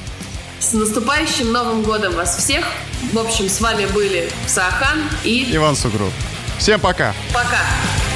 С 0.59 0.73
наступающим 0.73 1.53
Новым 1.53 1.83
годом 1.83 2.13
вас 2.13 2.35
всех! 2.35 2.65
В 3.13 3.19
общем, 3.19 3.47
с 3.47 3.61
вами 3.61 3.85
были 3.85 4.29
Сахан 4.45 4.99
и 5.23 5.47
Иван 5.55 5.77
Сугров. 5.77 6.11
Всем 6.59 6.77
пока! 6.81 7.15
пока! 7.33 8.10